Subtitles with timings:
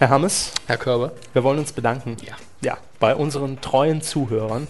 [0.00, 2.16] Herr Hammes, Herr Körber, wir wollen uns bedanken.
[2.26, 2.32] Ja.
[2.62, 4.66] Ja, bei unseren treuen Zuhörern,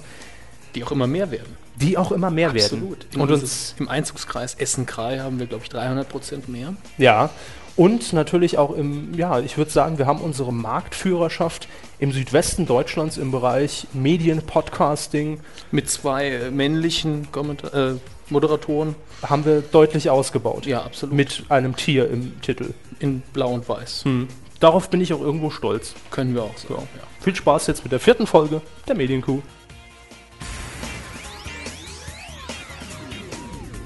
[0.75, 1.57] die auch immer mehr werden.
[1.77, 3.05] die auch immer mehr Absolut.
[3.05, 3.15] werden.
[3.15, 6.75] In Und uns Im Einzugskreis Essen-Krei haben wir, glaube ich, 300 Prozent mehr.
[6.99, 7.31] ja.
[7.77, 11.69] Und natürlich auch im, ja, ich würde sagen, wir haben unsere Marktführerschaft
[12.01, 15.39] im Südwesten Deutschlands im Bereich Medien, Podcasting,
[15.71, 17.95] Mit zwei äh, männlichen Kommentar äh,
[18.29, 18.97] Moderatoren.
[19.23, 20.67] haben wir deutlich ausgebaut.
[20.67, 21.15] Ja, absolut.
[21.15, 22.75] Mit einem Tier im Titel.
[22.99, 24.05] in Blau und Weiß.
[24.05, 24.27] Hm.
[24.61, 25.95] Darauf bin ich auch irgendwo stolz.
[26.11, 26.75] Können wir auch so.
[26.75, 26.83] Ja.
[27.21, 29.41] Viel Spaß jetzt mit der vierten Folge der Medienkuh.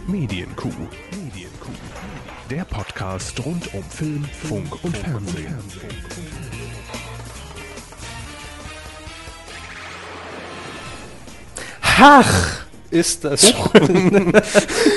[0.09, 0.68] Medienkuh.
[1.12, 1.70] Medienkuh.
[2.51, 5.59] Der Podcast rund um Film, Funk und Fernsehen.
[11.82, 13.54] Ach, ist das.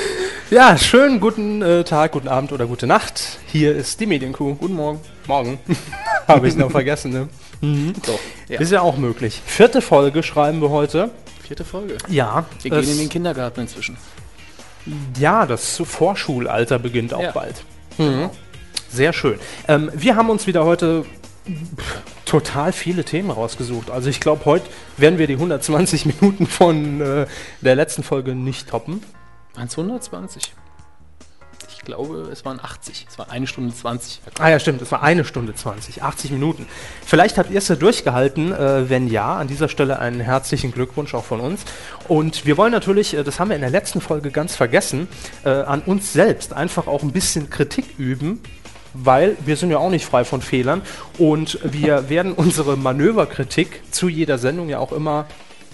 [0.50, 3.38] ja, schönen guten äh, Tag, guten Abend oder gute Nacht.
[3.46, 4.54] Hier ist die Medienkuh.
[4.54, 5.00] Guten Morgen.
[5.26, 5.58] Morgen.
[6.28, 7.28] Habe ich noch vergessen, ne?
[8.04, 8.18] So,
[8.48, 8.60] ja.
[8.60, 9.42] Ist ja auch möglich.
[9.44, 11.10] Vierte Folge schreiben wir heute.
[11.46, 11.98] Vierte Folge.
[12.08, 12.46] Ja.
[12.62, 13.96] Wir gehen in den Kindergarten inzwischen.
[15.18, 17.32] Ja, das Vorschulalter beginnt auch Ja.
[17.32, 17.64] bald.
[17.98, 18.30] Mhm.
[18.90, 19.38] Sehr schön.
[19.66, 21.04] Ähm, wir haben uns wieder heute
[22.24, 23.90] total viele Themen rausgesucht.
[23.90, 27.26] Also ich glaube, heute werden wir die 120 Minuten von äh,
[27.60, 29.02] der letzten Folge nicht toppen.
[29.54, 30.52] Waren es 120?
[31.70, 33.06] Ich glaube, es waren 80.
[33.08, 34.20] Es war eine Stunde 20.
[34.38, 36.66] Ah ja, stimmt, es war eine Stunde 20, 80 Minuten.
[37.04, 38.52] Vielleicht habt ihr es ja durchgehalten.
[38.52, 41.64] Äh, wenn ja, an dieser Stelle einen herzlichen Glückwunsch auch von uns.
[42.06, 45.08] Und wir wollen natürlich, äh, das haben wir in der letzten Folge ganz vergessen,
[45.44, 48.40] äh, an uns selbst einfach auch ein bisschen Kritik üben.
[48.94, 50.82] Weil wir sind ja auch nicht frei von Fehlern
[51.18, 55.26] und wir werden unsere Manöverkritik zu jeder Sendung ja auch immer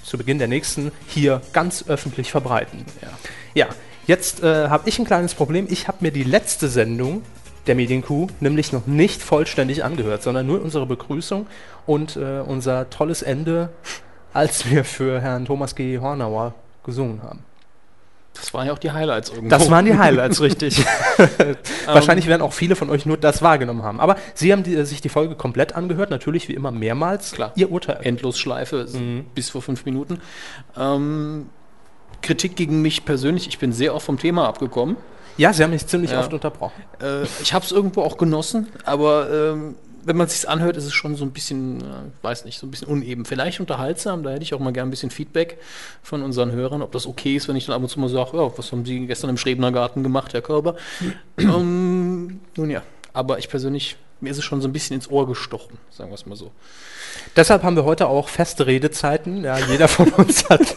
[0.03, 2.85] zu Beginn der nächsten hier ganz öffentlich verbreiten.
[3.01, 3.09] Ja.
[3.55, 3.67] Ja,
[4.07, 5.67] jetzt äh, habe ich ein kleines Problem.
[5.71, 7.23] Ich habe mir die letzte Sendung
[7.67, 11.47] der Medienkuh nämlich noch nicht vollständig angehört, sondern nur unsere Begrüßung
[11.87, 13.71] und äh, unser tolles Ende,
[14.33, 15.99] als wir für Herrn Thomas G.
[15.99, 16.55] Hornauer
[16.85, 17.41] gesungen haben.
[18.35, 19.49] Das waren ja auch die Highlights irgendwo.
[19.49, 20.85] Das waren die Highlights, richtig.
[21.87, 24.01] Wahrscheinlich werden auch viele von euch nur das wahrgenommen haben.
[24.01, 27.33] Aber Sie haben die, sich die Folge komplett angehört, natürlich wie immer mehrmals.
[27.33, 27.53] Klar.
[27.55, 28.01] Ihr Urteil.
[28.03, 29.27] Endlosschleife Mhm.
[29.35, 30.21] bis vor fünf Minuten.
[30.77, 31.47] Ähm,
[32.25, 33.47] Kritik gegen mich persönlich.
[33.49, 34.97] Ich bin sehr oft vom Thema abgekommen.
[35.37, 36.21] Ja, Sie haben mich ziemlich Ja.
[36.21, 36.83] oft unterbrochen.
[37.01, 39.75] Äh, ich habe es irgendwo auch genossen, aber ähm,
[40.07, 41.85] wenn man es sich anhört, ist es schon so ein bisschen, äh,
[42.23, 43.25] weiß nicht, so ein bisschen uneben.
[43.25, 45.59] Vielleicht unterhaltsam, da hätte ich auch mal gern ein bisschen Feedback
[46.03, 48.37] von unseren Hörern, ob das okay ist, wenn ich dann ab und zu mal sage,
[48.37, 50.77] ja, was haben Sie gestern im Schrebener Garten gemacht, Herr Körber?
[51.39, 55.27] ähm, nun ja, aber ich persönlich, mir ist es schon so ein bisschen ins Ohr
[55.27, 56.51] gestochen, sagen wir es mal so.
[57.37, 59.45] Deshalb haben wir heute auch feste Redezeiten.
[59.45, 60.77] Ja, jeder von uns hat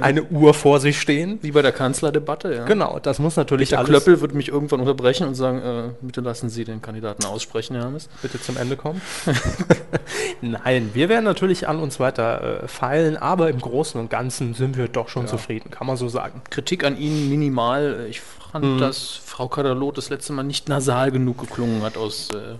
[0.00, 1.38] eine Uhr vor sich stehen.
[1.42, 2.64] Wie bei der Kanzlerdebatte, ja.
[2.64, 6.48] Genau, das muss natürlich Der Klöppel wird mich irgendwann unterbrechen und sagen, äh, bitte lassen
[6.48, 8.08] Sie den Kandidaten aussprechen, Herr Hammes.
[8.22, 9.00] bitte zum Ende kommen.
[10.40, 14.76] Nein, wir werden natürlich an uns weiter äh, feilen, aber im Großen und Ganzen sind
[14.76, 15.28] wir doch schon Ja.
[15.28, 16.42] zufrieden, kann man so sagen.
[16.50, 18.06] Kritik an Ihnen minimal.
[18.10, 18.78] Ich fand, Mhm.
[18.78, 22.56] dass Frau Kadalot das letzte Mal nicht nasal genug geklungen hat aus äh,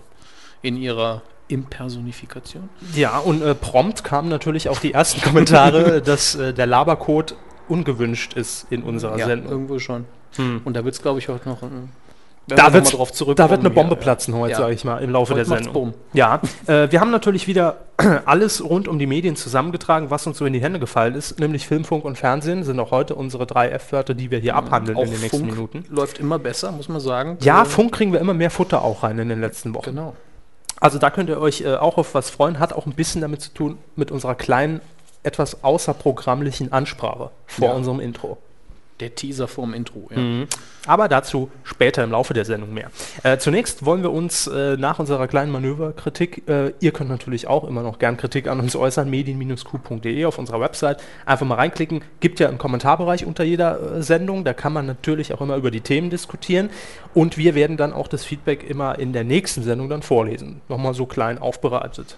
[0.61, 2.69] in ihrer Impersonifikation.
[2.95, 7.35] Ja, und äh, prompt kamen natürlich auch die ersten Kommentare, dass äh, der Labercode
[7.69, 9.51] ungewünscht ist in unserer Sendung.
[9.51, 10.05] irgendwo schon.
[10.35, 10.61] Hm.
[10.65, 11.61] Und da wird es, glaube ich, heute noch.
[12.47, 14.57] Da wir drauf Da wird eine Bombe hier, platzen heute, Ja.
[14.59, 15.73] sage ich mal, im Laufe Heute der Sendung.
[15.73, 15.93] Bumm.
[16.13, 17.77] Ja, äh, wir haben natürlich wieder
[18.25, 21.67] alles rund um die Medien zusammengetragen, was uns so in die Hände gefallen ist, nämlich
[21.67, 25.03] Film, Funk und Fernsehen sind auch heute unsere drei F-Wörter, die wir hier abhandeln Auch
[25.03, 25.85] in den nächsten Funk Minuten.
[25.89, 27.37] läuft immer besser, muss man sagen.
[27.41, 29.85] Ja, Äh, Funk kriegen wir immer mehr Futter auch rein in den letzten Wochen.
[29.91, 30.15] Genau.
[30.79, 33.41] Also da könnt ihr euch äh, auch auf was freuen, hat auch ein bisschen damit
[33.41, 34.79] zu tun mit unserer kleinen,
[35.23, 37.73] etwas außerprogrammlichen Ansprache vor Ja.
[37.73, 38.37] unserem Intro.
[38.99, 40.09] Der Teaser vorm Intro.
[40.09, 40.17] Ja.
[40.17, 40.47] Mhm.
[40.87, 42.89] Aber dazu später im Laufe der Sendung mehr.
[43.23, 47.63] Äh, zunächst wollen wir uns äh, nach unserer kleinen Manöverkritik, äh, ihr könnt natürlich auch
[47.65, 51.03] immer noch gern Kritik an uns äußern, medien-q.de auf unserer Website.
[51.25, 52.01] Einfach mal reinklicken.
[52.21, 54.43] Gibt ja einen Kommentarbereich unter jeder äh, Sendung.
[54.43, 56.69] Da kann man natürlich auch immer über die Themen diskutieren.
[57.13, 60.61] Und wir werden dann auch das Feedback immer in der nächsten Sendung dann vorlesen.
[60.69, 62.17] Nochmal so klein aufbereitet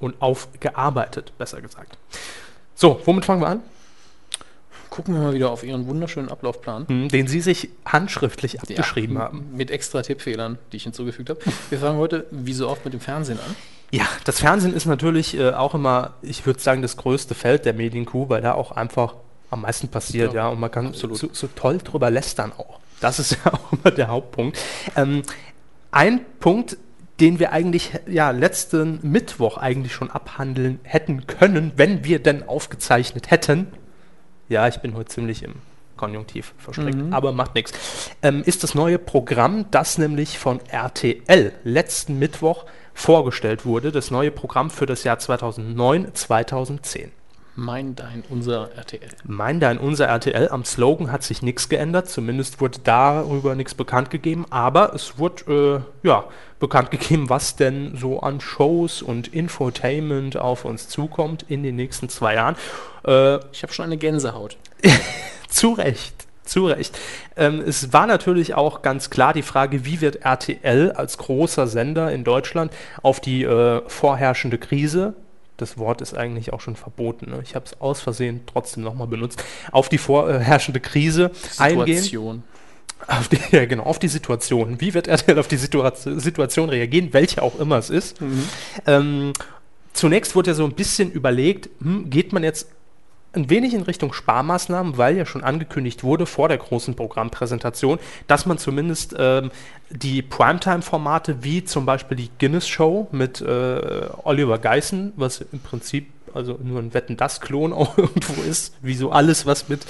[0.00, 1.98] und aufgearbeitet, besser gesagt.
[2.74, 3.62] So, womit fangen wir an?
[4.94, 6.86] Gucken wir mal wieder auf Ihren wunderschönen Ablaufplan.
[6.86, 9.44] Hm, den Sie sich handschriftlich abgeschrieben Ja, haben.
[9.52, 11.40] Mit extra Tippfehlern, die ich hinzugefügt habe.
[11.68, 13.56] Wir fangen heute, wie so oft, mit dem Fernsehen an.
[13.90, 17.72] Ja, das Fernsehen ist natürlich äh, auch immer, ich würde sagen, das größte Feld der
[17.72, 19.16] Medienkuh, weil da auch einfach
[19.50, 21.18] am meisten passiert, ja, Ja, und man kann absolut.
[21.18, 22.78] so, so toll drüber lästern auch.
[23.00, 24.56] Das ist ja auch immer der Hauptpunkt.
[24.94, 25.24] Ähm,
[25.90, 26.76] ein Punkt,
[27.18, 33.32] den wir eigentlich ja letzten Mittwoch eigentlich schon abhandeln hätten können, wenn wir denn aufgezeichnet
[33.32, 33.66] hätten.
[34.48, 35.54] Ja, ich bin heute ziemlich im
[35.96, 37.12] Konjunktiv verstrickt, Mhm.
[37.12, 38.10] aber macht nichts.
[38.22, 42.64] Ähm, ist das neue Programm, das nämlich von RTL letzten Mittwoch
[42.94, 47.10] vorgestellt wurde, das neue Programm für das Jahr 2009-2010.
[47.56, 49.10] Mein, dein, unser RTL.
[49.24, 54.10] Mein Dein Unser RTL, am Slogan hat sich nichts geändert, zumindest wurde darüber nichts bekannt
[54.10, 56.24] gegeben, aber es wurde äh, ja,
[56.58, 62.08] bekannt gegeben, was denn so an Shows und Infotainment auf uns zukommt in den nächsten
[62.08, 62.56] zwei Jahren.
[63.06, 64.56] Äh, Ich habe schon eine Gänsehaut.
[65.48, 66.14] zu Recht,
[66.44, 66.98] zu Recht.
[67.36, 72.12] Ähm, es war natürlich auch ganz klar die Frage, wie wird RTL als großer Sender
[72.12, 72.72] in Deutschland
[73.02, 75.14] auf die äh, vorherrschende Krise,
[75.56, 77.40] das Wort ist eigentlich auch schon verboten, ne?
[77.42, 81.98] ich habe es aus Versehen trotzdem nochmal benutzt, auf die vorherrschende Krise eingehen.
[81.98, 82.42] Situation.
[83.06, 84.80] Auf die, ja, genau, auf die Situation.
[84.80, 88.16] Wie wird RTL auf die Situa Situation reagieren, welche auch immer es ist?
[88.86, 89.32] Ähm,
[89.92, 92.68] zunächst wurde ja so ein bisschen überlegt, hm, geht man jetzt
[93.36, 98.46] ein wenig in Richtung Sparmaßnahmen, weil ja schon angekündigt wurde vor der großen Programmpräsentation, dass
[98.46, 99.50] man zumindest ähm,
[99.90, 106.08] die Primetime-Formate wie zum Beispiel die Guinness Show mit äh, Oliver Geissen, was im Prinzip
[106.34, 109.86] also nur ein Wetten das Klon auch irgendwo ist, wie so alles, was mit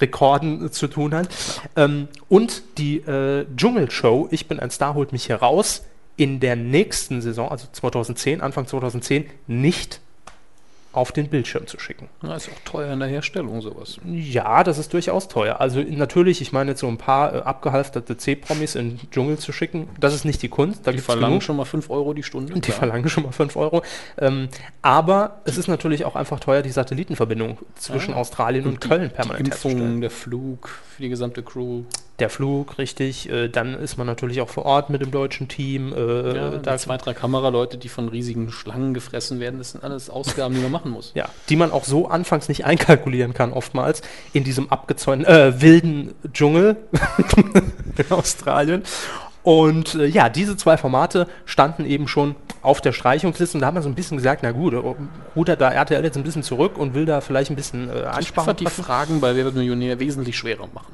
[0.00, 1.28] Rekorden äh, zu tun hat.
[1.74, 5.84] Ähm, und die äh, Dschungelshow, Ich bin ein Star, holt mich hier raus,
[6.16, 10.00] in der nächsten Saison, also 2010, Anfang 2010, nicht
[10.96, 12.08] auf den Bildschirm zu schicken.
[12.22, 13.98] Ja, ist auch teuer in der Herstellung sowas.
[14.04, 15.60] Ja, das ist durchaus teuer.
[15.60, 19.52] Also natürlich, ich meine, jetzt so ein paar äh, abgehalfterte C-Promis in den Dschungel zu
[19.52, 20.86] schicken, das ist nicht die Kunst.
[20.86, 21.42] Da Die verlangen genug.
[21.42, 22.54] schon mal 5 Euro die Stunde.
[22.54, 22.78] Die klar.
[22.78, 23.82] verlangen schon mal 5 Euro.
[24.18, 24.48] Ähm,
[24.82, 28.18] aber es ist natürlich auch einfach teuer, die Satellitenverbindung zwischen Ah.
[28.18, 29.78] Australien und, die, Köln die permanent herzustellen.
[29.78, 31.82] Impfung, der Flug für die gesamte Crew.
[32.18, 33.28] Der Flug, richtig.
[33.28, 35.92] Äh, dann ist man natürlich auch vor Ort mit dem deutschen Team.
[35.92, 39.84] Äh, Ja, da, da zwei, drei Kameraleute, die von riesigen Schlangen gefressen werden, das sind
[39.84, 41.12] alles Ausgaben, die man machen muss.
[41.14, 44.00] ja, die man auch so anfangs nicht einkalkulieren kann, oftmals
[44.32, 46.76] in diesem abgezäunten, äh, wilden Dschungel
[47.98, 48.82] in Australien.
[49.42, 53.76] Und äh, ja, diese zwei Formate standen eben schon auf der Streichungsliste und da haben
[53.76, 54.80] wir so ein bisschen gesagt, na gut, äh,
[55.36, 58.06] rudert da RTL jetzt ein bisschen zurück und will da vielleicht ein bisschen äh, Ich
[58.08, 58.66] Einsparung fand die.
[58.66, 60.92] Fragen bei Wer wird Millionär wesentlich schwerer machen.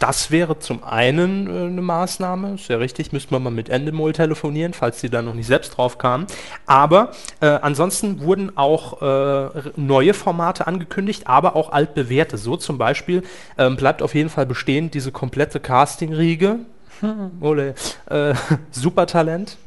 [0.00, 4.14] Das wäre zum einen äh, eine Maßnahme, ist ja richtig, müssten wir mal mit Endemol
[4.14, 6.26] telefonieren, falls die da noch nicht selbst drauf kamen.
[6.66, 12.38] Aber äh, ansonsten wurden auch äh, neue Formate angekündigt, aber auch altbewährte.
[12.38, 13.22] So zum Beispiel
[13.58, 16.60] ähm, bleibt auf jeden Fall bestehen diese komplette Casting-Riege.
[17.42, 17.74] Ole,
[18.08, 18.34] äh,
[18.70, 19.58] Supertalent,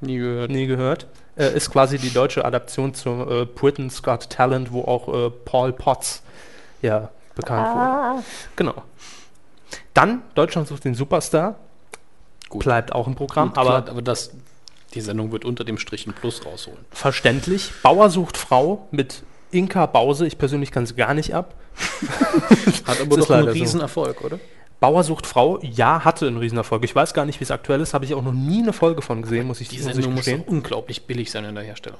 [0.00, 0.50] Nie gehört.
[0.50, 1.06] nie gehört.
[1.36, 5.72] Äh, ist quasi die deutsche Adaption zu äh, Britain's Got Talent, wo auch äh, Paul
[5.72, 6.22] Potts
[6.82, 8.24] ja bekannt wurde.
[8.54, 8.82] Genau.
[9.96, 11.56] Dann Deutschland sucht den Superstar.
[12.48, 12.64] Gut.
[12.64, 14.30] Bleibt auch im Programm, Gut, aber klar, aber das,
[14.94, 16.84] die Sendung wird unter dem Strich ein Plus rausholen.
[16.90, 17.72] verständlich.
[17.82, 20.26] Bauer sucht Frau mit Inka Bause.
[20.26, 21.54] Ich persönlich kann sie gar nicht ab.
[22.86, 23.58] Hat aber doch einen leider so.
[23.58, 24.38] Riesenerfolg, oder?
[24.78, 26.84] Bauer sucht Frau, ja, hatte einen Riesenerfolg.
[26.84, 27.94] Ich weiß gar nicht, wie es aktuell ist.
[27.94, 30.14] Habe ich auch noch nie eine Folge von gesehen, muss ich, Die muss ich Sendung
[30.14, 31.98] muss unglaublich billig sein in der Herstellung.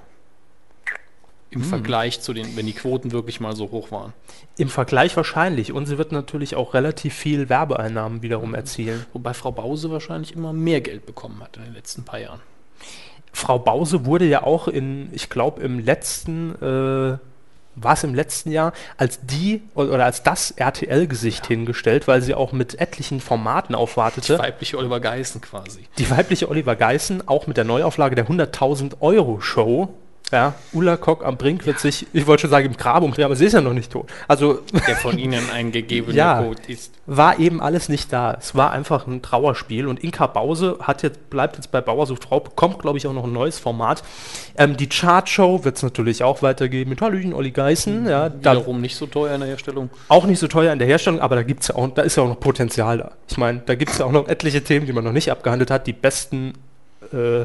[1.57, 1.69] Im Hm.
[1.69, 4.13] Vergleich zu den, wenn die Quoten wirklich mal so hoch waren.
[4.59, 5.73] Im Vergleich wahrscheinlich.
[5.73, 9.07] Und sie wird natürlich auch relativ viel Werbeeinnahmen wiederum erzielen.
[9.15, 12.41] Wobei Frau Bause wahrscheinlich immer mehr Geld bekommen hat in den letzten paar Jahren.
[13.33, 17.19] Frau Bause wurde ja auch in, ich glaube, im letzten, äh,
[17.79, 22.53] war es im letzten Jahr, als die oder als das RTL-Gesicht hingestellt, weil sie auch
[22.53, 24.39] mit etlichen Formaten aufwartete.
[24.39, 25.87] Weibliche Oliver Geißen quasi.
[25.99, 29.89] Die weibliche Oliver Geißen, auch mit der Neuauflage der 100.000 Euro Show.
[30.33, 33.37] Ja, Ulla Kock am Brink wird sich, ich wollte schon sagen, im Grab umdrehen, aber
[33.37, 34.11] sie ist ja noch nicht tot.
[34.27, 36.43] Also Der von Ihnen eingegebene Ja.
[36.43, 36.93] Code ist.
[37.07, 38.37] war eben alles nicht da.
[38.41, 42.41] Es war einfach ein Trauerspiel und Inka Bause hat jetzt, bleibt jetzt bei Bauersucht Frau,
[42.41, 44.03] bekommt, glaube ich, auch noch ein neues Format.
[44.59, 48.09] Ähm, die Chartshow wird es natürlich auch weitergeben mit Hallöchen, Olli Geißen.
[48.09, 49.91] Ja, da Wiederum nicht so teuer in der Herstellung.
[50.09, 52.25] auch nicht so teuer in der Herstellung, aber da gibt's ja auch, da ist ja
[52.25, 53.13] auch noch Potenzial da.
[53.29, 55.71] Ich meine, da gibt es ja auch noch etliche Themen, die man noch nicht abgehandelt
[55.71, 55.87] hat.
[55.87, 56.55] Die besten
[57.13, 57.45] äh,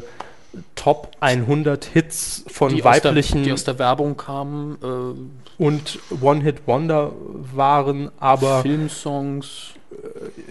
[0.75, 6.00] Top 100 Hits von Die aus, der, weiblichen die aus der Werbung kamen, äh, und
[6.22, 7.12] One-Hit-Wonder
[7.53, 9.72] waren, aber Filmsongs,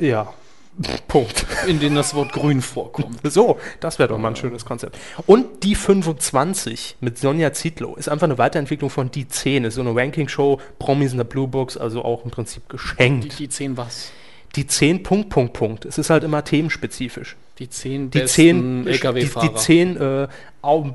[0.01, 0.33] ja,
[1.09, 1.45] Punkt.
[1.67, 3.21] in denen das Wort grün vorkommt.
[3.31, 4.97] So, das wäre doch mal ein schönes Konzept.
[5.27, 9.65] Und die 25 mit Sonja Zietlow ist einfach eine Weiterentwicklung von die 10.
[9.65, 13.39] Ist so eine Ranking-Show, Promis in der Blue Box, also auch im Prinzip Die, geschenkt.
[13.39, 14.11] die zehn was?
[14.57, 15.85] Die 10 Punkt, Punkt, Punkt.
[15.85, 17.37] Es ist halt immer themenspezifisch.
[17.61, 19.49] Die zehn Die besten 10, die, LKW-Fahrer.
[19.49, 20.29] die 10 äh,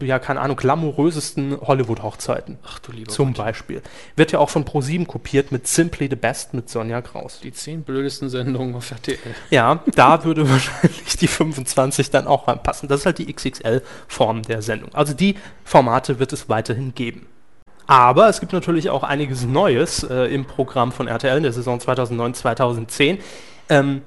[0.01, 2.57] ja, keine Ahnung, glamourösesten Hollywood-Hochzeiten.
[2.65, 3.45] Ach du lieber Zum Gott.
[3.45, 3.81] Beispiel.
[4.15, 7.39] Wird ja auch von ProSieben kopiert mit Simply the Best mit Sonja Kraus.
[7.41, 9.17] Die zehn blödesten Sendungen auf RTL.
[9.51, 12.89] Ja, da würde wahrscheinlich die 25 dann auch reinpassen.
[12.89, 14.89] Das ist halt die XXL-Form der Sendung.
[14.93, 17.27] Also die Formate wird es weiterhin geben.
[17.88, 21.77] Aber es gibt natürlich auch einiges Neues äh, im Programm von RTL in der Saison
[21.79, 23.19] 2009-2010.
[23.69, 24.01] Ähm,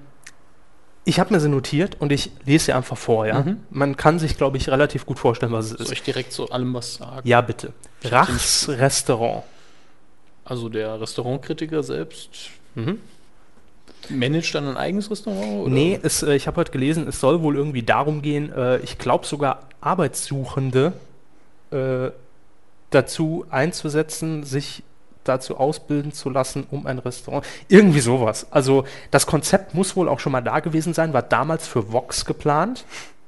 [1.09, 3.41] Ich habe mir sie notiert und ich lese sie einfach vor, ja.
[3.41, 3.61] Mhm.
[3.71, 5.93] Man kann sich, glaube ich, relativ gut vorstellen, was es Soll ist.
[5.93, 7.27] ich direkt zu allem was sagen?
[7.27, 7.73] Ja, bitte.
[8.05, 9.45] Rachs Restaurant.
[10.45, 12.99] Also der Restaurantkritiker selbst Mhm.
[14.11, 15.63] managt dann ein eigenes Restaurant?
[15.63, 15.71] Oder?
[15.71, 18.99] Nee, es, äh, ich habe heute gelesen, es soll wohl irgendwie darum gehen, äh, ich
[18.99, 20.93] glaube sogar Arbeitssuchende
[21.71, 22.11] äh,
[22.91, 24.83] dazu einzusetzen, sich
[25.29, 27.45] dazu ausbilden zu lassen, um ein Restaurant.
[27.69, 28.47] Irgendwie sowas.
[28.51, 32.25] Also das Konzept muss wohl auch schon mal da gewesen sein, war damals für Vox
[32.25, 32.85] geplant.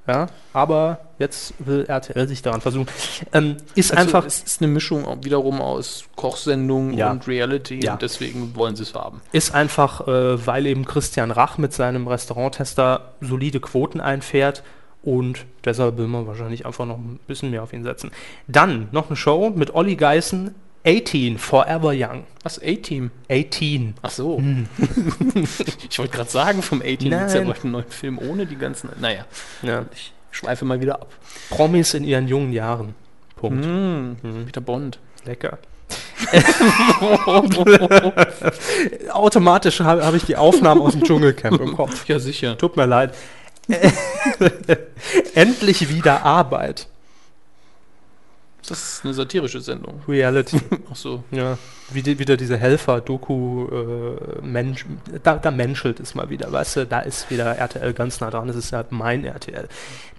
[0.09, 2.89] Ja, aber jetzt will RTL sich daran versuchen.
[3.33, 7.11] Ähm, ist Also einfach, Es ist eine Mischung wiederum aus Kochsendung Ja.
[7.13, 7.93] und Reality Ja.
[7.93, 9.21] und deswegen wollen sie es haben.
[9.31, 14.65] ist einfach, äh, weil eben Christian Rach mit seinem Restauranttester solide Quoten einfährt
[15.03, 18.11] und deshalb will man wahrscheinlich einfach noch ein bisschen mehr auf ihn setzen.
[18.49, 20.55] Dann noch eine Show mit Olli Geißen,
[20.87, 22.25] 18, Forever Young.
[22.43, 23.11] Was, A-Team?
[23.31, 23.95] 18.
[24.03, 24.41] Ach so.
[25.91, 28.57] ich wollte gerade sagen, vom A-Team gibt es ja bald einen neuen Film ohne die
[28.57, 28.89] ganzen...
[28.99, 29.27] Naja,
[29.63, 29.85] Ja.
[29.93, 31.13] ich schweife mal wieder ab.
[31.51, 32.95] Promis in ihren jungen Jahren.
[33.37, 33.65] Punkt.
[33.65, 34.99] Hm, Peter Bond.
[35.25, 35.59] Lecker.
[39.13, 42.07] Automatisch habe hab ich die Aufnahmen aus dem Dschungelcamp im Kopf.
[42.09, 42.57] Ja, sicher.
[42.57, 43.15] Tut mir leid.
[45.35, 46.87] Endlich wieder Arbeit.
[48.71, 50.01] Das ist eine satirische Sendung.
[50.07, 50.61] Reality.
[50.93, 51.25] Ach so.
[51.33, 51.59] Ja,
[51.91, 54.87] wie die, wieder diese Helfer-Doku, äh, Mensch,
[55.25, 58.47] da, da menschelt es mal wieder, weißt du, da ist wieder RTL ganz nah dran,
[58.47, 59.69] das ist ja mein RTL.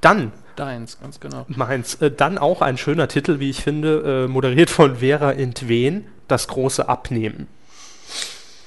[0.02, 1.46] Dann, Deins, ganz genau.
[1.48, 6.08] meins, äh, dann auch ein schöner Titel, wie ich finde, äh, moderiert von Vera Entwen,
[6.28, 7.48] das große Abnehmen.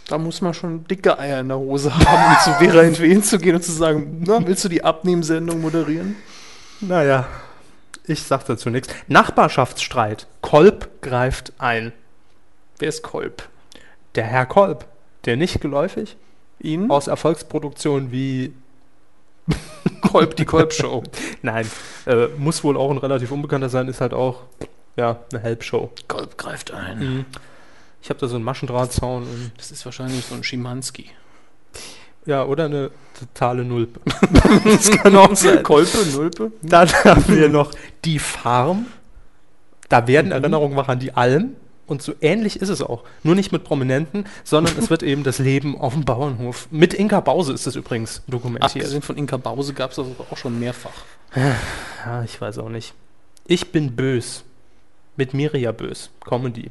[0.08, 3.38] Da muss man schon dicke Eier in der Hose haben, um zu Vera Entwen zu
[3.38, 6.16] gehen und zu sagen, na, willst du die Abnehmsendung moderieren?
[6.80, 7.26] Naja,
[8.06, 8.88] ich sag dazu nichts.
[9.08, 11.92] Nachbarschaftsstreit, Kolb greift ein.
[12.78, 13.48] Wer ist Kolb?
[14.14, 14.84] Der Herr Kolb,
[15.24, 16.16] der nicht geläufig,
[16.60, 16.90] Ihn?
[16.90, 18.52] aus Erfolgsproduktionen wie
[20.00, 21.02] Kolb, die Kolb-Show.
[21.42, 21.68] Nein,
[22.06, 24.42] äh, muss wohl auch ein relativ unbekannter sein, ist halt auch
[24.96, 25.90] ja, eine Help-Show.
[26.08, 26.98] Kolb greift ein.
[26.98, 27.24] Mhm.
[28.02, 31.10] Ich habe da so einen Maschendrahtzaun Das ist wahrscheinlich so ein Schimanski.
[32.26, 34.00] ja, oder eine totale Nulpe.
[34.64, 35.62] das kann auch sein.
[35.62, 36.52] Kolpe, Nulpe?
[36.62, 37.72] Dann haben wir noch
[38.04, 38.86] die Farm.
[39.88, 41.56] Da werden Erinnerungen wach an die Alm.
[41.86, 43.04] Und so ähnlich ist es auch.
[43.22, 46.66] Nur nicht mit Prominenten, sondern es wird eben das Leben auf dem Bauernhof.
[46.70, 48.76] Mit Inka Bause ist das übrigens dokumentiert.
[48.76, 51.04] Abgesehen von Inka Bause gab es das auch schon mehrfach.
[51.36, 52.94] Ja, ich weiß auch nicht.
[53.46, 54.44] Ich bin bös.
[55.16, 56.10] Mit Miria Bös.
[56.24, 56.70] Comedy.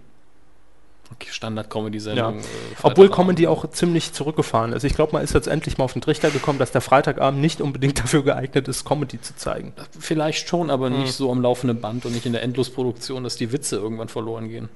[1.12, 2.36] Okay, Standard-Comedy-Sendung.
[2.40, 2.40] Ja.
[2.42, 2.44] äh,
[2.82, 3.10] Obwohl.
[3.12, 4.84] Comedy auch ziemlich zurückgefahren ist.
[4.84, 7.62] Ich glaube, man ist jetzt endlich mal auf den Trichter gekommen, dass der Freitagabend nicht
[7.62, 9.74] unbedingt dafür geeignet ist, Comedy zu zeigen.
[10.00, 11.00] Vielleicht schon, aber Mhm.
[11.02, 14.48] nicht so am laufenden Band und nicht in der Endlosproduktion, dass die Witze irgendwann verloren
[14.50, 14.70] gehen.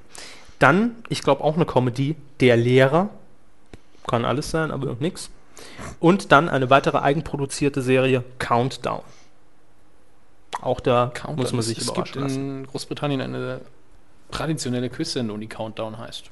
[0.60, 3.10] Dann, ich glaube auch eine Comedy, Der Lehrer.
[4.08, 5.30] Kann alles sein, aber nix.
[6.00, 9.02] Und dann eine weitere eigenproduzierte Serie, Countdown.
[10.62, 12.60] Auch da muss man Es- sich es überraschen gibt lassen.
[12.60, 13.62] in Großbritannien eine
[14.32, 16.32] traditionelle Quiz-Sendung, die Countdown heißt.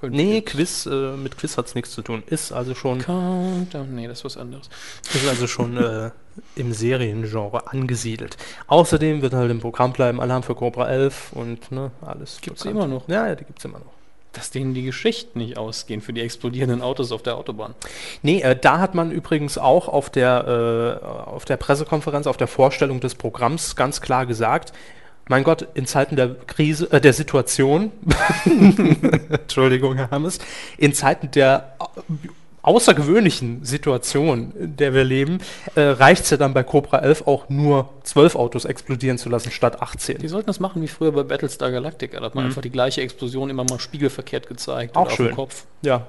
[0.00, 2.22] Könnte Nee, Quiz, äh, mit Quiz hat es nichts zu tun.
[2.26, 4.68] Ist also schon, Countdown, nee, das ist was anderes.
[5.12, 6.10] ist also schon äh,
[6.54, 8.36] im Seriengenre angesiedelt.
[8.68, 12.40] Außerdem wird halt im Programm bleiben Alarm für Cobra 11 und ne, alles.
[12.40, 12.84] Gibt's bekannt.
[12.84, 13.08] immer noch?
[13.08, 13.92] Ja, ja, die gibt es immer noch.
[14.34, 17.74] Dass denen die Geschichten nicht ausgehen für die explodierenden Autos auf der Autobahn.
[18.22, 22.46] Nee, äh, da hat man übrigens auch auf der, äh, auf der Pressekonferenz, auf der
[22.46, 24.72] Vorstellung des Programms ganz klar gesagt,
[25.28, 27.92] mein Gott, in Zeiten der Krise, äh, der Situation,
[29.30, 30.38] Entschuldigung, Herr Hammes,
[30.76, 31.90] in Zeiten der au-
[32.62, 35.38] außergewöhnlichen Situation, in der wir leben,
[35.74, 39.50] äh, reicht es ja dann bei Cobra 11 auch nur 12 Autos explodieren zu lassen
[39.50, 40.18] statt 18.
[40.18, 42.18] Die sollten das machen wie früher bei Battlestar Galactica.
[42.20, 42.50] Da hat man Mhm.
[42.50, 44.96] einfach die gleiche Explosion immer mal spiegelverkehrt gezeigt.
[44.96, 45.34] Auch schön.
[45.34, 45.64] Kopf.
[45.82, 46.06] Ja.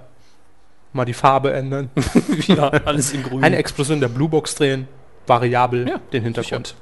[0.92, 1.90] Mal die Farbe ändern.
[2.48, 3.44] ja, alles in grün.
[3.44, 4.88] Eine Explosion der Bluebox drehen,
[5.28, 6.76] variabel Ja, den Hintergrund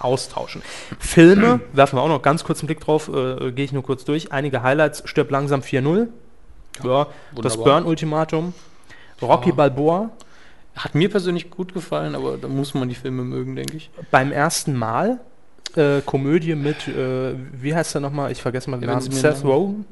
[0.00, 0.62] austauschen.
[0.98, 4.04] Filme, werfen wir auch noch ganz kurz einen Blick drauf, äh, gehe ich nur kurz
[4.04, 4.32] durch.
[4.32, 6.08] Einige Highlights, stirb langsam 4-0.
[6.84, 7.06] Ja,
[7.40, 7.56] das.
[7.56, 8.54] Burn-Ultimatum.
[9.22, 9.54] Rocky Ja.
[9.54, 10.10] Balboa
[10.76, 13.90] Hat mir persönlich gut gefallen, aber da muss man die Filme mögen, denke ich.
[14.10, 15.18] beim ersten Mal.
[15.76, 18.32] Äh, Komödie mit, äh, wie heißt er nochmal?
[18.32, 19.10] Ich vergesse mal den Ja, Namen.
[19.12, 19.84] Seth Rogen?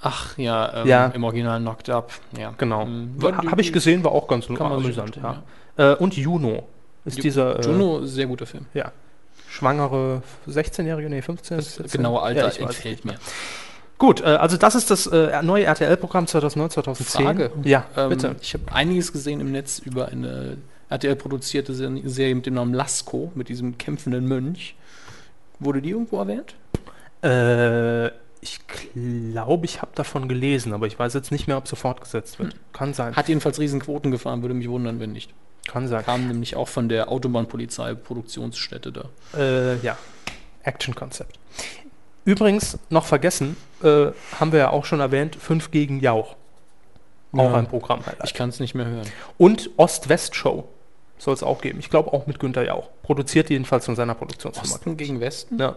[0.00, 1.06] Ach ja, ähm, Ja.
[1.06, 2.10] im Original Knocked Up.
[2.36, 2.82] Ja, Genau.
[2.82, 5.16] Ähm, Habe ich gesehen, war auch ganz amüsant.
[5.22, 5.42] Ja.
[5.76, 6.68] Äh, und Juno
[7.04, 8.66] ist Ju- dieser äh, Juno, sehr guter Film.
[9.48, 11.56] schwangere 16-jährige, nee, 15.
[11.58, 11.98] Das 14?
[11.98, 13.14] genaue Alter Ja, ich weiß entfällt mir.
[13.98, 17.24] Gut, äh, also das ist das äh, neue RTL-Programm 2009, 2010.
[17.24, 17.50] Frage.
[17.64, 18.36] Ja, Ähm, bitte.
[18.40, 20.56] Ich habe einiges gesehen im Netz über eine
[20.88, 24.74] RTL-produzierte Ser- Serie mit dem Namen Lasko, mit diesem kämpfenden Mönch.
[25.60, 26.54] Wurde die irgendwo erwähnt?
[27.22, 28.08] Äh,
[28.40, 28.58] ich
[28.94, 32.56] glaube, ich habe davon gelesen, aber ich weiß jetzt nicht mehr, ob sie fortgesetzt wird.
[32.72, 33.14] Kann sein.
[33.14, 35.32] Hat jedenfalls Riesenquoten gefahren, würde mich wundern, wenn nicht.
[35.68, 36.04] Kann sein.
[36.04, 39.04] Kam nämlich auch von der Autobahnpolizei Produktionsstätte da.
[39.38, 39.96] Äh, ja,
[40.64, 41.38] Action-Konzept.
[42.24, 44.06] Übrigens, noch vergessen, äh,
[44.38, 46.36] haben wir ja auch schon erwähnt, 5 gegen Jauch.
[47.32, 47.54] Auch Ja.
[47.54, 48.00] ein Programm.
[48.24, 49.08] Ich kann es nicht mehr hören.
[49.38, 50.68] Und Ost-West-Show
[51.18, 51.78] soll es auch geben.
[51.78, 52.90] Ich glaube auch mit Günter Jauch.
[53.02, 54.74] Produziert jedenfalls von seiner Produktionsfirma.
[54.74, 55.58] Osten gegen Westen?
[55.58, 55.76] Ja.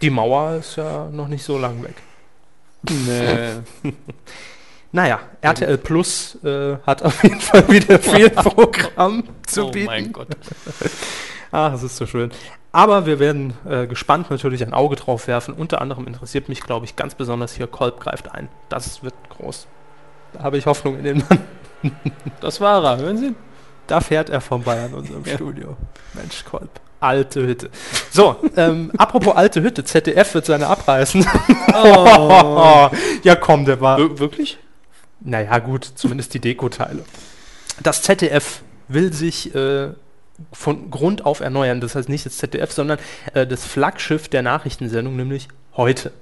[0.00, 1.94] Die Mauer ist ja noch nicht so lang weg.
[2.88, 3.92] Nee.
[4.92, 9.86] Naja, RTL Plus äh, hat auf jeden Fall wieder viel Programm zu oh bieten.
[9.86, 10.28] mein Gott.
[11.52, 12.30] Ach, es ist so schön.
[12.72, 15.52] Aber wir werden äh, gespannt natürlich ein Auge drauf werfen.
[15.54, 18.48] Unter anderem interessiert mich, glaube ich, ganz besonders hier Kolb greift ein.
[18.70, 19.66] Das wird groß.
[20.34, 21.92] Da habe ich Hoffnung in den Mann.
[22.40, 23.34] Das war er, hören Sie?
[23.86, 25.76] Da fährt er vorbei an unserem Studio.
[26.14, 26.70] Mensch, Kolb.
[27.00, 27.68] Alte Hütte.
[28.10, 31.26] So, ähm, apropos alte Hütte, ZDF wird seine abreißen.
[31.74, 32.88] Oh.
[33.24, 33.98] ja, komm, der war.
[33.98, 34.58] Wir- Wirklich?
[35.24, 37.04] Naja, gut, zumindest die Dekoteile.
[37.82, 39.90] Das ZDF will sich äh,
[40.52, 41.80] von Grund auf erneuern.
[41.80, 42.98] Das heißt nicht das ZDF, sondern
[43.34, 46.12] äh, das Flaggschiff der Nachrichtensendung, nämlich heute.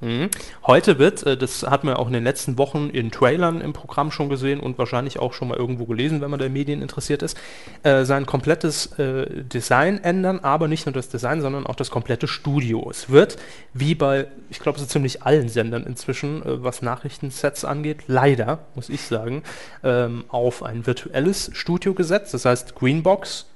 [0.00, 0.30] Mhm.
[0.66, 4.10] Heute wird, äh, das hat man auch in den letzten Wochen in Trailern im Programm
[4.10, 7.38] schon gesehen und wahrscheinlich auch schon mal irgendwo gelesen, wenn man der Medien interessiert ist,
[7.82, 12.28] äh, sein komplettes äh, Design ändern, aber nicht nur das Design, sondern auch das komplette
[12.28, 12.88] Studio.
[12.90, 13.36] Es wird,
[13.74, 19.02] wie bei, ich glaube, so ziemlich allen Sendern inzwischen, was Nachrichtensets angeht, leider, muss ich
[19.02, 19.42] sagen,
[19.84, 22.32] ähm, auf ein virtuelles Studio gesetzt.
[22.32, 23.49] Das heißt Greenbox,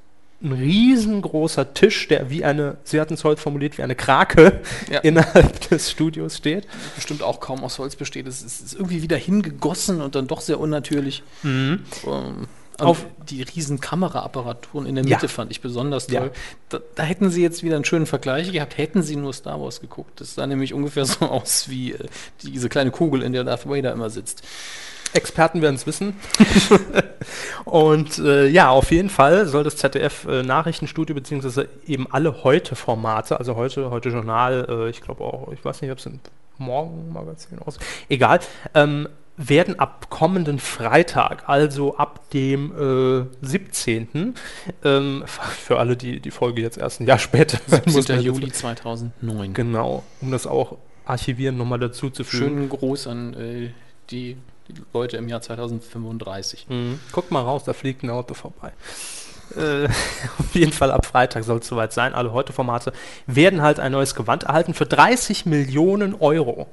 [0.44, 4.60] ein riesengroßer Tisch, der wie eine, Sie hatten es heute formuliert, wie eine Krake
[4.90, 5.00] Ja.
[5.00, 6.66] innerhalb des Studios steht.
[6.94, 8.26] Bestimmt auch kaum aus Holz besteht.
[8.26, 11.22] Es ist, ist irgendwie wieder hingegossen und dann doch sehr unnatürlich.
[11.44, 11.80] Ähm,
[12.78, 15.16] Auf- die riesen Kameraapparaturen in der Ja.
[15.16, 16.20] Mitte fand ich besonders Ja.
[16.20, 16.32] toll.
[16.68, 19.80] Da, da hätten sie jetzt wieder einen schönen Vergleich gehabt, hätten sie nur Star Wars
[19.80, 20.20] geguckt.
[20.20, 21.98] Das sah nämlich ungefähr so aus wie äh,
[22.42, 24.42] diese kleine Kugel, in der Darth Vader immer sitzt.
[25.14, 26.16] Experten werden es wissen.
[27.64, 33.38] und äh, ja, auf jeden Fall soll das ZDF äh, Nachrichtenstudio beziehungsweise eben alle heute-Formate,
[33.38, 36.20] also heute, heute Journal, äh, ich glaube auch, ich weiß nicht, ob es ein
[36.58, 38.40] Morgenmagazin aus, egal,
[38.74, 44.34] ähm, werden ab kommenden Freitag, also ab dem äh, 17.
[44.84, 48.16] Ähm, für alle, die die Folge jetzt erst ein Jahr später hören, muss 17.
[48.16, 49.54] man jetzt- Juli 2009.
[49.54, 52.44] Genau, um das auch archivieren nochmal dazu zu fügen.
[52.44, 53.70] Schönen Gruß an äh,
[54.10, 54.36] die,
[54.68, 56.66] die Leute im Jahr 2035.
[56.68, 57.00] Mhm.
[57.12, 58.72] Guck mal raus, da fliegt ein Auto vorbei.
[59.56, 59.84] Äh,
[60.38, 62.14] auf jeden Fall ab Freitag soll es soweit sein.
[62.14, 62.92] Alle heute Formate
[63.26, 66.66] werden halt ein neues Gewand erhalten für 30 Millionen Euro.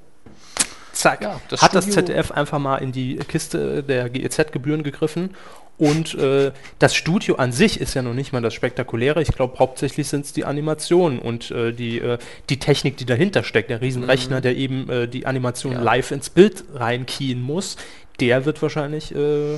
[0.94, 1.22] Zack.
[1.22, 5.36] Ja, das Hat das Studio- ZDF einfach mal in die Kiste der GEZ-Gebühren gegriffen.
[5.82, 9.20] Und äh, das Studio an sich ist ja noch nicht mal das Spektakuläre.
[9.20, 12.20] Ich glaube, hauptsächlich sind es die Animationen und äh, die, äh,
[12.52, 13.72] die Technik, die dahinter steckt.
[13.72, 15.78] Der Riesenrechner, der eben äh, die Animation Mhm.
[15.80, 15.84] Ja.
[15.84, 17.78] live ins Bild reinkien muss,
[18.20, 19.58] der wird wahrscheinlich äh,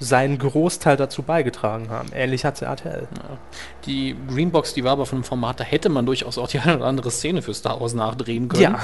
[0.00, 2.08] seinen Großteil dazu beigetragen haben.
[2.14, 3.06] Ähnlich hat es RTL.
[3.16, 3.38] Ja.
[3.84, 6.76] Die Greenbox, die war aber von einem Format, da hätte man durchaus auch die eine
[6.76, 8.62] oder andere Szene für Star Wars nachdrehen können.
[8.62, 8.80] Ja.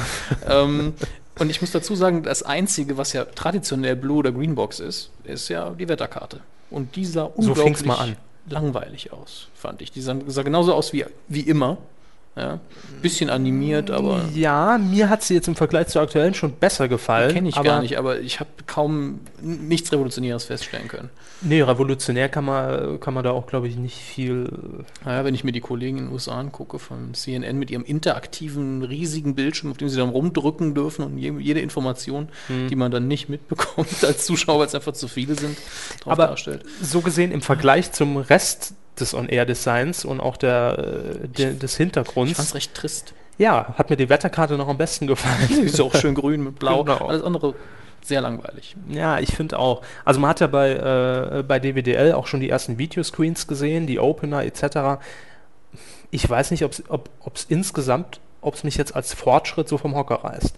[0.46, 0.92] ähm,
[1.38, 5.48] und ich muss dazu sagen, das Einzige, was ja traditionell Blue oder Greenbox ist, ist
[5.48, 6.40] ja die Wetterkarte.
[6.74, 8.16] Und die sah So unglaublich fing's mal an.
[8.48, 9.92] langweilig aus, fand ich.
[9.92, 11.78] Die sah, sah genauso aus wie, wie immer.
[12.36, 12.58] Ja.
[13.00, 17.32] Bisschen animiert, aber Ja, mir hat sie jetzt im Vergleich zur aktuellen schon besser gefallen.
[17.32, 17.96] kenne ich gar nicht.
[17.96, 21.10] Aber ich habe kaum nichts Revolutionäres feststellen können.
[21.42, 24.48] Nee, revolutionär kann man, kann man da auch, glaube ich, nicht viel.
[25.04, 28.82] Naja, wenn ich mir die Kollegen in den USA angucke, von CNN mit ihrem interaktiven,
[28.82, 32.68] riesigen Bildschirm, auf dem sie dann rumdrücken dürfen und je, jede Information, Hm.
[32.68, 35.56] die man dann nicht mitbekommt als Zuschauer, weil es einfach zu viele sind,
[36.00, 36.64] drauf Aber darstellt.
[36.82, 40.78] So gesehen im Vergleich zum Rest des On-Air-Designs und auch der,
[41.24, 42.34] äh, der, des Ich Hintergrunds.
[42.34, 43.14] fand es recht trist.
[43.38, 45.48] Ja, hat mir die Wetterkarte noch am besten gefallen.
[45.48, 46.84] Die ist auch schön grün mit blau.
[46.84, 47.08] Genau.
[47.08, 47.54] Alles andere
[48.02, 48.76] sehr langweilig.
[48.88, 49.82] Ja, ich finde auch.
[50.04, 53.98] Also man hat ja bei, äh, bei DWDL auch schon die ersten Videoscreens gesehen, die
[53.98, 55.00] Opener etc.
[56.10, 59.94] Ich weiß nicht, ob's, ob es insgesamt, ob es mich jetzt als Fortschritt so vom
[59.96, 60.54] Hocker reißt.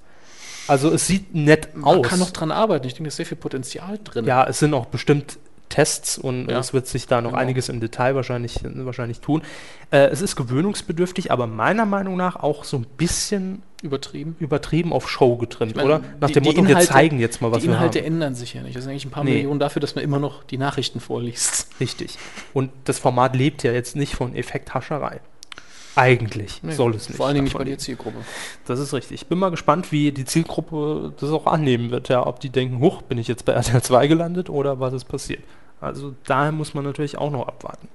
[0.68, 2.09] Also es sieht nett Man aus.
[2.09, 2.87] kann noch dran arbeiten.
[2.87, 4.25] Ich denke, da ist sehr viel Potenzial drin.
[4.27, 5.38] ja, es sind auch bestimmt
[5.76, 6.58] Tests und Ja.
[6.58, 7.40] es wird sich da noch Genau.
[7.42, 9.42] einiges im Detail wahrscheinlich, wahrscheinlich tun.
[9.90, 14.36] Äh, es ist gewöhnungsbedürftig, aber meiner Meinung nach auch so ein bisschen Übertrieben.
[14.40, 16.00] übertrieben auf Show getrimmt, meine, oder?
[16.18, 18.06] Nach die- dem die Motto, wir Inhalte- zeigen jetzt mal, was die wir Inhalte haben.
[18.06, 18.74] ändern sich ja nicht.
[18.74, 19.34] Das sind eigentlich ein paar Nee.
[19.34, 21.68] Millionen dafür, dass man immer noch die Nachrichten vorliest.
[21.78, 22.16] Richtig.
[22.54, 25.20] Und das Format lebt ja jetzt nicht von Effekthascherei.
[25.94, 27.16] Eigentlich Nee, soll es nicht.
[27.16, 28.18] Vor allen Dingen nicht bei der Zielgruppe.
[28.66, 29.22] Das ist richtig.
[29.22, 32.08] Ich bin mal gespannt, wie die Zielgruppe das auch annehmen wird.
[32.10, 35.04] Ja, ob die denken, huch, bin ich jetzt bei RTL 2 gelandet oder was ist
[35.06, 35.42] passiert.
[35.80, 37.88] Also daher muss man natürlich auch noch abwarten.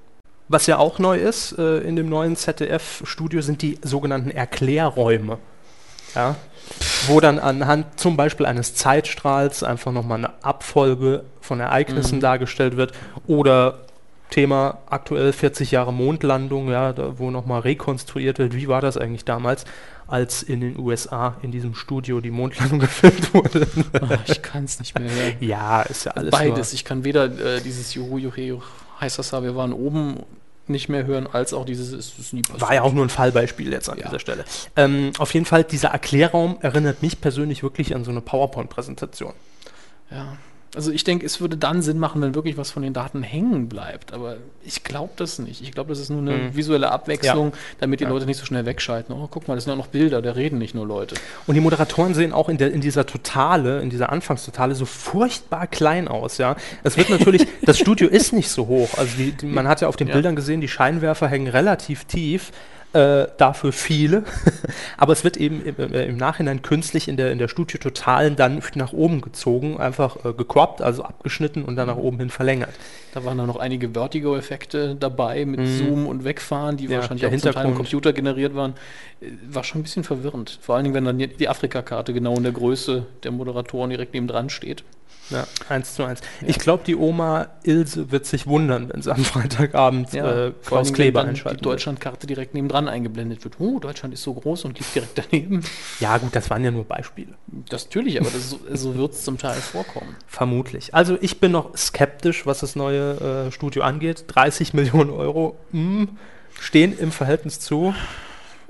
[0.47, 5.37] Was ja auch neu ist äh, in dem neuen ZDF-Studio sind die sogenannten Erklärräume.
[6.13, 6.35] Ja.
[7.07, 12.21] wo dann anhand zum Beispiel eines Zeitstrahls einfach nochmal eine Abfolge von Ereignissen Mhm.
[12.21, 12.91] dargestellt wird
[13.27, 13.79] oder
[14.29, 19.23] Thema aktuell 40 Jahre Mondlandung, ja, da, wo nochmal rekonstruiert wird, wie war das eigentlich
[19.25, 19.63] damals,
[20.11, 23.67] als in den USA in diesem Studio die Mondlandung gefilmt wurde.
[23.93, 25.33] Ah, ich kann es nicht mehr hören.
[25.39, 26.73] ja, ist ja alles Beides.
[26.73, 28.61] Ich kann weder äh, dieses Juhu, Juhu, Juhu,
[28.99, 30.19] heißt das da, wir waren oben
[30.67, 32.61] nicht mehr hören, als auch dieses ist es nie passiert.
[32.61, 34.05] War ja auch nur ein Fallbeispiel jetzt an Ja.
[34.05, 34.45] dieser Stelle.
[34.75, 39.33] Ähm, auf jeden Fall, dieser Erklärraum erinnert mich persönlich wirklich an so eine PowerPoint-Präsentation.
[40.11, 40.37] Ja.
[40.73, 43.67] Also ich denke, es würde dann Sinn machen, wenn wirklich was von den Daten hängen
[43.67, 44.13] bleibt.
[44.13, 45.61] Aber ich glaube das nicht.
[45.61, 46.55] Ich glaube, das ist nur eine Mhm.
[46.55, 48.09] visuelle Abwechslung, damit die Ja.
[48.09, 49.13] Leute nicht so schnell wegschalten.
[49.13, 51.15] Oh, guck mal, das sind ja noch Bilder, da reden nicht nur Leute.
[51.45, 55.67] Und die Moderatoren sehen auch in, der, in dieser Totale, in dieser Anfangstotale so furchtbar
[55.67, 56.55] klein aus, ja.
[56.83, 58.91] Es wird natürlich, das Studio ist nicht so hoch.
[58.97, 60.13] Also die, die, man hat ja auf den Ja.
[60.13, 62.51] Bildern gesehen, die Scheinwerfer hängen relativ tief.
[62.93, 64.23] Äh, dafür viele.
[64.97, 68.61] Aber es wird eben im, äh, im Nachhinein künstlich in der, in der Studio-Totalen dann
[68.75, 72.73] nach oben gezogen, einfach äh, gecroppt, also abgeschnitten und dann nach oben hin verlängert.
[73.13, 76.87] Da waren dann noch einige Vertigo-Effekte dabei mit Zoom und Wegfahren, die.
[76.87, 77.75] Ja, wahrscheinlich auch zum Teil Hintergrund.
[77.77, 78.73] Computer generiert waren.
[79.21, 80.59] Äh, War schon ein bisschen verwirrend.
[80.61, 84.49] Vor allen Dingen, wenn dann die- Afrika-Karte genau in der Größe der Moderatoren direkt nebendran
[84.49, 84.83] steht.
[85.31, 86.19] Ja, eins zu eins.
[86.45, 90.53] Ich glaube, die Oma Ilse wird sich wundern, wenn sie am Freitagabend äh, vor allen
[90.61, 91.59] Klaus Kleber einschalten.
[91.59, 91.63] die.
[91.63, 93.55] Deutschlandkarte direkt nebendran eingeblendet wird.
[93.59, 95.63] Oh, Deutschland ist so groß und liegt direkt daneben.
[96.01, 97.33] Ja, gut, das waren ja nur Beispiele.
[97.69, 100.17] Das natürlich, aber das, so, so wird es zum Teil vorkommen.
[100.27, 100.93] Vermutlich.
[100.93, 104.25] Also ich bin noch skeptisch, was das neue äh, Studio angeht.
[104.27, 106.09] 30 Millionen Euro hm,
[106.59, 107.95] stehen im Verhältnis zu.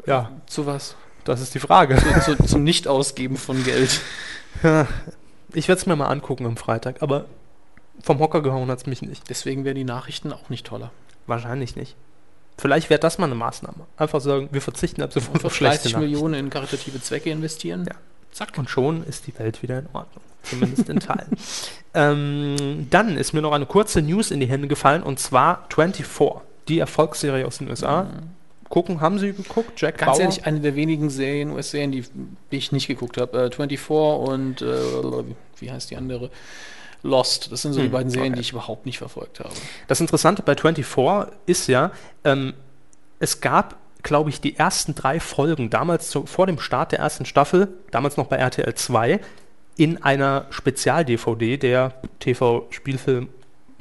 [0.06, 0.96] Ja, Zu was?
[1.24, 1.98] das ist die Frage.
[1.98, 4.02] Zu, zu, zum Nicht-Ausgeben von Geld.
[5.54, 7.26] Ich werde es mir mal angucken am Freitag, aber
[8.02, 9.30] vom Hocker gehauen hat es mich nicht.
[9.30, 10.92] Deswegen wären die Nachrichten auch nicht toller.
[11.28, 11.96] Wahrscheinlich nicht.
[12.58, 13.86] Vielleicht wäre das mal eine Maßnahme.
[13.98, 16.12] Einfach sagen, wir verzichten ab sofort auf schlechte 30 Nachrichten.
[16.12, 17.86] Millionen in karitative Zwecke investieren.
[17.88, 17.96] Ja.
[18.32, 18.58] Zack.
[18.58, 20.24] Und schon ist die Welt wieder in Ordnung.
[20.44, 21.30] Zumindest in Teilen.
[21.94, 26.06] ähm, dann ist mir noch eine kurze News in die Hände gefallen und zwar 24,
[26.68, 28.08] die Erfolgsserie aus den USA.
[28.72, 29.80] Gucken, haben Sie geguckt?
[29.80, 30.00] Jack.
[30.00, 30.22] Ganz Bauer?
[30.22, 32.04] ehrlich, eine der wenigen Serien, US-Serien, die,
[32.52, 33.38] die ich nicht geguckt habe.
[33.38, 34.66] Äh, 24 und äh,
[35.58, 36.32] wie heißt die andere?
[37.04, 37.52] Lost.
[37.52, 38.36] Das sind so die Hm, beiden Serien, okay.
[38.38, 39.54] die ich überhaupt nicht verfolgt habe.
[39.88, 41.92] Das Interessante bei 24 ist ja,
[42.24, 42.54] ähm,
[43.20, 47.26] es gab, glaube ich, die ersten drei Folgen damals zu, vor dem Start der ersten
[47.26, 49.20] Staffel, damals noch bei RTL 2,
[49.78, 53.30] in einer Spezial-DVD, der TV-Spielfilm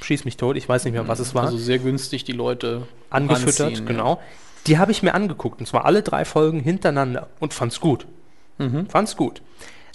[0.03, 1.45] Schieß mich tot, ich weiß nicht mehr, was es war.
[1.45, 4.17] Also sehr günstig die Leute angefüttert, ranziehen, ja.
[4.67, 8.05] Die habe ich mir angeguckt, und zwar alle drei Folgen hintereinander und fand's gut.
[8.57, 8.87] Mhm.
[8.87, 9.41] Fand's gut.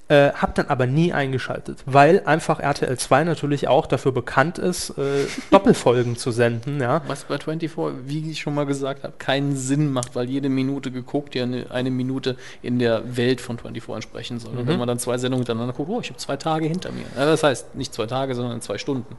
[0.09, 4.91] Äh, hab dann aber nie eingeschaltet, weil einfach RTL 2 natürlich auch dafür bekannt ist,
[4.91, 7.03] äh, Doppelfolgen zu senden, ja.
[7.09, 10.93] Was bei 24, wie ich schon mal gesagt habe, keinen Sinn macht, weil jede Minute
[10.93, 14.53] geguckt ja eine, eine Minute in der Welt von 24 entsprechen soll.
[14.53, 14.59] Mhm.
[14.61, 17.07] Und wenn man dann zwei Sendungen hintereinander guckt, oh, ich habe zwei Tage hinter mir.
[17.17, 19.17] Ja, das heißt, nicht zwei Tage, sondern zwei Stunden.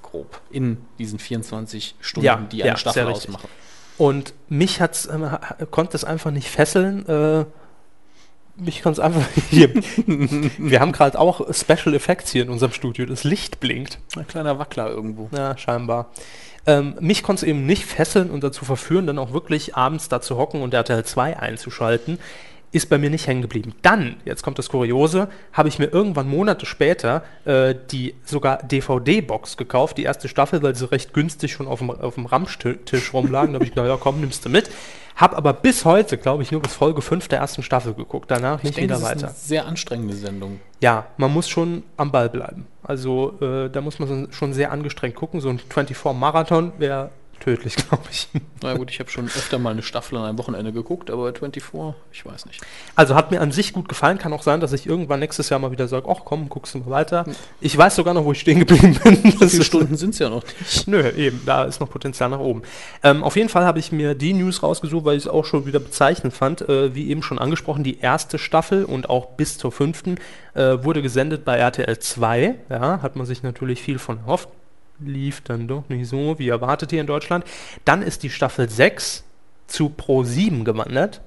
[0.00, 0.40] Grob.
[0.48, 3.34] In diesen 24 Stunden, Ja, die eine ja, Staffel sehr richtig.
[3.98, 7.06] Und mich hat's, ha- konnte es einfach nicht fesseln.
[7.08, 7.44] Äh,
[8.56, 9.72] mich kann es einfach hier.
[10.06, 13.06] Wir haben gerade auch Special Effects hier in unserem Studio.
[13.06, 13.98] Das Licht blinkt.
[14.16, 15.28] Ein kleiner Wackler irgendwo.
[15.36, 16.10] Ja, scheinbar.
[16.66, 20.20] Ähm, mich konnte es eben nicht fesseln und dazu verführen, dann auch wirklich abends da
[20.20, 22.18] zu hocken und RTL 2 einzuschalten.
[22.74, 23.72] Ist bei mir nicht hängen geblieben.
[23.82, 29.56] Dann, jetzt kommt das Kuriose, habe ich mir irgendwann Monate später äh, die sogar DVD-Box
[29.56, 33.52] gekauft, die erste Staffel, weil sie recht günstig schon auf dem, auf dem Ramstisch rumlagen.
[33.52, 34.70] da habe ich gedacht, ja komm, nimmst du mit.
[35.16, 38.28] Hab aber bis heute, glaube ich, nur bis Folge 5 der ersten Staffel geguckt.
[38.32, 39.26] Danach nicht denke, wieder das ist weiter.
[39.28, 40.60] eine sehr anstrengende Sendung.
[40.80, 42.66] Ja, man muss schon am Ball bleiben.
[42.82, 45.40] Also äh, da muss man so- schon sehr angestrengt gucken.
[45.40, 47.10] So ein 24-Marathon wäre
[47.44, 48.28] tödlich, glaube ich.
[48.62, 51.94] Na gut, ich habe schon öfter mal eine Staffel an einem Wochenende geguckt, aber 24,
[52.12, 52.62] ich weiß nicht.
[52.94, 54.18] Also hat mir an sich gut gefallen.
[54.18, 56.78] Kann auch sein, dass ich irgendwann nächstes Jahr mal wieder sage, ach komm, guckst du
[56.78, 57.24] mal weiter.
[57.60, 59.22] Ich weiß sogar noch, wo ich stehen geblieben bin.
[59.24, 60.88] Wie Das viele Stunden sind es ja noch nicht?
[60.88, 62.62] Nö, eben, da ist noch Potenzial nach oben.
[63.02, 65.66] Ähm, auf jeden Fall habe ich mir die News rausgesucht, weil ich es auch schon
[65.66, 66.62] wieder bezeichnend fand.
[66.62, 70.16] Äh, wie eben schon angesprochen, die erste Staffel und auch bis zur fünften
[70.54, 72.54] äh, wurde gesendet bei RTL 2.
[72.70, 74.48] Ja, hat man sich natürlich viel von erhofft.
[75.00, 77.44] Lief dann doch nicht so, wie erwartet hier in Deutschland.
[77.84, 79.24] Dann ist die Staffel 6
[79.66, 81.20] zu Pro7 gewandert.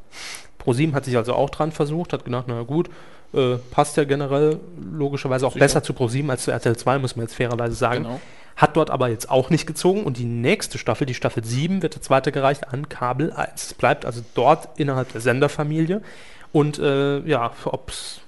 [0.63, 2.89] Pro7 hat sich also auch dran versucht, hat gedacht, na gut,
[3.34, 4.60] äh, passt ja generell
[4.91, 5.65] logischerweise auch Sicher.
[5.65, 8.03] besser zu Pro7 als zu RTL 2, muss man jetzt fairerweise sagen.
[8.03, 8.21] Genau.
[8.56, 11.95] Hat dort aber jetzt auch nicht gezogen und die nächste Staffel, die Staffel 7, wird
[11.95, 13.67] jetzt weitergereicht an Kabel 1.
[13.67, 16.01] Es bleibt also dort innerhalb der Senderfamilie.
[16.51, 18.21] Und äh, ja, ob es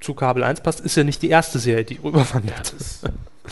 [0.00, 2.72] zu Kabel 1 passt, ist ja nicht die erste Serie, die rüberwandert.
[2.78, 3.00] Das,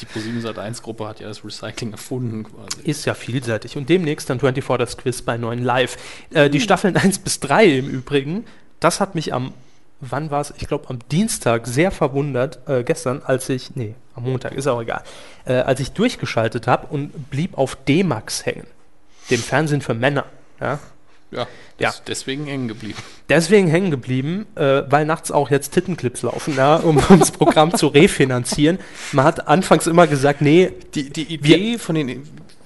[0.00, 2.82] die Pro7 Sat 1 Gruppe hat ja das Recycling erfunden quasi.
[2.84, 3.76] Ist ja vielseitig.
[3.76, 5.96] Und demnächst dann 24 das Quiz bei 9 Live.
[6.30, 8.44] Äh, die Staffeln 1 bis 3 im Übrigen,
[8.80, 9.52] das hat mich am
[10.00, 10.52] wann war es?
[10.58, 14.80] Ich glaube am Dienstag sehr verwundert, äh, gestern, als ich, nee, am Montag, ist auch
[14.80, 15.02] egal,
[15.44, 18.66] äh, als ich durchgeschaltet habe und blieb auf D-Max hängen,
[19.30, 20.26] dem Fernsehen für Männer.
[20.60, 20.78] Ja?
[21.32, 21.46] Ja,
[21.78, 21.90] Ja.
[21.90, 22.98] des- deswegen hängen geblieben.
[23.28, 27.88] Deswegen hängen geblieben, äh, weil nachts auch jetzt Tittenclips laufen, ja, um das Programm zu
[27.88, 28.78] refinanzieren.
[29.12, 32.22] Man hat anfangs immer gesagt, nee, Die, die Idee von den,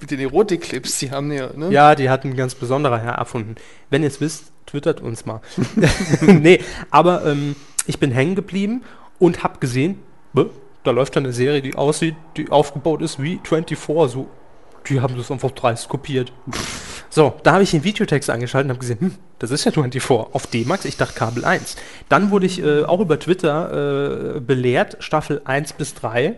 [0.09, 1.71] den Erotik-Clips, die haben ja, ne?
[1.71, 3.55] Ja, die hat ein ganz besonderer Herr erfunden.
[3.89, 5.41] Wenn ihr es wisst, twittert uns mal.
[6.21, 6.59] nee,
[6.91, 7.55] aber ähm,
[7.87, 8.83] ich bin hängen geblieben
[9.19, 9.99] und habe gesehen,
[10.83, 13.77] da läuft dann eine Serie, die aussieht, die aufgebaut ist wie 24.
[14.11, 14.29] So,
[14.89, 16.31] die haben das einfach dreist kopiert.
[17.09, 20.09] So, da habe ich den Videotext angeschaltet und habe gesehen, hm, das ist ja 24
[20.33, 21.75] auf D-Max, ich dachte Kabel 1.
[22.09, 26.35] Dann wurde ich äh, auch über Twitter äh, belehrt, Staffel 1 bis 3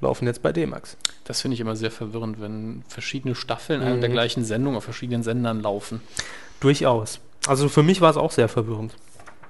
[0.00, 0.96] laufen jetzt bei D-Max.
[1.24, 3.94] Das finde ich immer sehr verwirrend, wenn verschiedene Staffeln einer Mhm.
[3.96, 6.00] und der gleichen Sendung auf verschiedenen Sendern laufen.
[6.60, 7.20] Durchaus.
[7.46, 8.94] Also für mich war es auch sehr verwirrend.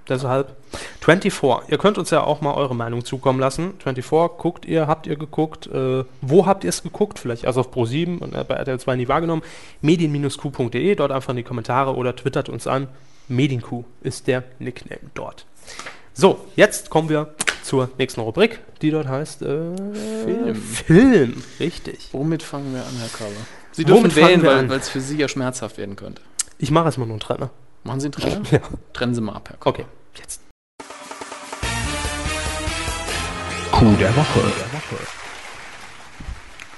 [0.09, 0.57] Deshalb
[1.01, 1.71] 24.
[1.71, 3.75] Ihr könnt uns ja auch mal eure Meinung zukommen lassen.
[3.83, 5.66] 24, guckt ihr, habt ihr geguckt?
[5.66, 7.18] Äh, wo habt ihr es geguckt?
[7.18, 9.42] Vielleicht also auf Pro7 und äh, bei RTL 2 nie wahrgenommen.
[9.83, 12.88] Medien-q.de, dort einfach in die Kommentare oder twittert uns an.
[13.29, 15.44] Medienq ist der Nickname dort.
[16.14, 19.77] So, jetzt kommen wir zur nächsten Rubrik, die dort heißt äh,
[20.25, 20.55] Film.
[20.57, 22.09] Film, richtig.
[22.12, 23.37] Womit fangen wir an, Herr Körber?
[23.73, 26.23] Sie dürfen wählen, weil es für Sie ja schmerzhaft werden könnte.
[26.59, 27.51] Ich mache erstmal nur einen Trenner.
[27.85, 28.42] Machen Sie einen Trenner?
[28.51, 28.61] Ja.
[28.92, 29.81] Trennen Sie mal ab, Herr Körber.
[29.81, 30.40] Okay, jetzt.
[33.73, 34.40] Coup der Woche.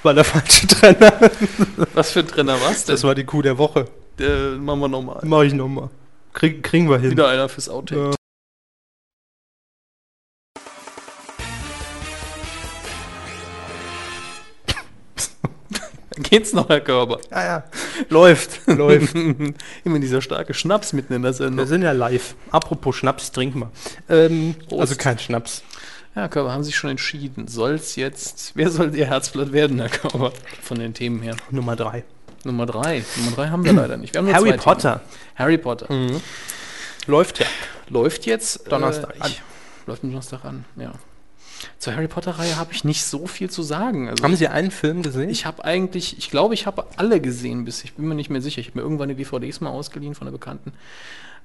[0.03, 1.13] War der falsche Trenner.
[1.93, 2.95] Was für ein Trenner was denn?
[2.95, 3.85] Das war die Kuh der Woche.
[4.19, 5.19] äh, machen wir nochmal.
[5.23, 5.89] Mach ich nochmal.
[6.33, 7.11] Krieg, kriegen wir hin.
[7.11, 8.11] Wieder einer fürs Outtake.
[8.11, 8.15] Ja.
[16.29, 17.19] Geht's noch, Herr Körber?
[17.31, 17.63] Ja, ja.
[18.09, 19.15] Läuft, läuft.
[19.83, 21.65] Immer dieser starke Schnaps mitten in der Wir Sendung.
[21.67, 22.35] sind ja live.
[22.51, 23.71] Apropos Schnaps, trinken wir.
[24.09, 25.63] Ähm, also kein Schnaps.
[26.15, 27.47] Ja, Herr Körber, haben Sie sich schon entschieden?
[27.47, 30.33] Soll's jetzt, wer soll Ihr Herzblatt werden, Herr Körber?
[30.61, 31.35] Von den Themen her.
[31.51, 32.03] Nummer drei.
[32.43, 33.03] Nummer drei.
[33.17, 34.13] Nummer drei haben wir leider nicht.
[34.13, 34.93] Wir haben nur Harry zwei Potter.
[34.95, 35.35] Themen.
[35.35, 35.87] Harry Potter.
[37.07, 37.45] Läuft ja.
[37.89, 39.29] Läuft jetzt Donnerstag Äh,
[39.85, 40.91] läuft am Donnerstag an, ja.
[41.81, 44.07] Zur Harry Potter-Reihe habe ich nicht so viel zu sagen.
[44.07, 45.31] Also Haben Sie einen Film gesehen?
[45.31, 48.39] ich habe eigentlich, ich glaube, ich habe alle gesehen bis, ich bin mir nicht mehr
[48.39, 48.61] sicher.
[48.61, 50.73] Ich habe mir irgendwann die DVDs mal ausgeliehen von der Bekannten.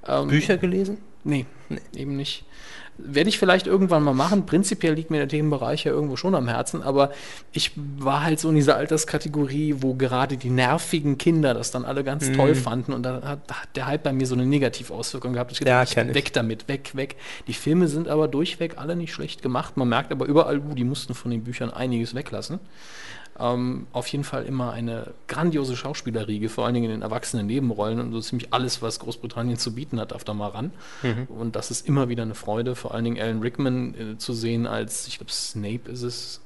[0.07, 0.99] Ähm, Bücher gelesen?
[1.25, 1.46] Nee,
[1.94, 2.44] eben nicht.
[2.98, 4.46] Werde ich vielleicht irgendwann mal machen.
[4.46, 7.11] Prinzipiell liegt mir der Themenbereich ja irgendwo schon am Herzen, aber
[7.52, 12.04] ich war halt so in dieser Alterskategorie, wo gerade die nervigen Kinder das dann alle
[12.04, 15.52] ganz toll fanden und da hat, hat der Hype bei mir so eine Negativauswirkung gehabt.
[15.52, 15.96] Ich Ja, ich.
[15.96, 17.16] weg damit, weg, weg.
[17.46, 19.76] Die Filme sind aber durchweg alle nicht schlecht gemacht.
[19.76, 22.61] Man merkt aber überall, uh, die mussten von den Büchern einiges weglassen.
[23.38, 28.01] Ähm, auf jeden Fall immer eine grandiose Schauspielerriege, vor allen Dingen in den erwachsenen Nebenrollen
[28.01, 30.72] und so ziemlich alles, was Großbritannien zu bieten hat, darf da mal ran.
[31.29, 34.66] Und das ist immer wieder eine Freude, vor allen Dingen Alan Rickman äh, zu sehen
[34.66, 36.40] als, ich glaube, Snape ist es,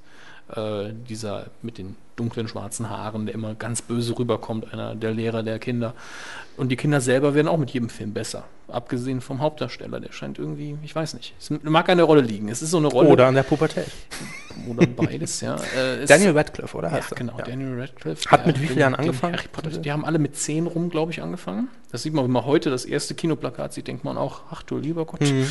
[0.57, 5.43] äh, dieser mit den dunklen schwarzen Haaren, der immer ganz böse rüberkommt, einer der Lehrer
[5.43, 5.95] der Kinder.
[6.57, 8.45] Und die Kinder selber werden auch mit jedem Film besser.
[8.69, 12.49] Abgesehen vom Hauptdarsteller, der scheint irgendwie, ich weiß nicht, es mag an der Rolle liegen.
[12.49, 13.09] Es ist so eine Rolle.
[13.09, 13.87] Oder an der Pubertät.
[14.69, 15.57] oder beides, ja.
[15.77, 16.89] Äh, Daniel Radcliffe, oder?
[16.89, 17.17] ja, heißt er?
[17.17, 17.45] genau, Ja.
[17.45, 18.31] Daniel Radcliffe.
[18.31, 19.39] Hat mit wie vielen Jahren angefangen?
[19.53, 21.69] Potter, die haben alle mit zehn rum, glaube ich, angefangen.
[21.91, 24.77] Das sieht man, wenn man heute das erste Kinoplakat sieht, denkt man auch, ach du
[24.77, 25.23] lieber Gott.
[25.23, 25.47] Mhm.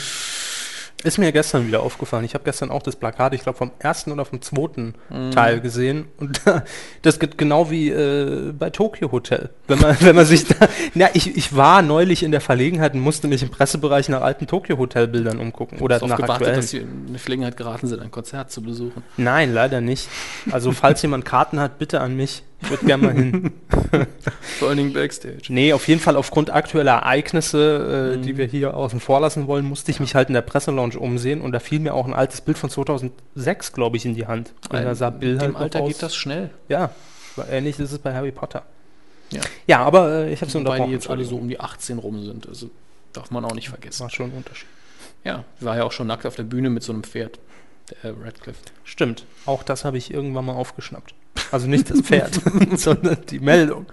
[1.04, 2.26] Ist mir gestern wieder aufgefallen.
[2.26, 5.32] Ich habe gestern auch das Plakat, ich glaube, vom ersten oder vom zweiten Mhm.
[5.32, 6.08] Teil gesehen.
[6.18, 6.42] Und
[7.04, 9.50] das geht genau wie äh, bei Tokyo Hotel.
[9.68, 10.68] Wenn man, wenn man sich da.
[10.96, 14.46] Na, ich, ich war neulich in der Verlegenheit und musste mich im Pressebereich nach alten
[14.46, 15.80] Tokyo Hotel Bildern umgucken.
[15.80, 16.56] Oder nach gewartet, aktuellen.
[16.58, 19.02] dass sie in eine Gelegenheit geraten sind, ein Konzert zu besuchen.
[19.16, 20.10] Nein, leider nicht.
[20.52, 22.44] Also, falls jemand Karten hat, bitte an mich.
[22.62, 23.52] Ich würde gerne mal hin.
[24.60, 25.44] Vor allen Dingen Backstage.
[25.48, 28.22] Nee, auf jeden Fall aufgrund aktueller Ereignisse, äh, Mhm.
[28.24, 31.40] die wir hier außen vor lassen wollen, musste ich mich halt in der Presselounge umsehen
[31.42, 34.54] und da fiel mir auch ein altes Bild von 2006, glaube ich, in die Hand.
[34.70, 36.50] Und da sah Bill halt Alter geht das schnell.
[36.68, 36.92] Ja,
[37.50, 38.64] ähnlich ist es bei Harry Potter.
[39.32, 39.42] Ja.
[39.68, 40.88] Ja, aber äh, ich habe es unterbrochen.
[40.90, 42.48] die jetzt alle so um die 18 rum sind.
[42.48, 42.70] Also
[43.14, 44.02] darf man auch nicht vergessen.
[44.04, 44.68] war schon ein Unterschied.
[45.24, 47.40] Ja, war ja auch schon nackt auf der Bühne mit so einem Pferd.
[48.04, 48.60] Der Radcliffe.
[48.84, 51.14] Stimmt, auch das habe ich irgendwann mal aufgeschnappt.
[51.52, 52.40] Also nicht das Pferd,
[52.78, 53.86] sondern die Meldung.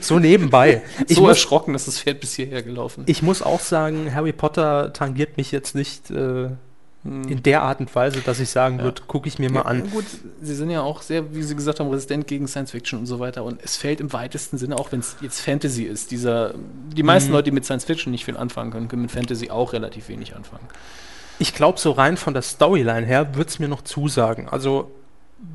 [0.00, 0.82] So nebenbei.
[1.08, 3.10] Ich, so muss, erschrocken, dass das Pferd bis hierher gelaufen ist.
[3.10, 6.48] ich muss auch sagen, Harry Potter tangiert mich jetzt nicht äh,
[7.04, 8.84] in der Art und Weise, dass ich sagen Ja.
[8.84, 9.90] würde, gucke ich mir mal Ja, an.
[9.90, 10.06] Gut,
[10.40, 13.18] sie sind ja auch sehr, wie Sie gesagt haben, resistent gegen Science Fiction und so
[13.18, 13.44] weiter.
[13.44, 16.54] Und es fällt im weitesten Sinne, auch wenn es jetzt Fantasy ist, dieser.
[16.96, 17.34] Die meisten Mhm.
[17.34, 20.34] Leute, die mit Science Fiction nicht viel anfangen können, können mit Fantasy auch relativ wenig
[20.34, 20.66] anfangen.
[21.38, 24.48] Ich glaube, so rein von der Storyline her würde es mir noch zusagen.
[24.48, 24.90] Also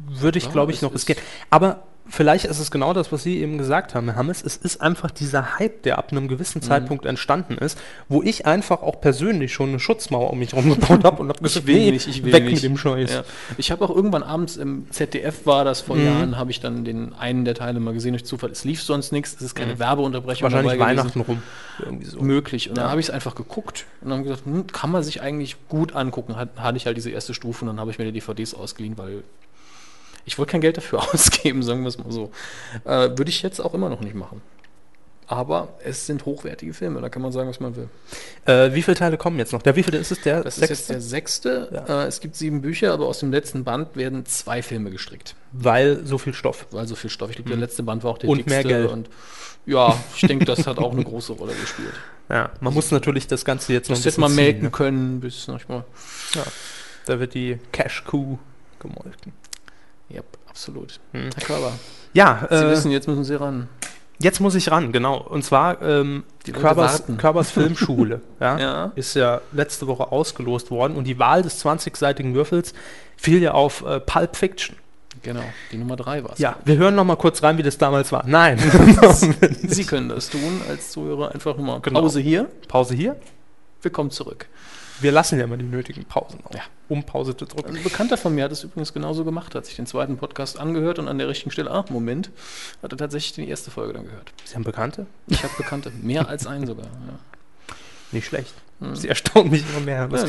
[0.09, 1.21] würde ich, Ja, glaube ich, noch geht.
[1.49, 4.41] Aber vielleicht ist es genau das, was Sie eben gesagt haben, Herr Hammes.
[4.43, 8.81] Es ist einfach dieser Hype, der ab einem gewissen Zeitpunkt entstanden ist, wo ich einfach
[8.81, 11.91] auch persönlich schon eine Schutzmauer um mich herum gebaut habe und habe gesagt, nee,
[12.23, 13.13] weg mit dem Scheiß.
[13.13, 13.23] Ja.
[13.57, 16.05] Ich habe auch irgendwann abends im ZDF war das vor Mhm.
[16.05, 18.49] Jahren, habe ich dann den einen der Teile mal gesehen durch Zufall.
[18.49, 20.53] Es lief sonst nichts, es ist keine Werbeunterbrechung Mhm.
[20.53, 21.15] Wahrscheinlich dabei gewesen.
[21.15, 21.43] Weihnachten rum.
[21.77, 22.19] Irgendwie so.
[22.21, 22.69] möglich.
[22.69, 22.83] Und Ja.
[22.83, 25.95] dann habe ich es einfach geguckt und dann gesagt, hm, kann man sich eigentlich gut
[25.95, 26.37] angucken.
[26.37, 28.97] Hat, hatte ich halt diese erste Stufe und dann habe ich mir die DVDs ausgeliehen,
[28.97, 29.23] weil
[30.29, 32.31] ich wollte kein Geld dafür ausgeben, sagen wir es mal so.
[32.85, 34.41] Äh, Würde ich jetzt auch immer noch nicht machen.
[35.25, 37.89] Aber es sind hochwertige Filme, da kann man sagen, was man will.
[38.45, 39.61] Äh, wie viele Teile kommen jetzt noch?
[39.61, 40.21] Der wievielte ist es?
[40.21, 41.69] Der Das ist jetzt der sechste.
[41.71, 42.03] Ja.
[42.03, 45.35] Äh, es gibt sieben Bücher, aber aus dem letzten Band werden zwei Filme gestrickt.
[45.51, 46.65] Weil so viel Stoff.
[46.71, 47.29] Weil so viel Stoff.
[47.29, 48.39] Ich glaube, der letzte Band war auch der Mhm.
[48.39, 48.91] Und mehr Geld.
[48.91, 49.09] Und
[49.65, 51.93] ja, ich denke, das hat auch eine große Rolle gespielt.
[52.31, 54.69] Ja, man muss natürlich das Ganze jetzt noch hätte man ziehen, melken ne?
[54.69, 55.83] können, bis manchmal.
[56.35, 56.43] Ja.
[57.07, 58.37] Da wird die Cash-Kuh
[58.79, 59.33] gemolken.
[60.09, 60.99] Ja, absolut.
[61.13, 61.29] Hm.
[61.35, 61.71] Herr Körber,
[62.13, 63.67] Ja, Sie äh, wissen, jetzt müssen Sie ran.
[64.19, 65.17] jetzt muss ich ran, genau.
[65.19, 67.03] Und zwar ähm, Die Körbers.
[67.17, 68.21] Körbers Filmschule.
[68.39, 68.91] ja, Ja.
[68.95, 72.73] Ist ja letzte Woche ausgelost worden und die Wahl des 20-seitigen Würfels
[73.17, 74.75] fiel ja auf äh, Pulp Fiction.
[75.21, 76.39] Genau, die Nummer drei war es.
[76.39, 78.23] Ja, wir hören noch mal kurz rein, wie das damals war.
[78.25, 78.57] Nein.
[79.67, 81.33] Sie können das tun als Zuhörer.
[81.33, 82.01] Einfach nur mal Genau.
[82.01, 82.47] Pause hier.
[82.69, 83.17] Pause hier.
[83.81, 84.47] Wir kommen zurück.
[85.01, 86.61] Wir lassen ja immer die nötigen Pausen auch, Ja.
[86.89, 87.75] um Pause zu drücken.
[87.77, 90.99] Ein Bekannter von mir hat es übrigens genauso gemacht, hat sich den zweiten Podcast angehört
[90.99, 92.29] und an der richtigen Stelle, ah, Moment,
[92.83, 94.31] hat er tatsächlich die erste Folge dann gehört.
[94.45, 95.05] Sie haben Bekannte?
[95.27, 96.85] Ich habe Bekannte, mehr als einen sogar.
[96.85, 97.73] Ja.
[98.11, 98.53] Nicht schlecht.
[98.79, 98.95] Hm.
[98.95, 100.09] Sie erstaunt mich immer mehr.
[100.11, 100.23] Was-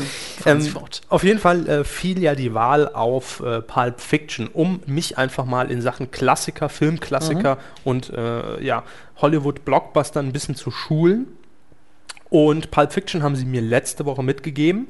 [0.45, 0.69] Ja, Ähm.
[1.09, 5.45] Auf jeden Fall äh, fiel ja die Wahl auf äh, Pulp Fiction, um mich einfach
[5.45, 8.83] mal in Sachen Klassiker, Filmklassiker und äh, ja,
[9.17, 11.27] Hollywood-Blockbuster ein bisschen zu schulen.
[12.31, 14.87] Und Pulp Fiction haben sie mir letzte Woche mitgegeben.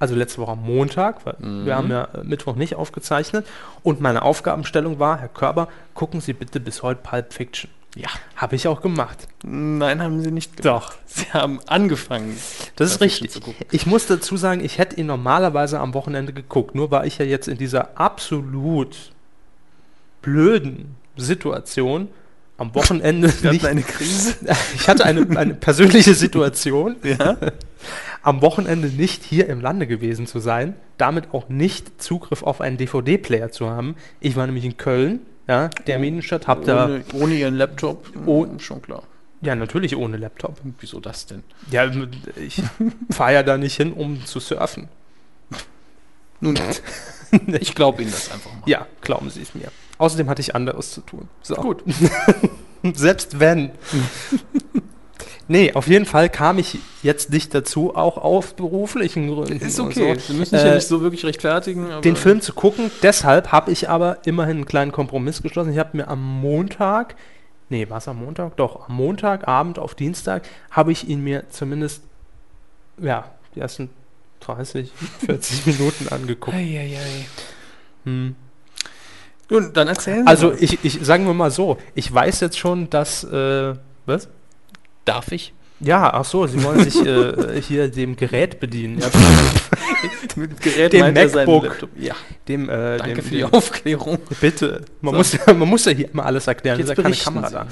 [0.00, 1.64] Also letzte Woche am Montag, weil Mhm.
[1.66, 3.46] wir haben ja äh, Mittwoch nicht aufgezeichnet.
[3.82, 7.70] Und meine Aufgabenstellung war, Herr Körber, gucken Sie bitte bis heute Pulp Fiction.
[7.96, 8.08] Ja.
[8.36, 9.28] Habe ich auch gemacht.
[9.42, 10.98] Nein, haben Sie nicht gemacht.
[11.06, 12.36] Sie haben angefangen.
[12.76, 13.40] Das ist richtig.
[13.72, 16.74] Ich muss dazu sagen, ich hätte ihn normalerweise am Wochenende geguckt.
[16.74, 19.12] Nur war ich ja jetzt in dieser absolut
[20.22, 22.08] blöden Situation
[22.60, 23.64] am Wochenende Wir nicht.
[23.66, 24.34] eine Krise.
[24.74, 27.36] Ich hatte eine, eine persönliche Situation, Ja.
[28.22, 32.76] am Wochenende nicht hier im Lande gewesen zu sein, damit auch nicht Zugriff auf einen
[32.76, 33.96] DVD-Player zu haben.
[34.20, 38.12] Ich war nämlich in Köln, ja, der Medienstadt, hab da, Ohne, ohne Ihren Laptop.
[38.26, 38.46] Oh.
[38.58, 39.02] schon klar.
[39.40, 40.58] ja, natürlich ohne Laptop.
[40.80, 41.42] Wieso das denn?
[41.70, 41.90] Ja,
[42.36, 42.62] ich
[43.10, 44.88] fahre ja da nicht hin, um zu surfen.
[46.40, 46.58] Nun,
[47.60, 48.62] ich glaube Ihnen das einfach mal.
[48.66, 49.68] Ja, glauben Sie es mir.
[50.00, 51.28] Außerdem hatte ich anderes zu tun.
[51.42, 51.56] So.
[51.56, 51.84] Gut.
[52.94, 53.70] Selbst wenn.
[55.48, 59.60] nee, auf jeden Fall kam ich jetzt nicht dazu, auch aus beruflichen Gründen.
[59.60, 60.14] Ist okay.
[60.14, 62.00] So, Sie müssen sich ja Äh, nicht so wirklich rechtfertigen.
[62.02, 62.90] Den Film zu gucken.
[63.02, 65.72] Deshalb habe ich aber immerhin einen kleinen Kompromiss geschlossen.
[65.72, 67.14] Ich habe mir am Montag,
[67.68, 68.56] nee, war es am Montag?
[68.56, 72.04] Doch, am Montagabend auf Dienstag habe ich ihn mir zumindest,
[72.98, 73.90] ja, die ersten
[74.40, 74.90] 30,
[75.26, 76.56] 40 Minuten angeguckt.
[76.56, 77.26] Eieiei.
[78.04, 78.34] Hm.
[79.50, 80.56] Nun, dann erzählen Sie Also mal.
[80.60, 83.74] ich, ich sagen wir mal so, ich weiß jetzt schon, dass äh,
[84.06, 84.28] was?
[85.04, 85.52] darf ich?
[85.82, 89.06] Ja, ach so, Sie wollen sich äh, hier dem Gerät bedienen, ja,
[90.36, 91.88] Mit Gerät Dem MacBook.
[91.96, 92.14] Ja,
[92.48, 94.18] dem, äh, danke dem, für die Aufklärung.
[94.40, 94.82] bitte.
[95.00, 95.18] Man So.
[95.18, 96.78] muss, ja- man muss ja hier immer alles erklären.
[96.78, 97.54] Jetzt ist ja keine Kamera Sie.
[97.54, 97.66] da.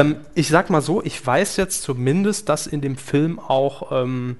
[0.00, 4.36] Ähm, ich sag mal so, ich weiß jetzt zumindest, dass in dem Film auch, ähm,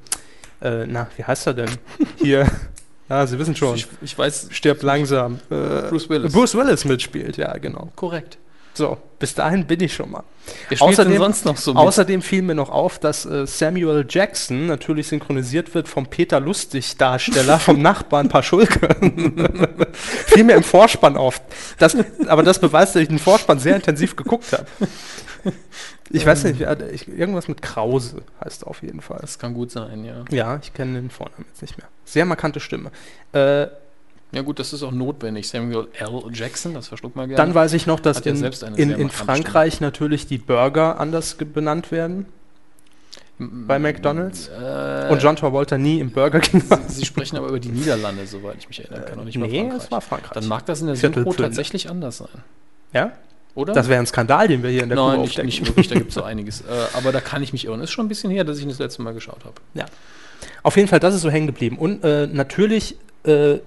[0.61, 1.70] äh, na, wie heißt er denn?
[2.16, 2.46] Hier,
[3.12, 5.38] ja, Sie wissen schon, Ich, ich weiß, stirbt langsam.
[5.51, 6.33] Äh, Bruce Willis.
[6.33, 7.92] Bruce Willis mitspielt, ja, genau.
[7.94, 8.38] korrekt.
[8.75, 10.25] So, bis dahin bin ich schon mal.
[10.71, 11.81] Außerdem- sonst noch so mit?
[11.83, 17.59] Außerdem fiel mir noch auf, dass äh, Samuel Jackson natürlich synchronisiert wird vom Peter Lustig-Darsteller
[17.59, 18.89] vom Nachbarn Paschulke.
[20.27, 21.41] fiel mir im Vorspann auf.
[21.79, 24.67] Das, aber das beweist, dass ich den Vorspann sehr intensiv geguckt habe.
[26.11, 29.19] Ich weiß nicht, wer- ich, irgendwas mit Krause heißt auf jeden Fall.
[29.21, 30.25] das kann gut sein, ja.
[30.31, 31.89] Ja, ich kenne den Vornamen jetzt nicht mehr.
[32.05, 32.91] Sehr markante Stimme.
[33.33, 33.67] Äh,
[34.33, 35.49] Ja gut, das ist auch notwendig.
[35.49, 36.23] Samuel L.
[36.33, 37.37] Jackson, das verschluckt mal gerne.
[37.37, 38.42] Dann weiß ich noch, dass in,
[38.77, 42.27] in, in Frankreich natürlich die Burger anders benannt werden
[43.38, 44.49] bei McDonald's.
[44.49, 46.81] Äh, und John Travolta nie im Burger King war.
[46.88, 49.18] Sie sprechen aber über die Niederlande, soweit ich mich erinnern kann.
[49.18, 50.33] Und nicht nee, es war Frankreich.
[50.33, 52.28] Dann mag das in der Viertel Synchro tatsächlich anders sein.
[52.93, 53.12] ja?
[53.55, 53.74] Oder?
[53.74, 56.09] Das wäre ein Skandal, den wir hier in der Nein, nicht, nicht wirklich, da gibt
[56.09, 56.62] es so einiges.
[56.62, 56.64] Äh,
[56.95, 57.83] aber da kann ich mich irren.
[57.83, 59.57] Ist schon ein bisschen her, dass ich das letzte Mal geschaut habe.
[59.74, 59.85] Ja.
[60.62, 61.76] Auf jeden Fall, das ist so hängen geblieben.
[61.76, 63.59] Und äh, natürlich, äh,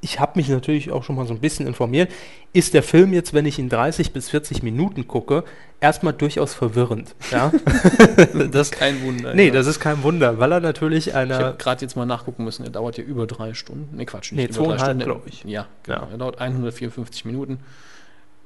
[0.00, 2.10] ich habe mich natürlich auch schon mal so ein bisschen informiert,
[2.52, 5.44] ist der Film jetzt, wenn ich ihn 30 bis 40 Minuten gucke,
[5.80, 7.14] erstmal durchaus verwirrend.
[7.30, 7.52] Ja?
[8.50, 9.34] das, Kein Wunder.
[9.34, 9.52] nee, ja.
[9.52, 11.38] das ist kein Wunder, weil er natürlich Ich einer.
[11.38, 13.94] habe gerade jetzt mal nachgucken müssen, er dauert ja über drei Stunden.
[13.96, 15.04] Nee, Quatsch, Nee, über drei Stunden.
[15.04, 15.44] glaub ich.
[15.44, 16.00] Ja, genau.
[16.02, 16.08] Ja.
[16.12, 17.58] Er dauert 154 Minuten.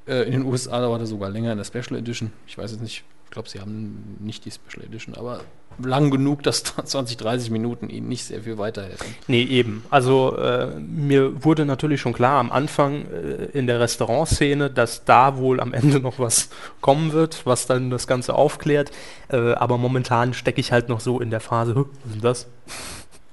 [0.07, 2.31] Äh, in den USA dauert er sogar länger in der Special Edition.
[2.47, 5.41] Ich weiß jetzt nicht, ich glaube, sie haben nicht die Special Edition, aber
[5.83, 9.13] lang genug, dass 20, 30 Minuten ihnen nicht sehr viel weiterhelfen.
[9.27, 9.83] Nee, eben.
[9.89, 15.37] Also äh, mir wurde natürlich schon klar am Anfang äh, in der Restaurantszene, dass da
[15.37, 16.49] wohl am Ende noch was
[16.81, 18.91] kommen wird, was dann das Ganze aufklärt.
[19.27, 22.21] Äh, aber momentan stecke ich halt noch so in der Phase, "Hä, was ist denn
[22.21, 22.47] das?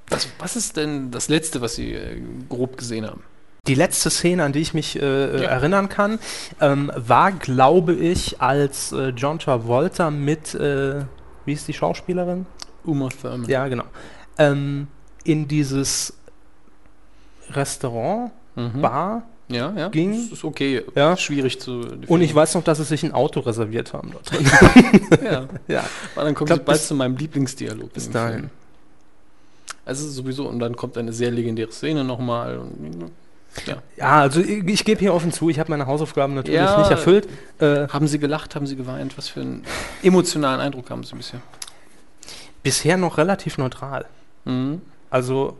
[0.08, 3.22] Was, was ist denn das Letzte, was Sie äh, grob gesehen haben?
[3.68, 5.48] Die letzte Szene, an die ich mich äh, Ja.
[5.50, 6.18] erinnern kann,
[6.60, 11.04] ähm, war, glaube ich, als äh, John Travolta mit, äh,
[11.44, 12.46] wie ist die Schauspielerin?
[12.84, 13.48] Uma Thurman.
[13.48, 13.84] Ja, genau.
[14.36, 14.88] Ähm,
[15.22, 16.14] in dieses
[17.50, 18.82] Restaurant, Mhm.
[18.82, 19.88] Bar ja, ja.
[19.90, 20.10] ging.
[20.12, 20.82] Das ist okay.
[20.96, 21.16] Ja.
[21.16, 24.44] Schwierig zu und ich weiß noch, dass sie sich ein Auto reserviert haben dort drin.
[25.24, 25.46] ja.
[25.68, 25.84] ja.
[26.16, 27.92] Aber dann kommt Glaub, bald zu meinem Lieblingsdialog.
[27.94, 28.38] bis dahin.
[28.40, 28.50] Film.
[29.86, 32.58] Also sowieso, und dann kommt eine sehr legendäre Szene nochmal.
[32.58, 33.12] und-
[33.66, 33.76] Ja.
[33.96, 36.78] Ja, also ich, ich gebe hier offen zu, ich habe meine Hausaufgaben natürlich Ja.
[36.78, 37.28] nicht erfüllt.
[37.58, 39.16] Äh, Haben Sie gelacht, haben Sie geweint?
[39.18, 39.64] Was für einen
[40.02, 41.40] emotionalen Eindruck haben Sie bisher?
[42.62, 44.06] bisher noch relativ neutral.
[44.44, 44.80] Mhm.
[45.10, 45.56] Also,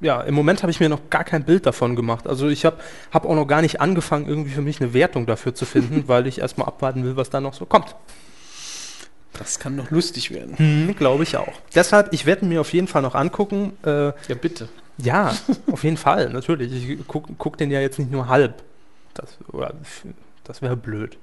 [0.00, 2.26] ja, im Moment habe ich mir noch gar kein Bild davon gemacht.
[2.26, 2.78] Also ich habe
[3.12, 6.26] hab auch noch gar nicht angefangen, irgendwie für mich eine Wertung dafür zu finden, weil
[6.26, 7.94] ich erstmal abwarten will, was da noch so kommt.
[9.38, 10.58] Das kann doch lustig werden.
[10.58, 11.52] Hm, Glaube ich auch.
[11.74, 13.72] Deshalb, ich werde mir auf jeden Fall noch angucken.
[13.84, 14.68] Äh, Ja, bitte.
[15.04, 15.34] Ja,
[15.70, 16.72] auf jeden Fall, natürlich.
[17.00, 18.62] Ich gucke guck den ja jetzt nicht nur halb.
[19.14, 19.74] Das, oder,
[20.44, 21.18] das wäre blöd.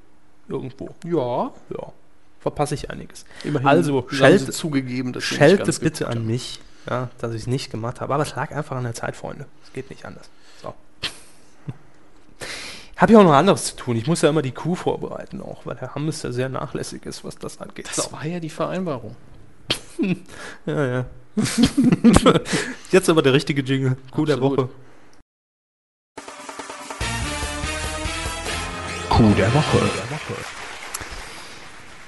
[0.49, 0.89] Irgendwo.
[1.05, 1.91] Ja, Ja,
[2.39, 3.25] verpasse ich einiges.
[3.43, 6.59] immerhin Also, schellt- zugegeben, nicht Schellt es bitte an mich,
[6.89, 8.13] ja, dass ich es nicht gemacht habe.
[8.13, 9.45] Aber es lag einfach an der Zeit, Freunde.
[9.65, 10.29] Es geht nicht anders.
[10.61, 10.73] So.
[12.97, 13.95] Habe ja auch noch anderes zu tun.
[13.97, 17.23] Ich muss ja immer die Kuh vorbereiten, auch weil Herr Hammes ja sehr nachlässig ist,
[17.23, 17.87] was das angeht.
[17.95, 19.15] Das war ja die Vereinbarung.
[20.65, 21.05] Ja, ja.
[22.91, 23.95] Jetzt aber der richtige Jingle.
[24.11, 24.57] Kuh der Absolut.
[24.59, 24.69] Woche.
[29.09, 29.89] Coup der Woche.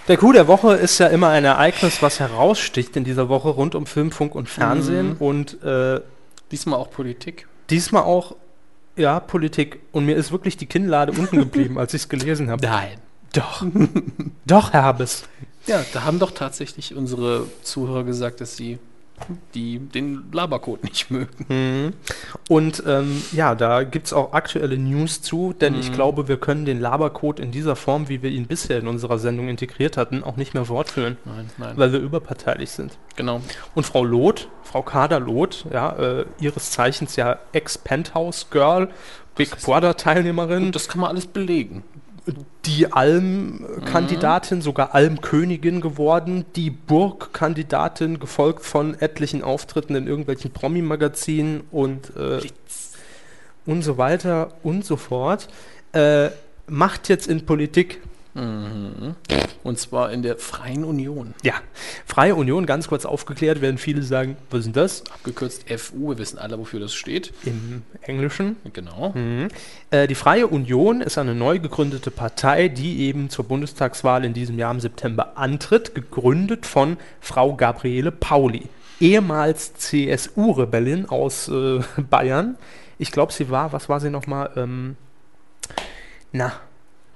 [0.08, 3.76] Der Coup der Woche ist ja immer ein Ereignis, was heraussticht in dieser Woche rund
[3.76, 5.12] um Film, Funk und Fernsehen.
[5.12, 5.18] Mhm.
[5.18, 6.02] Und äh,
[6.52, 7.48] Diesmal auch Politik.
[7.70, 8.36] diesmal auch,
[8.96, 9.80] ja, Politik.
[9.92, 12.66] Und mir ist wirklich die Kinnlade unten geblieben, als ich es gelesen habe.
[12.66, 12.98] Nein.
[13.34, 13.64] Doch.
[14.46, 15.26] Doch, Herr Habes.
[15.68, 18.80] Ja, da haben doch tatsächlich unsere Zuhörer gesagt, dass sie
[19.54, 21.46] die, den Labercode nicht mögen.
[21.48, 21.94] Mhm.
[22.48, 25.94] Und ähm, ja, da gibt es auch aktuelle News zu, denn ich Mhm.
[25.96, 29.48] glaube, wir können den Labercode in dieser Form, wie wir ihn bisher in unserer Sendung
[29.50, 31.74] integriert hatten, auch nicht mehr fortführen, Nein, nein.
[31.76, 32.98] weil wir überparteilich sind.
[33.16, 33.42] Genau.
[33.76, 38.90] Und Frau Loth, Frau Kader Loth, ja, äh, ihres Zeichens ja Ex-Penthouse-Girl,
[39.36, 41.84] Big Brother-Teilnehmerin, das kann man alles belegen.
[42.66, 52.16] Die Alm-Kandidatin, sogar Alm-Königin geworden, die Burg-Kandidatin, gefolgt von etlichen Auftritten in irgendwelchen Promi-Magazinen und,
[52.16, 52.42] äh,
[53.66, 55.48] und so weiter und so fort.
[55.94, 56.30] Äh,
[56.68, 58.02] macht jetzt in Politik,
[58.34, 59.16] Mhm.
[59.64, 61.34] Und zwar in der Freien Union.
[61.44, 61.56] ja,
[62.06, 65.04] Freie Union, ganz kurz aufgeklärt, werden viele sagen, was ist denn das?
[65.12, 67.34] Abgekürzt FU, wir wissen alle, wofür das steht.
[67.46, 68.56] Im Englischen.
[68.74, 69.12] Genau.
[69.16, 69.50] Mhm.
[69.92, 74.58] Äh, die Freie Union ist eine neu gegründete Partei, die eben zur Bundestagswahl in diesem
[74.58, 78.70] Jahr im September antritt, gegründet von Frau Gabriele Pauli,
[79.00, 82.58] ehemals CSU-Rebellin aus äh, Bayern.
[82.98, 84.52] Ich glaube, sie war, was war sie nochmal?
[84.56, 84.96] Ähm,
[86.32, 86.54] na,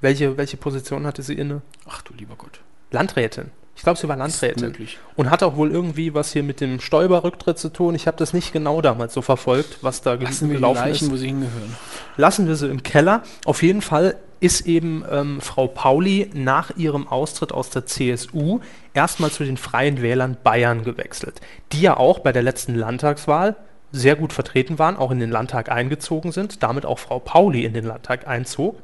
[0.03, 1.61] welche, welche Position hatte sie inne?
[1.87, 2.59] Ach du lieber Gott.
[2.91, 3.51] Landrätin.
[3.75, 4.75] Ich glaube, sie war Landrätin.
[5.15, 7.95] Und hat auch wohl irgendwie was hier mit dem Stoiber-Rücktritt zu tun.
[7.95, 11.07] Ich habe das nicht genau damals so verfolgt, was da Lassen wir die gelaufen Leichen,
[11.07, 11.11] ist.
[11.11, 11.75] wo sie hingehören.
[12.15, 13.23] lassen wir sie im Keller.
[13.45, 18.59] Auf jeden Fall ist eben ähm, Frau Pauli nach ihrem Austritt aus der CSU
[18.93, 21.41] erstmal zu den Freien Wählern Bayern gewechselt,
[21.71, 23.55] die ja auch bei der letzten Landtagswahl
[23.93, 27.73] sehr gut vertreten waren, auch in den Landtag eingezogen sind, damit auch Frau Pauli in
[27.73, 28.81] den Landtag einzog.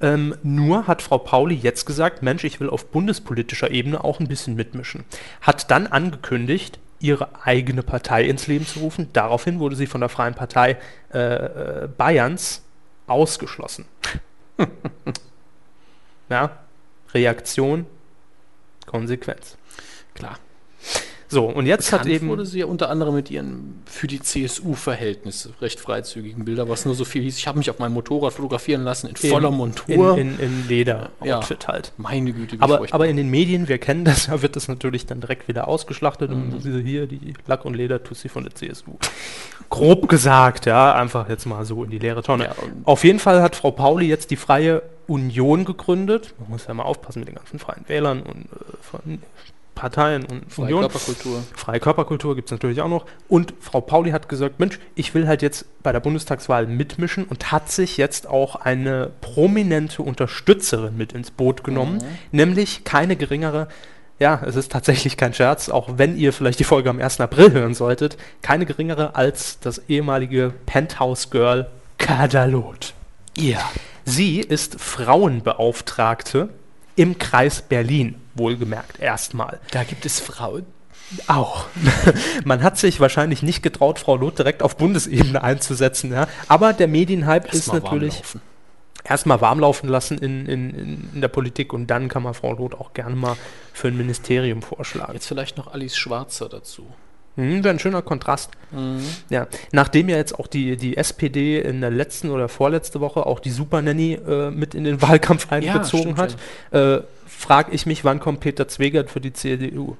[0.00, 4.26] Ähm, nur hat Frau Pauli jetzt gesagt, Mensch, ich will auf bundespolitischer Ebene auch ein
[4.26, 5.04] bisschen mitmischen.
[5.40, 9.08] Hat dann angekündigt, ihre eigene Partei ins Leben zu rufen.
[9.12, 10.76] Daraufhin wurde sie von der Freien Partei
[11.14, 12.62] äh, äh, Bayerns
[13.06, 13.84] ausgeschlossen.
[16.28, 16.50] ja,
[17.14, 17.86] Reaktion,
[18.86, 19.56] Konsequenz.
[20.14, 20.36] Klar.
[21.32, 22.28] So, und jetzt hat Bekannt eben.
[22.28, 26.94] wurde sie ja unter anderem mit ihren für die CSU-Verhältnisse recht freizügigen Bilder, was nur
[26.94, 27.38] so viel hieß.
[27.38, 30.18] Ich habe mich auf meinem Motorrad fotografieren lassen in voller in, Montur.
[30.18, 31.92] in, in Leder-Outfit halt.
[31.96, 32.96] Meine Güte, wie Aber, furchtbar.
[32.96, 36.30] aber in den Medien, wir kennen das, da wird das natürlich dann direkt wieder ausgeschlachtet
[36.30, 36.36] Mhm.
[36.54, 38.92] und diese hier, die Lack- und Leder-Tussi von der CSU.
[39.70, 42.44] Grob gesagt, ja, einfach jetzt mal so in die leere Tonne.
[42.44, 42.54] Ja,
[42.84, 46.34] Auf jeden Fall hat Frau Pauli jetzt die Freie Union gegründet.
[46.40, 49.18] Man muss ja mal aufpassen mit den ganzen Freien Wählern und äh, von
[49.74, 50.80] Parteien und Freie Union.
[50.82, 51.42] Körperkultur.
[51.54, 53.06] Freie Körperkultur gibt es natürlich auch noch.
[53.28, 57.50] Und Frau Pauli hat gesagt, Mensch, ich will halt jetzt bei der Bundestagswahl mitmischen und
[57.52, 61.98] hat sich jetzt auch eine prominente Unterstützerin mit ins Boot genommen,
[62.30, 63.68] nämlich keine geringere,
[64.18, 67.20] ja, es ist tatsächlich kein Scherz, auch wenn ihr vielleicht die Folge am 1.
[67.20, 71.68] April hören solltet, keine geringere als das ehemalige Penthouse-Girl
[71.98, 72.94] Kadalot.
[73.36, 73.68] Ja.
[74.04, 76.50] Sie ist Frauenbeauftragte
[76.96, 79.60] im Kreis Berlin, wohlgemerkt erstmal.
[79.70, 80.66] Da gibt es Frauen.
[81.26, 81.66] Auch.
[82.44, 86.26] Man hat sich wahrscheinlich nicht getraut, Frau Loth direkt auf Bundesebene einzusetzen, ja.
[86.48, 88.22] Aber der Medienhype ist natürlich
[89.04, 92.74] erstmal warm laufen lassen in, in, in, der Politik und dann kann man Frau Loth
[92.74, 93.36] auch gerne mal
[93.72, 95.12] für ein Ministerium vorschlagen.
[95.14, 96.86] Jetzt vielleicht noch Alice Schwarzer dazu.
[97.36, 98.50] Hm, Wäre ein schöner Kontrast.
[98.72, 99.04] Mhm.
[99.30, 103.40] Ja, nachdem ja jetzt auch die, die SPD in der letzten oder vorletzte Woche auch
[103.40, 106.36] die Super Nanny äh, mit in den Wahlkampf einbezogen stimmt, hat,
[106.72, 107.02] äh,
[107.42, 109.96] frage ich mich, wann kommt Peter Zwegert für die CDU?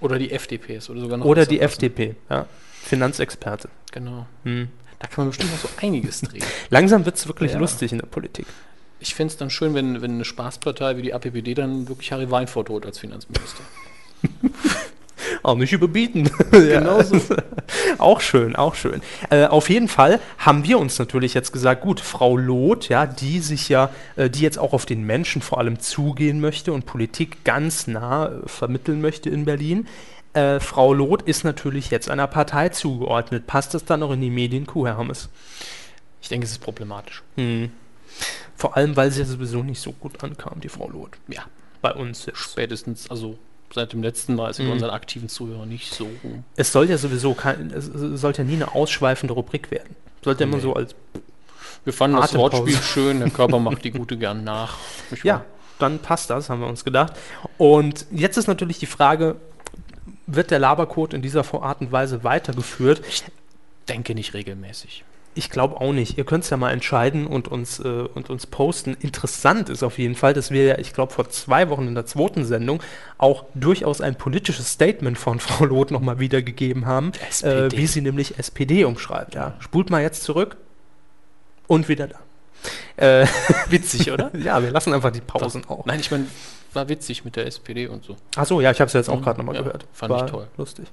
[0.00, 1.60] Oder die FDP ist oder sogar noch Oder die.
[1.60, 2.46] FDP, ja.
[2.82, 3.68] Finanzexperte.
[3.92, 4.26] Genau.
[4.44, 4.68] Hm.
[4.98, 6.44] Da kann man bestimmt noch so einiges drehen.
[6.70, 7.58] Langsam wird es wirklich Ja.
[7.58, 8.46] lustig in der Politik.
[8.98, 12.30] Ich fände es dann schön, wenn, wenn eine Spaßpartei wie die APPD dann wirklich Harry
[12.30, 13.62] Weinfurt holt als Finanzminister.
[15.42, 16.30] Auch nicht überbieten.
[16.50, 17.18] Genau so.
[17.98, 19.02] auch schön, auch schön.
[19.30, 23.40] Äh, auf jeden Fall haben wir uns natürlich jetzt gesagt, gut, Frau Loth, ja, die
[23.40, 27.44] sich ja, äh, die jetzt auch auf den Menschen vor allem zugehen möchte und Politik
[27.44, 29.86] ganz nah äh, vermitteln möchte in Berlin.
[30.32, 33.46] Äh, Frau Loth ist natürlich jetzt einer Partei zugeordnet.
[33.46, 35.28] Passt das dann noch in die Medienkuh, Herr Hammes?
[36.22, 37.22] Ich denke, es ist problematisch.
[37.36, 37.70] Hm.
[38.56, 41.16] Vor allem, weil sie ja sowieso nicht so gut ankam, die Frau Loth.
[41.28, 41.42] Ja.
[41.80, 42.38] Bei uns jetzt.
[42.38, 43.38] Spätestens, also
[43.72, 44.66] seit dem letzten Mal ist Mhm.
[44.66, 46.08] bei unseren aktiven Zuhörern nicht so.
[46.56, 47.86] Es soll ja sowieso kein, es
[48.20, 49.94] sollte ja nie eine ausschweifende Rubrik werden.
[50.22, 50.62] Sollte immer Nee.
[50.62, 50.94] so als
[51.84, 52.34] Wir fanden das.
[52.34, 54.76] Wortspiel schön, der Körper macht die Gute gern nach.
[55.10, 55.44] Nicht Ja, wahr?
[55.78, 57.14] dann passt das, haben wir uns gedacht.
[57.56, 59.36] Und jetzt ist natürlich die Frage,
[60.26, 63.00] wird der Labercode in dieser Art und Weise weitergeführt?
[63.88, 65.04] Denke nicht regelmäßig.
[65.34, 66.18] Ich glaube auch nicht.
[66.18, 68.96] Ihr könnt es ja mal entscheiden und uns, äh, und uns posten.
[68.98, 72.04] Interessant ist auf jeden Fall, dass wir ja, ich glaube, vor zwei Wochen in der
[72.04, 72.82] zweiten Sendung
[73.16, 77.12] auch durchaus ein politisches Statement von Frau Loth nochmal wiedergegeben haben,
[77.42, 79.34] äh, wie sie nämlich SPD umschreibt.
[79.34, 79.54] Ja.
[79.60, 80.56] Spult mal jetzt zurück
[81.68, 82.18] und wieder da.
[82.96, 83.26] Äh,
[83.68, 84.30] Witzig, oder?
[84.36, 85.86] ja, wir lassen einfach die Pausen auch.
[85.86, 86.26] Nein, ich meine,
[86.74, 88.16] war witzig mit der SPD und so.
[88.36, 89.86] Achso, ja, ich habe es jetzt auch Mhm, gerade nochmal ja, gehört.
[89.92, 90.46] fand ich toll.
[90.56, 90.86] Lustig.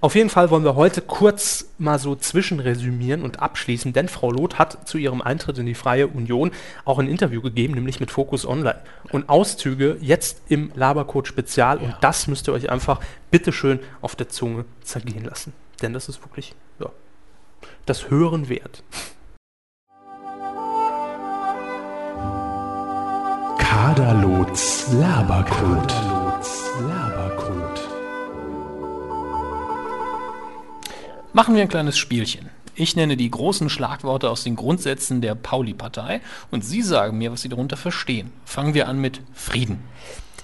[0.00, 4.58] Auf jeden Fall wollen wir heute kurz mal so zwischenresümieren und abschließen, denn Frau Loth
[4.58, 6.50] hat zu ihrem Eintritt in die Freie Union
[6.84, 8.80] auch ein Interview gegeben, nämlich mit Focus Online.
[9.12, 11.98] Und Auszüge jetzt im Labercode Spezial und Ja.
[12.00, 13.00] das müsst ihr euch einfach
[13.30, 15.52] bitteschön auf der Zunge zergehen lassen.
[15.82, 16.90] Denn das ist wirklich, ja,
[17.86, 18.82] das Hören wert.
[23.80, 25.94] Kaderlots Labercode.
[26.86, 27.80] Labercode.
[31.32, 32.50] Machen wir ein kleines Spielchen.
[32.74, 36.20] Ich nenne die großen Schlagworte aus den Grundsätzen der Pauli-Partei
[36.50, 38.30] und Sie sagen mir, was Sie darunter verstehen.
[38.44, 39.78] Fangen wir an mit Frieden.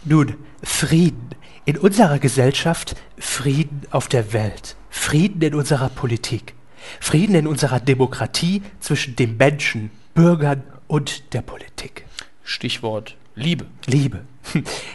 [0.07, 1.35] Nun, Frieden
[1.67, 6.55] in unserer Gesellschaft, Frieden auf der Welt, Frieden in unserer Politik,
[7.01, 12.07] Frieden in unserer Demokratie zwischen dem Menschen, Bürgern und der Politik.
[12.43, 13.67] Stichwort Liebe.
[13.85, 14.23] Liebe.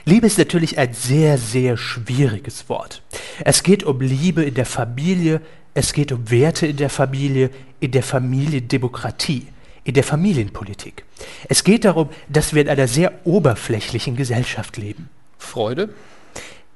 [0.06, 3.04] Liebe ist natürlich ein sehr, sehr schwieriges Wort.
[3.46, 5.42] Es geht um Liebe in der Familie,
[5.76, 9.48] es geht um Werte in der Familie, in der Familiendemokratie,
[9.84, 11.06] in der Familienpolitik.
[11.50, 15.10] Es geht darum, dass wir in einer sehr oberflächlichen Gesellschaft leben.
[15.38, 15.94] Freude.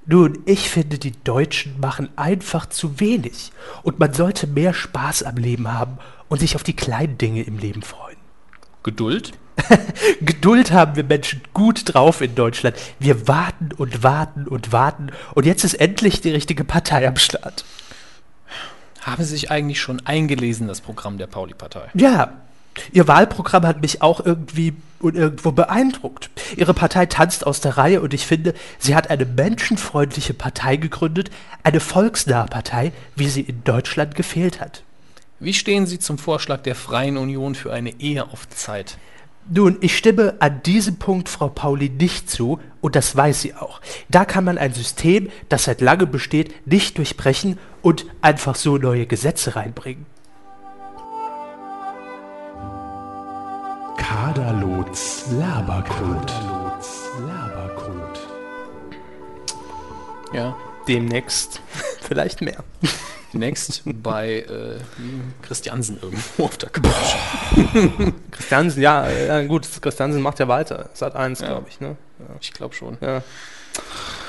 [0.06, 3.52] Nun, ich finde, die Deutschen machen einfach zu wenig.
[3.82, 5.98] Und man sollte mehr Spaß am Leben haben
[6.30, 8.18] und sich auf die kleinen Dinge im Leben freuen.
[8.84, 9.32] Geduld.
[10.22, 12.76] Geduld haben wir Menschen gut drauf in Deutschland.
[13.00, 15.12] Wir warten und warten und warten.
[15.34, 17.66] Und jetzt ist endlich die richtige Partei am Start.
[19.02, 21.90] Haben Sie sich eigentlich schon eingelesen, das Programm der Pauli-Partei?
[21.94, 22.34] Ja,
[22.92, 26.30] ihr Wahlprogramm hat mich auch irgendwie und irgendwo beeindruckt.
[26.56, 31.30] Ihre Partei tanzt aus der Reihe und ich finde, sie hat eine menschenfreundliche Partei gegründet,
[31.64, 34.84] eine volksnahe Partei, wie sie in Deutschland gefehlt hat.
[35.40, 38.98] Wie stehen Sie zum Vorschlag der Freien Union für eine Ehe auf Zeit?
[39.48, 43.80] Nun, ich stimme an diesem Punkt Frau Pauli nicht zu und das weiß sie auch.
[44.10, 49.06] Da kann man ein System, das seit langem besteht, nicht durchbrechen und einfach so neue
[49.06, 50.08] Gesetze reinbringen.
[53.98, 56.34] Kaderlots Labercode.
[57.28, 58.20] Labercode.
[60.34, 60.56] Ja.
[60.88, 61.62] Demnächst
[62.02, 62.64] vielleicht mehr.
[63.36, 64.80] Next bei äh,
[65.42, 67.16] Christiansen irgendwo auf der Couch.
[68.32, 70.90] Christiansen, ja, äh, gut, Christiansen macht ja weiter.
[70.94, 71.48] Sat 1, Ja.
[71.48, 71.96] glaube ich, ne?
[72.42, 72.98] Ich glaube schon.
[73.02, 73.22] Ja.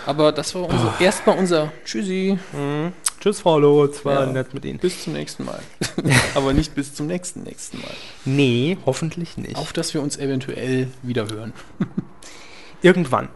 [0.07, 2.39] Aber das war unser, erstmal unser Tschüssi.
[3.21, 4.33] Tschüss, Frau Lotz, war Ja.
[4.33, 4.79] nett mit Ihnen.
[4.79, 5.61] Bis zum nächsten Mal.
[6.35, 7.91] Aber nicht bis zum nächsten nächsten Mal.
[8.25, 9.57] Nee, hoffentlich nicht.
[9.57, 11.53] Auf dass wir uns eventuell wieder hören.
[12.83, 13.29] Irgendwann.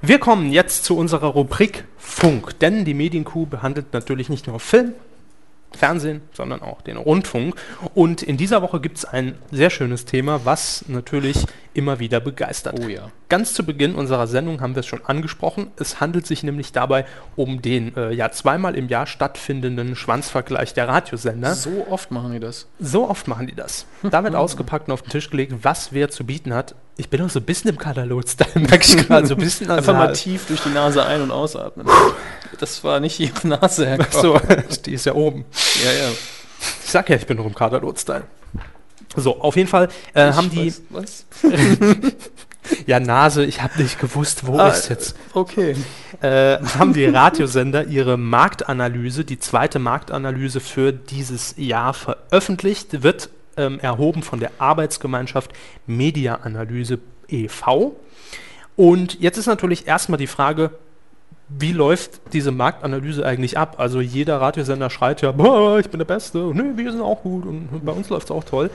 [0.00, 4.94] Wir kommen jetzt zu unserer Rubrik Funk, denn die Medienkuh behandelt natürlich nicht nur Film,
[5.76, 7.54] Fernsehen, sondern auch den Rundfunk.
[7.94, 11.44] Und in dieser Woche gibt es ein sehr schönes Thema, was natürlich
[11.74, 12.80] immer wieder begeistert.
[12.82, 13.10] Oh ja.
[13.28, 15.68] Ganz zu Beginn unserer Sendung haben wir es schon angesprochen.
[15.76, 17.04] Es handelt sich nämlich dabei
[17.36, 21.54] um den äh, ja zweimal im Jahr stattfindenden Schwanzvergleich der Radiosender.
[21.54, 22.66] So oft machen die das.
[22.80, 23.86] So oft machen die das.
[24.02, 26.74] Da wird ausgepackt und auf den Tisch gelegt, was wer zu bieten hat.
[26.96, 29.26] Ich bin auch so ein bisschen im Katalog-Style, merke ich gerade.
[29.26, 31.86] So ein bisschen Einfach mal tief durch die Nase ein- und ausatmen.
[32.58, 34.40] Das war nicht ihre Nase, Herr Ach so,
[34.86, 35.44] die ist ja oben.
[35.84, 36.10] Ja, ja.
[36.84, 38.24] Ich sag ja, ich bin noch im Katalog-Style.
[39.16, 40.72] So, auf jeden Fall äh, haben die.
[40.90, 41.24] Was?
[42.86, 45.16] Ja, Nase, ich habe nicht gewusst, wo Ah, ist jetzt.
[45.32, 45.74] Okay.
[46.20, 53.80] äh, haben die Radiosender ihre Marktanalyse, die zweite Marktanalyse für dieses Jahr veröffentlicht, wird ähm,
[53.80, 55.52] erhoben von der Arbeitsgemeinschaft
[55.86, 56.98] Media Analyse
[57.28, 57.96] e.V.
[58.76, 60.70] Und jetzt ist natürlich erstmal die Frage,
[61.48, 63.76] wie läuft diese Marktanalyse eigentlich ab?
[63.78, 67.46] Also jeder Radiosender schreit ja, "Boah, ich bin der Beste, nee, wir sind auch gut
[67.46, 68.70] und bei uns läuft es auch toll.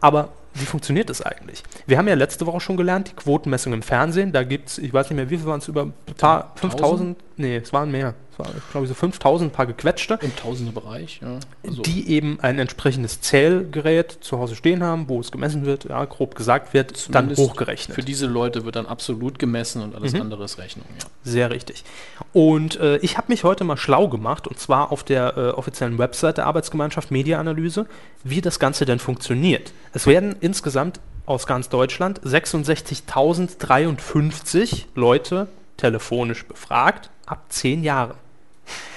[0.00, 1.62] Aber wie funktioniert das eigentlich?
[1.86, 4.92] Wir haben ja letzte Woche schon gelernt, die Quotenmessung im Fernsehen, da gibt es, ich
[4.92, 7.16] weiß nicht mehr, wie viel waren es, über ein paar, 5000?
[7.36, 8.14] Nee, es waren mehr.
[8.34, 11.38] Es waren, glaube ich, so 5000, paar gequetschte, Im Tausenderbereich, ja.
[11.64, 16.04] Also, die eben ein entsprechendes Zählgerät zu Hause stehen haben, wo es gemessen wird, ja,
[16.04, 17.94] grob gesagt wird, dann Zumindest hochgerechnet.
[17.94, 21.06] für diese Leute wird dann absolut gemessen und alles andere ist Rechnung, ja.
[21.22, 21.84] Sehr richtig.
[22.32, 25.98] Und äh, ich habe mich heute mal schlau gemacht, und zwar auf der äh, offiziellen
[25.98, 27.86] Website der Arbeitsgemeinschaft Mediaanalyse,
[28.24, 29.72] wie das Ganze denn funktioniert.
[29.92, 38.12] Es werden insgesamt aus ganz Deutschland 66.053 Leute telefonisch befragt, ab 10 Jahren.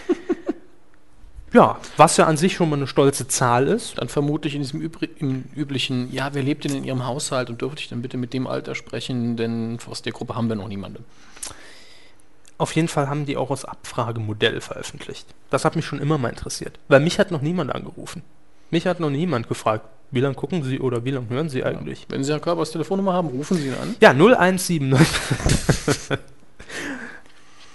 [1.53, 3.97] ja, was ja an sich schon mal eine stolze Zahl ist.
[3.97, 7.61] Dann vermutlich in diesem übri im üblichen, ja, wer lebt denn in Ihrem Haushalt und
[7.61, 10.67] dürfte ich dann bitte mit dem Alter sprechen, denn aus der Gruppe haben wir noch
[10.67, 11.05] niemanden.
[12.57, 15.27] Auf jeden Fall haben die auch das Abfragemodell veröffentlicht.
[15.49, 18.23] Das hat mich schon immer mal interessiert, weil mich hat noch niemand angerufen.
[18.69, 22.05] Mich hat noch niemand gefragt, wie lange gucken Sie oder wie lange hören Sie eigentlich?
[22.09, 23.95] Wenn Sie Herr Körpers Telefonnummer haben, rufen Sie ihn an.
[23.99, 25.07] Ja, 0179.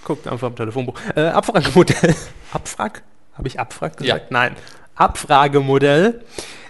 [0.05, 0.99] Guckt einfach im Telefonbuch.
[1.15, 2.15] Äh, Abfragemodell.
[2.53, 3.03] Abfrag?
[3.35, 4.23] Habe ich Abfrag gesagt?
[4.23, 4.27] Ja.
[4.31, 4.57] Nein.
[4.97, 6.23] Abfragemodell.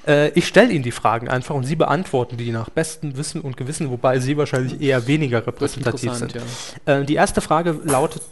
[0.06, 3.56] Äh, ich stelle Ihnen die Fragen einfach und Sie beantworten die nach bestem Wissen und
[3.56, 6.34] Gewissen, wobei Sie wahrscheinlich eher weniger repräsentativ sind.
[6.34, 6.42] ja.
[7.00, 8.22] Äh, die erste Frage lautet,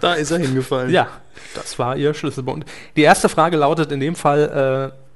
[0.00, 0.90] Da ist er hingefallen.
[0.90, 1.08] ja,
[1.54, 2.64] das war Ihr Schlüsselbund.
[2.96, 5.09] Die erste Frage lautet in dem Fall, äh,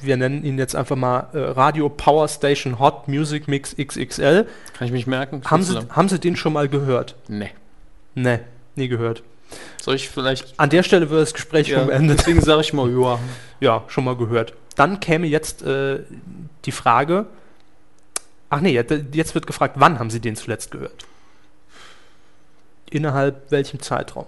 [0.00, 4.46] wir nennen ihn jetzt einfach mal äh, Radio Power Station Hot Music Mix XXL.
[4.74, 5.42] Kann ich mich merken?
[5.44, 7.14] Haben Sie, haben Sie den schon mal gehört?
[7.28, 7.50] Nee.
[8.14, 8.40] Ne,
[8.76, 9.22] nie gehört.
[9.82, 10.58] Soll ich vielleicht.
[10.58, 12.18] An der Stelle wird das Gespräch schon beendet.
[12.18, 13.18] deswegen sage ich mal, ja.
[13.60, 14.54] Ja, schon mal gehört.
[14.76, 16.00] Dann käme jetzt äh,
[16.64, 17.26] die Frage,
[18.50, 21.06] ach nee, jetzt, jetzt wird gefragt, wann haben Sie den zuletzt gehört?
[22.90, 24.26] Innerhalb welchem Zeitraum?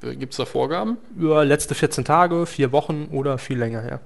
[0.00, 0.96] Gibt es da Vorgaben?
[1.16, 4.00] Über letzte 14 Tage, vier Wochen oder viel länger her?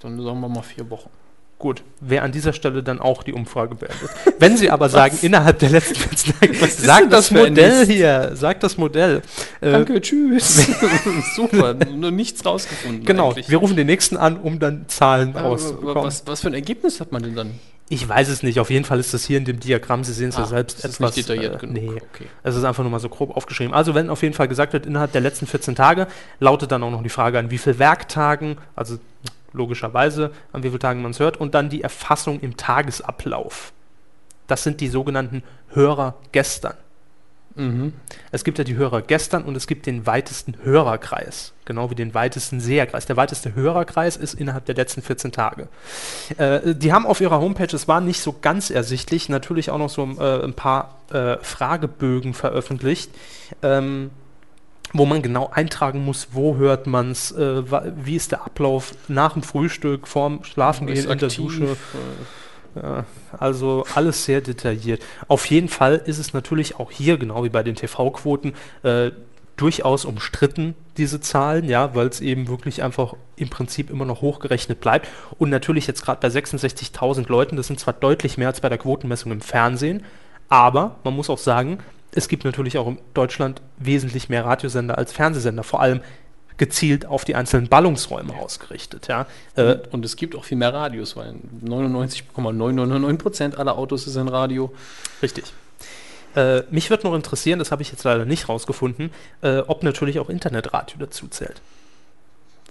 [0.00, 1.10] Dann sagen wir mal vier Wochen.
[1.58, 4.08] Gut, wäre an dieser Stelle dann auch die Umfrage beendet.
[4.38, 8.62] Wenn Sie aber sagen, innerhalb der letzten 14 Tage, sagt das das Modell hier, sagt
[8.62, 9.20] das Modell.
[9.60, 10.66] Äh, Danke, tschüss.
[11.36, 13.04] Super, nur nichts rausgefunden.
[13.04, 13.50] Genau, eigentlich.
[13.50, 16.04] wir rufen den nächsten an, um dann Zahlen Aber rauszubekommen.
[16.04, 17.50] was, was für ein Ergebnis hat man denn dann?
[17.90, 20.28] Ich weiß es nicht, auf jeden Fall ist das hier in dem Diagramm, Sie sehen
[20.30, 21.16] es ja Ah, selbst das ist etwas.
[21.16, 21.74] nicht detailliert äh, genug.
[21.74, 22.26] Nee, Okay.
[22.42, 23.74] es ist einfach nur mal so grob aufgeschrieben.
[23.74, 26.06] Also wenn auf jeden Fall gesagt wird, innerhalb der letzten 14 Tage,
[26.38, 28.98] lautet dann auch noch die Frage, an wie viel Werktagen, also
[29.52, 33.72] logischerweise, an wie vielen Tagen man es hört, und dann die Erfassung im Tagesablauf.
[34.46, 36.74] Das sind die sogenannten Hörer gestern.
[37.56, 37.92] Mhm.
[38.30, 42.14] Es gibt ja die Hörer gestern und es gibt den weitesten Hörerkreis, genau wie den
[42.14, 43.06] weitesten Seherkreis.
[43.06, 45.68] Der weiteste Hörerkreis ist innerhalb der letzten 14 Tage.
[46.36, 49.90] Äh, die haben auf ihrer Homepage, es war nicht so ganz ersichtlich, natürlich auch noch
[49.90, 53.10] so äh, ein paar äh, Fragebögen veröffentlicht,
[53.62, 54.10] ähm,
[54.92, 57.62] wo man genau eintragen muss, wo hört man es, äh,
[58.04, 61.64] wie ist der Ablauf nach dem Frühstück, vorm Schlafengehen, in der Dusche.
[61.64, 63.04] äh, Ja,
[63.36, 65.02] also alles sehr detailliert.
[65.26, 69.10] Auf jeden Fall ist es natürlich auch hier, genau wie bei den TV-Quoten, äh,
[69.56, 74.80] durchaus umstritten, diese Zahlen, ja, weil es eben wirklich einfach im Prinzip immer noch hochgerechnet
[74.80, 75.08] bleibt.
[75.38, 78.78] Und natürlich jetzt gerade bei 66.000 Leuten, das sind zwar deutlich mehr als bei der
[78.78, 80.04] Quotenmessung im Fernsehen,
[80.48, 81.78] aber man muss auch sagen,
[82.12, 86.00] es gibt natürlich auch in Deutschland wesentlich mehr Radiosender als Fernsehsender, vor allem
[86.56, 89.08] gezielt auf die einzelnen Ballungsräume ausgerichtet.
[89.08, 89.26] Ja.
[89.56, 91.34] Äh, und, und es gibt auch viel mehr Radios, weil
[91.64, 94.72] 99,999% aller Autos ist ein Radio.
[95.22, 95.44] Richtig.
[96.36, 100.18] Äh, mich würde noch interessieren, das habe ich jetzt leider nicht rausgefunden, äh, ob natürlich
[100.20, 101.62] auch Internetradio dazu zählt.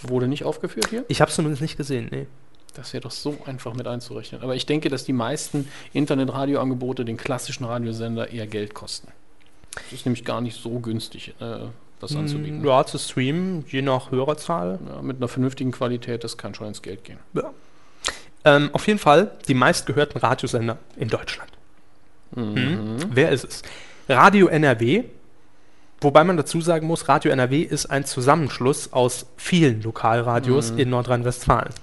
[0.03, 1.03] Wurde nicht aufgeführt hier?
[1.07, 2.27] Ich habe es zumindest nicht gesehen, nee.
[2.75, 4.41] Das wäre doch so einfach mit einzurechnen.
[4.41, 9.11] Aber ich denke, dass die meisten Internetradioangebote den klassischen Radiosender eher Geld kosten.
[9.87, 11.59] Es ist nämlich gar nicht so günstig, äh,
[11.99, 12.61] das anzubieten.
[12.61, 14.79] Mm, Ja, zu streamen, je nach Hörerzahl.
[14.87, 17.19] Ja, mit einer vernünftigen Qualität, das kann schon ins Geld gehen.
[17.33, 17.51] Ja.
[18.45, 21.51] Ähm, auf jeden Fall die meistgehörten Radiosender in Deutschland.
[22.35, 22.97] Mhm.
[23.11, 23.61] Wer ist es?
[24.07, 25.03] Radio NRW.
[26.01, 31.73] Wobei man dazu sagen muss, Radio NRW ist ein Zusammenschluss aus vielen Lokalradios in Nordrhein-Westfalen.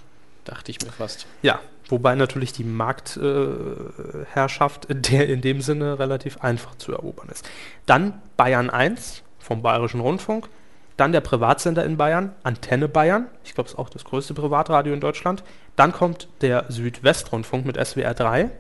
[0.46, 1.26] Dachte ich mir fast.
[1.42, 7.48] Ja, wobei natürlich die Marktherrschaft äh, der, in dem Sinne relativ einfach zu erobern ist.
[7.86, 10.48] Dann Bayern 1 vom Bayerischen Rundfunk.
[10.96, 13.26] Dann der Privatsender in Bayern, Antenne Bayern.
[13.44, 15.44] Ich glaube, es ist auch das größte Privatradio in Deutschland.
[15.76, 18.50] Dann kommt der Südwestrundfunk mit SWR 3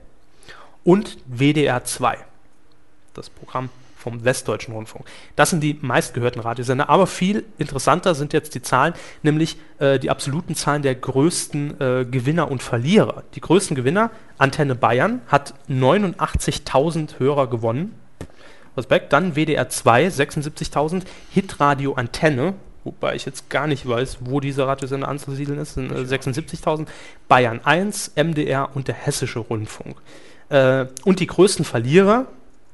[0.84, 2.18] und WDR 2.
[3.16, 5.04] Das Programm vom Westdeutschen Rundfunk.
[5.34, 8.94] Das sind die meistgehörten Radiosender, aber viel interessanter sind jetzt die Zahlen,
[9.24, 13.24] nämlich äh, die absoluten Zahlen der größten äh, Gewinner und Verlierer.
[13.34, 17.96] Die größten Gewinner, Antenne Bayern, hat 89.000 Hörer gewonnen.
[18.76, 19.12] Respekt.
[19.12, 21.02] Dann WDR 2, 76.000.
[21.30, 22.54] Hitradio Antenne,
[22.84, 26.86] wobei ich jetzt gar nicht weiß, wo dieser Radiosender anzusiedeln ist, sind äh, 76.000.
[27.26, 29.96] Bayern 1, MDR und der Hessische Rundfunk.
[30.48, 32.26] Äh, und die größten Verlierer,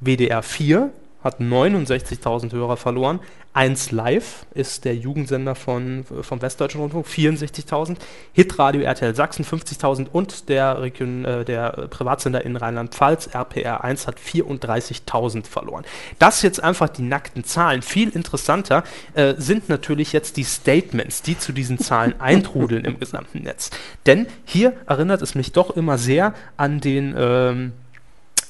[0.03, 0.91] WDR 4
[1.23, 3.19] hat 69.000 Hörer verloren.
[3.53, 7.97] 1 Live ist der Jugendsender von, vom Westdeutschen Rundfunk, 64.000.
[8.33, 14.17] Hitradio RTL Sachsen 50.000 und der, Region, äh, der Privatsender in Rheinland-Pfalz, RPR 1, hat
[14.19, 15.85] 34.000 verloren.
[16.17, 17.83] Das jetzt einfach die nackten Zahlen.
[17.83, 18.83] Viel interessanter
[19.13, 23.69] äh, sind natürlich jetzt die Statements, die zu diesen Zahlen eintrudeln im gesamten Netz.
[24.07, 27.13] Denn hier erinnert es mich doch immer sehr an den...
[27.15, 27.73] Ähm,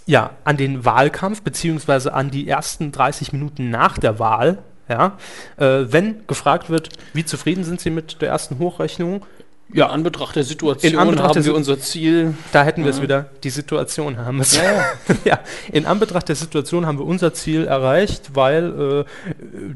[0.05, 5.17] ja, an den Wahlkampf beziehungsweise an die ersten 30 Minuten nach der Wahl, ja,
[5.57, 9.25] äh, wenn gefragt wird, wie zufrieden sind Sie mit der ersten Hochrechnung,
[9.71, 12.35] Ja, an Betracht der Situation In Anbetracht haben der wir unser Ziel.
[12.51, 14.55] da hätten wir es wieder, die Situation haben wir es.
[14.55, 14.83] Ja, ja.
[15.25, 15.39] ja,
[15.71, 19.33] in Anbetracht der Situation haben wir unser Ziel erreicht, weil äh,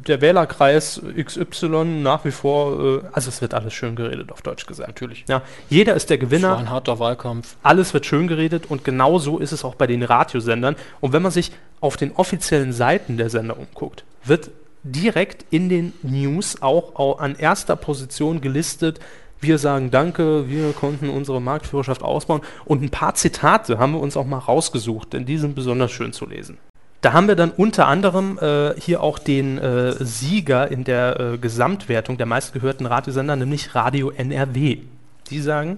[0.07, 4.67] der Wählerkreis XY nach wie vor, äh, also es wird alles schön geredet, auf Deutsch
[4.67, 4.87] gesagt.
[4.89, 5.25] Natürlich.
[5.29, 6.57] Ja, jeder ist der Es war Gewinner.
[6.57, 7.55] ein harter Wahlkampf.
[7.63, 10.75] Alles wird schön geredet und genau so ist es auch bei den Radiosendern.
[11.01, 14.51] Und wenn man sich auf den offiziellen Seiten der Sender umguckt, wird
[14.83, 18.99] direkt in den News auch, au- an erster Position gelistet,
[19.39, 22.41] wir sagen Danke, wir konnten unsere Marktführerschaft ausbauen.
[22.65, 26.13] Und ein paar Zitate haben wir uns auch mal rausgesucht, denn die sind besonders schön
[26.13, 26.57] zu lesen.
[27.01, 31.37] Da haben wir dann unter anderem äh, hier auch den äh, Sieger in der äh,
[31.37, 34.79] Gesamtwertung der meistgehörten Radiosender, nämlich Radio NRW.
[35.29, 35.77] Die sagen,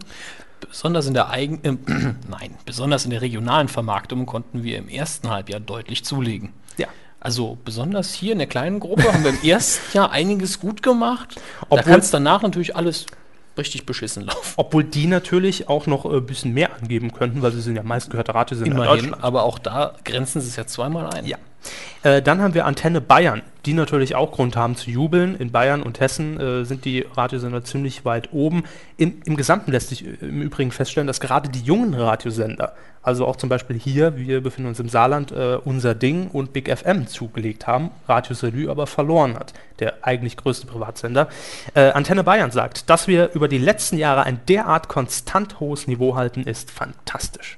[0.69, 1.71] Besonders in der eigen, äh,
[2.29, 6.51] nein, besonders in der regionalen Vermarktung konnten wir im ersten Halbjahr deutlich zulegen.
[6.77, 6.87] ja,
[7.19, 11.39] Also besonders hier in der kleinen Gruppe haben wir im ersten Jahr einiges gut gemacht.
[11.69, 13.05] Obwohl- es danach natürlich alles
[13.59, 14.53] richtig beschissen laufen.
[14.57, 18.33] Obwohl die natürlich auch noch ein bisschen mehr angeben könnten, weil sie sind ja meistgehörte
[18.33, 21.25] Radiosender in Immerhin, aber auch da grenzen sie es ja zweimal ein.
[21.25, 21.37] Ja.
[22.03, 25.35] Äh, dann haben wir Antenne Bayern, die natürlich auch Grund haben zu jubeln.
[25.35, 28.63] In Bayern und Hessen äh, sind die Radiosender ziemlich weit oben.
[28.97, 33.25] In, Im Gesamten lässt sich äh, im Übrigen feststellen, dass gerade die jungen Radiosender, also
[33.27, 37.07] auch zum Beispiel hier, wir befinden uns im Saarland, äh, unser Ding und Big FM
[37.07, 41.27] zugelegt haben, Radio Salü aber verloren hat, der eigentlich größte Privatsender.
[41.73, 46.15] Äh, Antenne Bayern sagt, dass wir über die letzten Jahre ein derart konstant hohes Niveau
[46.15, 47.57] halten, ist fantastisch.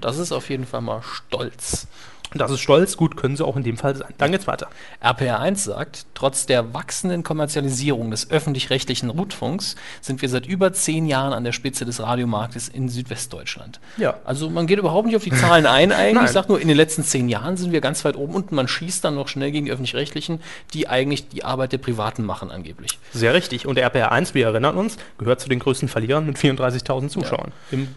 [0.00, 1.86] Das ist auf jeden Fall mal stolz.
[2.34, 4.12] Das ist stolz, gut, können sie auch in dem Fall sein.
[4.18, 4.68] Dann geht's weiter.
[5.02, 11.32] RPR1 sagt, trotz der wachsenden Kommerzialisierung des öffentlich-rechtlichen Rundfunks sind wir seit über zehn Jahren
[11.32, 13.80] an der Spitze des Radiomarktes in Südwestdeutschland.
[13.96, 14.18] Ja.
[14.24, 16.24] Also man geht überhaupt nicht auf die Zahlen ein eigentlich.
[16.24, 18.68] Ich sage nur, in den letzten zehn Jahren sind wir ganz weit oben und man
[18.68, 20.40] schießt dann noch schnell gegen die öffentlich-rechtlichen,
[20.74, 22.98] die eigentlich die Arbeit der Privaten machen angeblich.
[23.12, 23.66] Sehr richtig.
[23.66, 27.52] Und der RPR1, wir erinnern uns, gehört zu den größten Verlierern mit 34.000 Zuschauern.
[27.70, 27.88] Im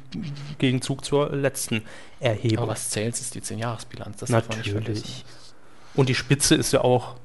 [0.57, 1.81] Gegenzug zur letzten
[2.21, 2.59] Erhebung.
[2.59, 4.17] Aber was zählt, ist die Zehn-Jahres-Bilanz.
[4.17, 4.93] Das darf man nicht vergessen.
[4.93, 5.25] Natürlich.
[5.95, 7.15] Und die Spitze ist ja auch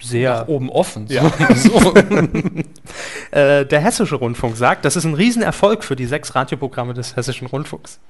[0.00, 0.40] sehr.
[0.40, 1.06] Nach oben offen.
[1.08, 1.30] Ja.
[1.54, 1.94] so.
[3.30, 7.46] Äh, der Hessische Rundfunk sagt, das ist ein Riesenerfolg für die sechs Radioprogramme des Hessischen
[7.46, 8.00] Rundfunks.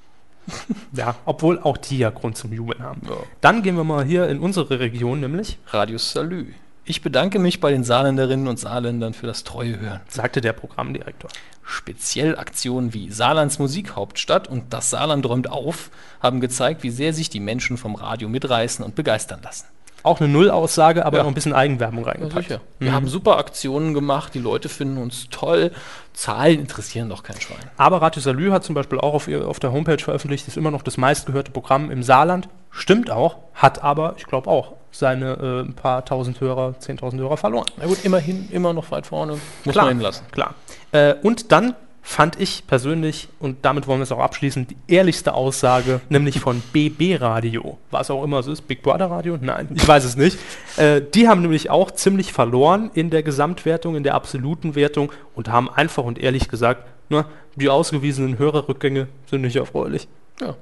[0.92, 3.02] ja, obwohl auch die ja Grund zum Jubeln haben.
[3.06, 3.16] Ja.
[3.40, 6.54] Dann gehen wir mal hier in unsere Region, nämlich, Radio Salü.
[6.84, 10.00] Ich bedanke mich bei den Saarländerinnen und Saarländern für das treue Hören.
[10.08, 11.30] sagte der Programmdirektor.
[11.62, 17.30] Speziell Aktionen wie Saarlands Musikhauptstadt und Das Saarland räumt auf haben gezeigt, wie sehr sich
[17.30, 19.66] die Menschen vom Radio mitreißen und begeistern lassen.
[20.02, 21.22] Auch eine Nullaussage, aber Ja.
[21.24, 22.48] noch ein bisschen Eigenwerbung Ja, reingepackt.
[22.48, 22.60] sicher.
[22.78, 25.72] Wir haben super Aktionen gemacht, die Leute finden uns toll.
[26.14, 27.58] Zahlen interessieren doch kein Schwein.
[27.76, 30.70] Aber Radio Salü hat zum Beispiel auch auf, ihr, auf der Homepage veröffentlicht, ist immer
[30.70, 32.48] noch das meistgehörte Programm im Saarland.
[32.70, 37.36] Stimmt auch, hat aber, ich glaube auch, seine äh, ein paar tausend Hörer, 10.000 Hörer
[37.36, 37.66] verloren.
[37.76, 39.38] Na gut, immerhin, immer noch weit vorne.
[39.64, 39.86] Muss Klar.
[39.86, 40.26] man hinlassen.
[40.32, 40.54] Klar.
[40.92, 45.34] Äh, und dann fand ich persönlich, und damit wollen wir es auch abschließen, die ehrlichste
[45.34, 47.78] Aussage, nämlich von BB Radio.
[47.90, 49.38] Was auch immer es ist, Big Brother Radio?
[49.40, 50.38] Nein, ich weiß es nicht.
[50.76, 55.48] Äh, die haben nämlich auch ziemlich verloren in der Gesamtwertung, in der absoluten Wertung und
[55.48, 57.26] haben einfach und ehrlich gesagt, na,
[57.56, 60.08] die ausgewiesenen Hörerrückgänge sind nicht erfreulich.
[60.40, 60.54] Ja.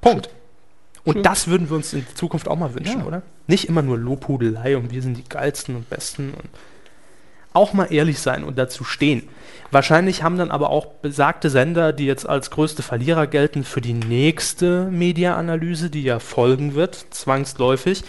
[0.00, 0.28] Punkt.
[1.04, 1.22] Und Schön.
[1.22, 3.06] das würden wir uns in Zukunft auch mal wünschen, Ja.
[3.06, 3.22] oder?
[3.48, 6.48] Nicht immer nur Lobhudelei und wir sind die geilsten und besten und
[7.54, 9.28] auch mal ehrlich sein und dazu stehen.
[9.70, 13.92] Wahrscheinlich haben dann aber auch besagte Sender, die jetzt als größte Verlierer gelten, für die
[13.94, 18.04] nächste Media-Analyse, die ja folgen wird, zwangsläufig,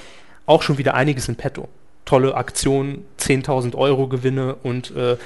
[0.46, 1.68] auch schon wieder einiges in petto.
[2.06, 5.18] Tolle Aktionen, 10.000 Euro Gewinne und äh,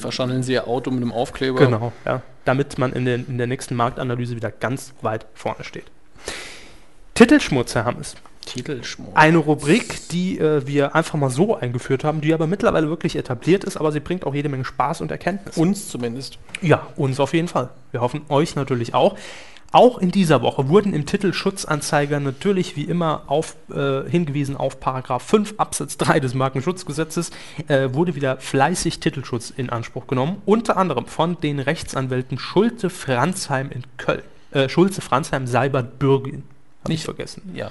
[0.00, 1.58] Verschandeln sie ihr Auto mit einem Aufkleber.
[1.58, 2.22] Genau, ja.
[2.44, 5.90] Damit man in der, in der nächsten Marktanalyse wieder ganz weit vorne steht.
[7.14, 8.16] Titelschmutz, Herr Hammes.
[8.44, 9.10] Titelschmutz.
[9.14, 13.64] Eine Rubrik, die äh, wir einfach mal so eingeführt haben, die aber mittlerweile wirklich etabliert
[13.64, 15.56] ist, aber sie bringt auch jede Menge Spaß und Erkenntnis.
[15.56, 16.38] Uns zumindest.
[16.60, 17.70] Ja, uns auf jeden Fall.
[17.90, 19.16] Wir hoffen, euch natürlich auch.
[19.72, 25.22] Auch in dieser Woche wurden im Titelschutzanzeiger natürlich wie immer auf, äh, hingewiesen auf Paragraph
[25.22, 27.30] 5 Absatz 3 des Markenschutzgesetzes,
[27.68, 33.70] äh, wurde wieder fleißig Titelschutz in Anspruch genommen, unter anderem von den Rechtsanwälten Schulte Franzheim
[33.70, 34.22] in Köln.
[34.50, 36.42] Äh, Schulze Franzheim Seibert Bürgin.
[36.88, 37.50] Nicht- vergessen.
[37.54, 37.70] Ja.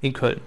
[0.00, 0.40] In Köln.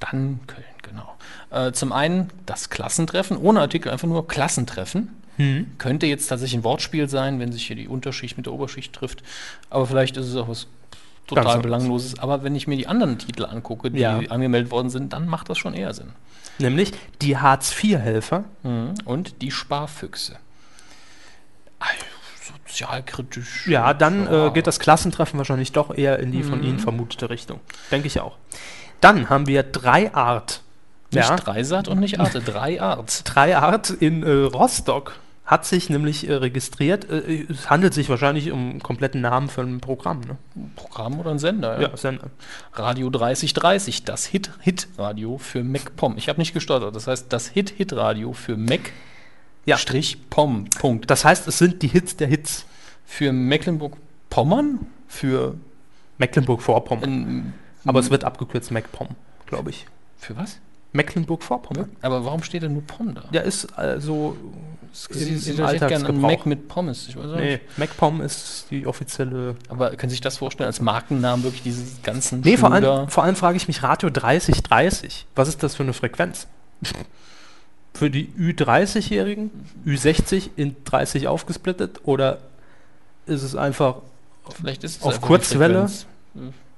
[0.00, 1.14] Dann Köln, genau.
[1.50, 5.16] Äh, zum einen das Klassentreffen, ohne Artikel, einfach nur Klassentreffen.
[5.78, 9.24] Könnte jetzt tatsächlich ein Wortspiel sein, wenn sich hier die Unterschicht mit der Oberschicht trifft.
[9.70, 10.68] Aber vielleicht ist es auch was
[11.26, 11.62] total anderes.
[11.62, 12.18] Belangloses.
[12.20, 14.18] Aber wenn ich mir die anderen Titel angucke, die Ja.
[14.28, 16.10] angemeldet worden sind, dann macht das schon eher Sinn.
[16.58, 18.44] Nämlich die Hartz-IV-Helfer.
[18.62, 18.94] Mhm.
[19.04, 20.36] Und die Sparfüchse.
[21.80, 21.86] Ah,
[22.66, 23.66] Sozialkritisch.
[23.66, 24.48] Ja, dann Ja.
[24.48, 27.60] äh, geht das Klassentreffen wahrscheinlich doch eher in die von Ihnen vermutete Richtung.
[27.90, 28.36] Denke ich auch.
[29.00, 30.62] Dann haben wir drei Art.
[31.12, 31.36] Nicht Ja.
[31.36, 33.22] Dreisat und nicht Arte, drei Art.
[33.34, 37.10] Drei Art in äh, Rostock hat sich nämlich äh, registriert.
[37.10, 40.20] Äh, es handelt sich wahrscheinlich um einen kompletten Namen für ein Programm.
[40.20, 40.36] Ne?
[40.74, 41.80] Programm oder ein Sender?
[41.80, 42.30] Ja, Sender.
[42.72, 46.16] Radio 3030, das Hit-Hit-Radio für MacPom.
[46.16, 48.92] Ich habe nicht gestottert, das heißt das Hit-Hit-Radio für Mac
[49.64, 49.76] Ja.
[49.78, 50.64] Strich Pom.
[50.70, 51.10] Punkt.
[51.10, 52.64] Das heißt, es sind die Hits der Hits.
[53.06, 54.80] Für Mecklenburg-Pommern?
[55.08, 55.54] Für,
[56.18, 57.52] Mecklenburg-Vorpommern.
[57.84, 59.08] Aber es wird abgekürzt MacPom,
[59.46, 59.86] glaube ich.
[60.18, 60.58] für was?
[60.92, 61.90] Mecklenburg-Vorpommern.
[62.02, 63.24] Aber warum steht denn nur Pom da?
[63.32, 64.36] Ja, ist also
[64.92, 66.20] Sie- Sie- im gerne Alltagsgebrauch.
[66.20, 67.08] Mac mit Pommes.
[67.08, 67.78] Ich weiß auch Nee, nicht.
[67.78, 72.40] MacPom ist die offizielle Aber können Sie sich das vorstellen als Markennamen, wirklich dieses ganzen
[72.40, 75.26] Nee, vor allem, vor allem frage ich mich Radio 3030.
[75.34, 76.46] Was ist das für eine Frequenz?
[77.94, 79.50] Für die Ü30-Jährigen,
[79.86, 82.38] Ü60 in 30 aufgesplittet oder
[83.26, 83.96] ist es einfach,
[84.56, 85.90] Vielleicht ist es auf Kurzwelle?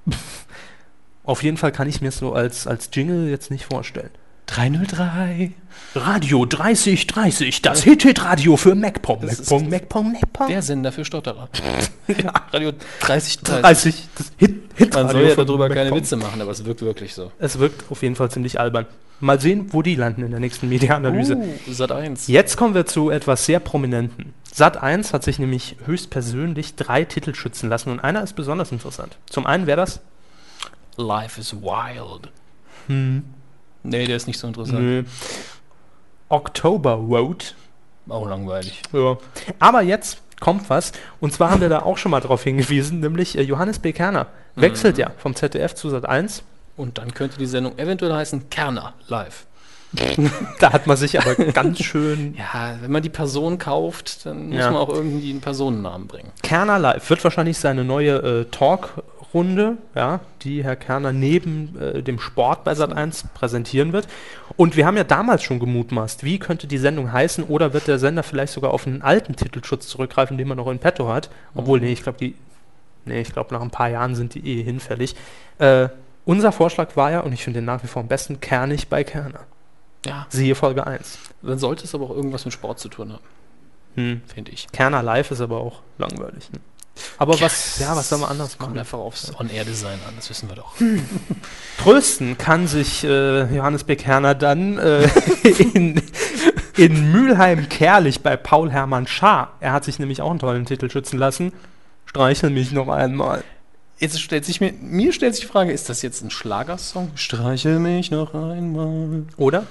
[1.23, 4.11] Auf jeden Fall kann ich mir es so als, als Jingle jetzt nicht vorstellen.
[4.45, 5.51] 303.
[5.95, 9.21] Radio 3030, das Hit-Hit-Radio für MacPom.
[9.21, 10.47] Das MacPom, MacPom, MacPom.
[10.47, 11.49] Der Sender für Stotterer.
[12.51, 13.37] Radio 3030.
[13.41, 15.97] 30, das Hit, Hit Man soll ja darüber keine MacPom.
[15.97, 17.31] Witze machen, aber es wirkt wirklich so.
[17.39, 18.85] Es wirkt auf jeden Fall ziemlich albern.
[19.21, 21.37] Mal sehen, wo die landen in der nächsten Media-Analyse.
[21.37, 22.27] Uh, Sat 1.
[22.27, 24.33] Jetzt kommen wir zu etwas sehr Prominenten.
[24.53, 29.17] Sat1 hat sich nämlich höchstpersönlich drei Titel schützen lassen und einer ist besonders interessant.
[29.29, 30.01] Zum einen wäre das.
[30.97, 32.29] Life is wild.
[32.87, 33.23] Hm,
[33.89, 34.79] Nee, der ist nicht so interessant.
[34.79, 35.03] nö.
[36.29, 37.55] October Road.
[38.09, 38.81] Auch langweilig.
[38.93, 39.17] Ja.
[39.59, 40.91] Aber jetzt kommt was.
[41.19, 43.93] Und zwar haben wir da auch schon mal drauf hingewiesen, nämlich äh, Johannes B.
[43.93, 46.41] Kerner wechselt ja vom ZDF zu Sat1.
[46.77, 49.45] Und dann könnte die Sendung eventuell heißen Kerner live.
[50.59, 52.35] Da hat man sich aber ganz schön.
[52.37, 54.71] Ja, wenn man die Person kauft, dann muss Ja.
[54.71, 56.31] man auch irgendwie einen Personennamen bringen.
[56.43, 58.45] Kerner Live wird wahrscheinlich seine neue äh,
[59.35, 64.07] Talkrunde, ja, die Herr Kerner neben äh, dem Sport bei Sat1 präsentieren wird.
[64.55, 67.99] Und wir haben ja damals schon gemutmaßt, wie könnte die Sendung heißen oder wird der
[67.99, 71.29] Sender vielleicht sogar auf einen alten Titelschutz zurückgreifen, den man noch in petto hat.
[71.53, 72.35] Obwohl, nee, ich glaube, die.
[73.03, 75.15] Nee, ich glaube, nach ein paar Jahren sind die eh hinfällig.
[75.59, 75.89] Äh,
[76.23, 79.03] unser Vorschlag war ja, und ich finde den nach wie vor am besten, kernig bei
[79.03, 79.41] Kerner.
[80.05, 81.19] Ja, Siehe Folge 1.
[81.41, 83.23] dann sollte es aber auch irgendwas mit Sport zu tun haben,
[83.95, 84.21] Hm.
[84.33, 84.67] finde ich.
[84.71, 86.51] Kerner Live ist aber auch langweilig.
[86.51, 86.59] Ne?
[87.17, 88.79] Aber was, ja, was soll man anders Kommt machen?
[88.79, 90.73] einfach aufs On-Air-Design an, das wissen wir doch.
[91.83, 95.07] Trösten kann sich äh, Johannes Bekerner dann äh,
[95.73, 96.01] in,
[96.77, 99.53] in Mülheim-Kerlich bei Paul Hermann Schaar.
[99.59, 101.53] Er hat sich nämlich auch einen tollen Titel schützen lassen.
[102.05, 103.43] Streichel mich noch einmal.
[103.97, 107.11] Jetzt stellt sich mir, mir stellt sich die Frage, ist das jetzt ein Schlagersong?
[107.15, 109.23] Streichel mich noch einmal.
[109.37, 109.65] Oder?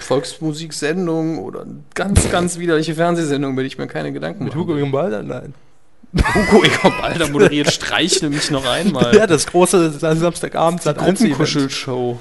[0.00, 4.60] Volksmusiksendung oder ganz, ganz widerliche Fernsehsendung, die ich mir keine Gedanken Mit mache.
[4.60, 5.22] Hugo Gimbalda?
[5.22, 5.54] Nein.
[6.14, 9.14] Hugo Egerbalder moderiert Streichel mich noch einmal.
[9.14, 12.18] Ja, das große Samstagabend seit Gruppenkuschelshow.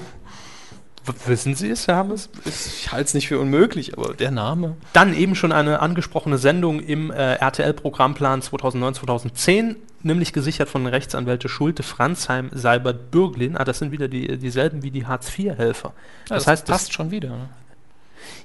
[1.27, 2.29] Wissen Sie es, Herr Hammes?
[2.45, 4.75] Ich halte es nicht für unmöglich, aber der Name.
[4.93, 11.83] Dann eben schon eine angesprochene Sendung im äh, RTL-Programmplan 2009-2010, nämlich gesichert von Rechtsanwälte Schulte,
[11.83, 13.55] Franzheim, Seibert, Bürglin.
[13.55, 15.93] Ah, das sind wieder die, dieselben wie die Hartz-IV-Helfer.
[16.27, 17.29] Das, heißt, passt schon wieder.
[17.29, 17.49] Ne?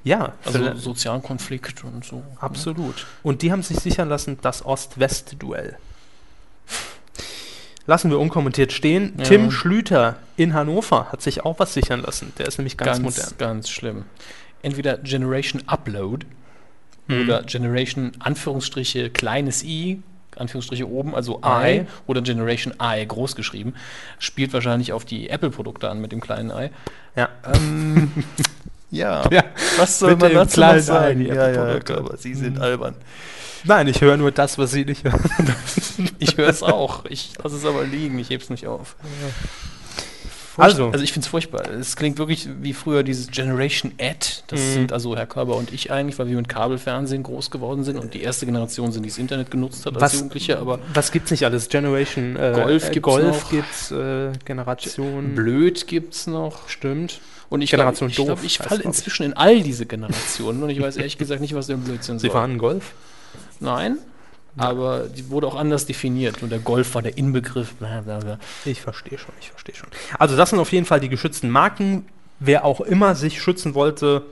[0.04, 2.22] Ja, Also sozialen Konflikt und so.
[2.40, 3.06] absolut.
[3.22, 5.76] Und die haben sich sichern lassen, das Ost-West-Duell.
[7.86, 9.14] Lassen wir unkommentiert stehen.
[9.18, 9.24] Ja.
[9.24, 12.32] Tim Schlüter in Hannover hat sich auch was sichern lassen.
[12.38, 13.32] Der ist nämlich ganz, Ganz, modern.
[13.38, 14.04] ganz schlimm.
[14.62, 16.26] Entweder Generation Upload
[17.08, 17.22] Mhm.
[17.24, 20.00] oder Generation Anführungsstriche kleines i,
[20.36, 21.78] Anführungsstriche oben, also I.
[21.80, 23.74] I oder Generation I groß geschrieben.
[24.20, 26.70] Spielt wahrscheinlich auf die Apple-Produkte an mit dem kleinen i.
[27.16, 27.28] Ja.
[27.52, 28.12] Ähm,
[28.90, 29.22] ja.
[29.30, 29.44] Ja,
[29.78, 31.20] was soll mit man dazu noch sagen?
[31.26, 31.98] Ja, ja, Apple-Produkte.
[31.98, 32.62] aber sie sind Mhm.
[32.62, 32.94] albern.
[33.64, 35.20] Nein, ich höre nur das, was Sie nicht hören.
[36.18, 37.04] Ich höre es auch.
[37.10, 38.18] Ich lasse es aber liegen.
[38.18, 38.96] Ich hebe es nicht auf.
[40.56, 40.88] Also.
[40.90, 41.70] also ich finde es furchtbar.
[41.70, 44.26] Es klingt wirklich wie früher dieses Generation Ad.
[44.48, 44.72] Das Mhm.
[44.74, 48.12] sind also Herr Körber und ich eigentlich, weil wir mit Kabelfernsehen groß geworden sind und
[48.14, 51.30] die erste Generation sind, die das Internet genutzt hat als Was- Jugendliche, aber Was gibt's
[51.30, 51.68] nicht alles?
[51.68, 53.50] Generation äh, Golf gibt's Golf noch.
[53.50, 56.68] gibt's, äh, Generation blöd gibt's noch.
[56.68, 57.20] stimmt.
[57.50, 58.86] Und ich Generation ich, glaub, doof ich falle glaub ich.
[58.86, 62.28] inzwischen in all diese Generationen und ich weiß ehrlich gesagt nicht, was der Blödsinn Sie
[62.28, 62.32] soll.
[62.32, 62.92] fahren Golf?
[63.58, 63.98] Nein,
[64.56, 67.74] aber die wurde auch anders definiert und der Golf war der Inbegriff.
[67.74, 68.38] Bla, bla, bla.
[68.64, 69.88] Ich verstehe schon, ich verstehe schon.
[70.18, 72.06] Also das sind auf jeden Fall die geschützten Marken.
[72.38, 74.22] Wer auch immer sich schützen wollte,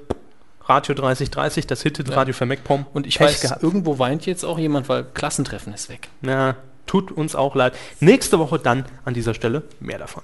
[0.64, 2.86] Radio 3030, das Hit-Radio für MacPom.
[2.92, 3.62] Und ich Pech weiß, gehabt.
[3.62, 6.08] irgendwo weint jetzt auch jemand, weil Klassentreffen ist weg.
[6.22, 6.56] Ja,
[6.86, 7.74] tut uns auch leid.
[8.00, 10.22] Nächste Woche dann an dieser Stelle mehr davon.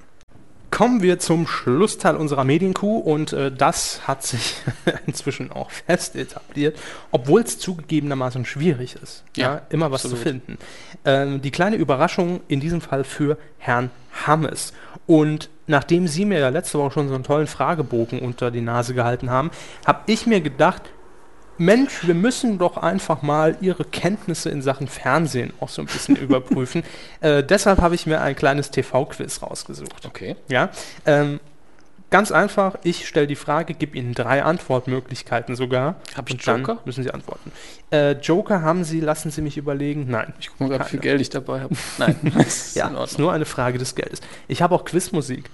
[0.74, 4.56] Kommen wir zum Schlussteil unserer Medienkuh und äh, das hat sich
[5.06, 6.76] inzwischen auch fest etabliert,
[7.12, 10.18] obwohl es zugegebenermaßen schwierig ist, ja, Ja, immer was absolut.
[10.18, 10.58] zu finden.
[11.04, 13.90] Ähm, die kleine Überraschung in diesem Fall für Herrn
[14.26, 14.72] Hammes.
[15.06, 18.94] Und nachdem Sie mir ja letzte Woche schon so einen tollen Fragebogen unter die Nase
[18.94, 19.52] gehalten haben,
[19.86, 20.82] habe ich mir gedacht,
[21.58, 26.16] Mensch, wir müssen doch einfach mal Ihre Kenntnisse in Sachen Fernsehen auch so ein bisschen
[26.20, 26.82] überprüfen.
[27.20, 30.04] Äh, deshalb habe ich mir ein kleines TV-Quiz rausgesucht.
[30.06, 30.36] Okay.
[30.48, 30.70] Ja,
[31.06, 31.38] ähm,
[32.10, 35.96] ganz einfach, ich stelle die Frage, gebe Ihnen drei Antwortmöglichkeiten sogar.
[36.16, 36.80] Hab ich dann Joker?
[36.84, 37.52] müssen Sie antworten.
[37.90, 40.06] Äh, Joker haben Sie, lassen Sie mich überlegen.
[40.08, 40.32] Nein.
[40.40, 41.00] Ich gucke mal, wie viel.
[41.00, 41.74] Geld ich dabei habe.
[41.98, 44.20] Nein, das ist Ja, ist nur eine Frage des Geldes.
[44.48, 45.50] Ich habe auch Quizmusik.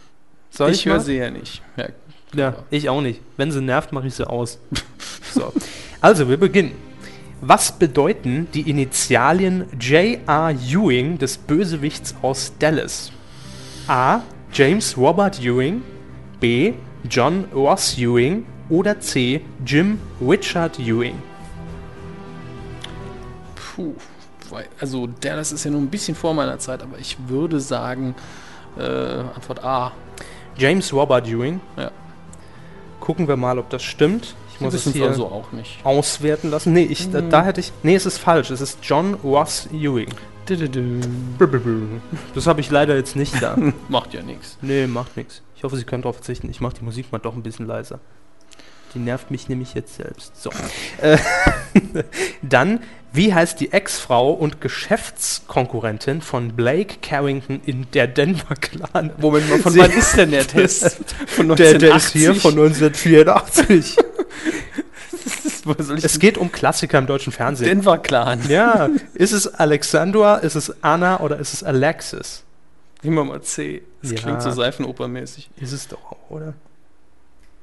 [0.51, 1.01] Soll Ich höre mal?
[1.01, 1.62] sie ja nicht.
[1.76, 1.88] Ja,
[2.34, 3.20] Ja, ich auch nicht.
[3.36, 4.59] Wenn sie nervt, mache ich sie aus.
[5.32, 5.53] so.
[6.01, 6.72] Also, wir beginnen.
[7.42, 10.51] Was bedeuten die Initialien J.R.
[10.51, 13.12] Ewing des Bösewichts aus Dallas?
[13.86, 14.20] A.
[14.53, 15.82] James Robert Ewing.
[16.38, 16.74] B.
[17.09, 18.46] John Ross Ewing.
[18.68, 19.42] Oder C.
[19.64, 21.20] Jim Richard Ewing.
[23.55, 23.94] puh.
[24.80, 28.14] Also, Dallas ist ja nur ein bisschen vor meiner Zeit, aber ich würde sagen,
[28.76, 29.92] äh, Antwort A.
[30.57, 31.61] James Robert Ewing.
[31.76, 31.90] Ja.
[32.98, 34.34] Gucken wir mal, ob das stimmt.
[34.61, 35.78] Ich muss es hier also auch nicht.
[35.84, 36.72] auswerten lassen.
[36.74, 37.72] Nee, ich, da, da hätte ich.
[37.82, 38.50] Nee, es ist falsch.
[38.50, 40.08] Es ist John Ross Ewing.
[42.34, 43.56] Das habe ich leider jetzt nicht da.
[43.88, 44.58] Macht ja nichts.
[44.61, 45.42] nee, macht nichts.
[45.56, 46.50] Ich hoffe, Sie können darauf verzichten.
[46.50, 48.00] Ich mache die Musik mal doch ein bisschen leiser.
[48.94, 50.40] Die nervt mich nämlich jetzt selbst.
[50.40, 50.50] So.
[51.00, 51.16] Äh,
[52.42, 52.80] Dann,
[53.12, 59.12] wie heißt die Ex-Frau und Geschäftskonkurrentin von Blake Carrington in der Denver Clan?
[59.18, 60.98] Moment mal, von Sie- wann ist denn der Test?
[61.28, 63.96] Von Der, der ist hier von 1984.
[66.02, 67.68] Es geht um Klassiker im deutschen Fernsehen.
[67.68, 68.40] Denver Clan.
[68.48, 72.42] Ja, ist es Alexandra, ist es Anna oder ist es Alexis?
[73.02, 73.82] Nehmen wir mal C.
[74.02, 74.18] Das Ja.
[74.18, 75.50] klingt so Seifenopermäßig.
[75.60, 76.54] Ist es doch auch, oder?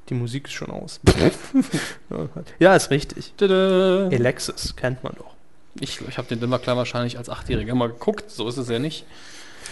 [0.10, 1.00] Die Musik ist schon aus.
[2.60, 3.34] ja, ist richtig.
[3.38, 4.08] Tada.
[4.12, 5.34] Alexis kennt man doch.
[5.80, 8.32] Ich, ich habe den Denver Clan wahrscheinlich als Achtjähriger mal geguckt.
[8.32, 9.06] So ist es ja nicht.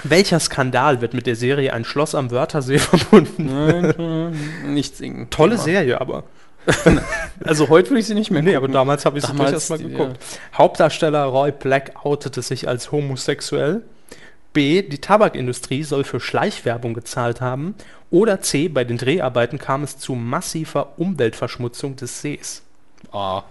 [0.04, 3.46] Welcher Skandal wird mit der Serie Ein Schloss am Wörthersee verbunden?
[3.46, 5.30] Nein, nicht singen.
[5.30, 5.58] Tolle.
[5.58, 6.26] Serie, aber.
[7.44, 9.70] Also heute würde ich sie nicht mehr Nee, aber damals habe ich sie Damals, durchaus
[9.70, 10.18] mal geguckt.
[10.54, 13.82] Hauptdarsteller Roy Black outete sich als homosexuell.
[14.54, 14.82] B.
[14.82, 17.76] Die Tabakindustrie soll für Schleichwerbung gezahlt haben.
[18.10, 18.70] Oder C.
[18.70, 22.62] Bei den Dreharbeiten kam es zu massiver Umweltverschmutzung des Sees.
[23.12, 23.44] Ah,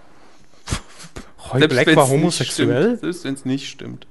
[1.53, 2.99] Roy Black wenn's war homosexuell?
[2.99, 4.07] Selbst wenn es nicht stimmt.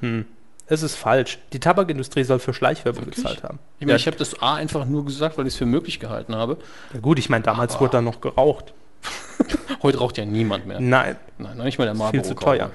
[0.00, 0.24] Hm.
[0.68, 1.38] Es ist falsch.
[1.52, 3.24] Die Tabakindustrie soll für Schleichwerbung Wirklich?
[3.24, 3.58] gezahlt haben.
[3.78, 3.96] Ich meine, Ja.
[3.96, 6.56] ich habe das A einfach nur gesagt, weil ich es für möglich gehalten habe.
[6.92, 8.72] Ja gut, ich meine, damals Aber- wurde da noch geraucht.
[9.82, 10.80] Heute raucht ja niemand mehr.
[10.80, 12.22] Nein, Nein, noch nicht mal der viel Marlboro.
[12.24, 12.70] zu teuer.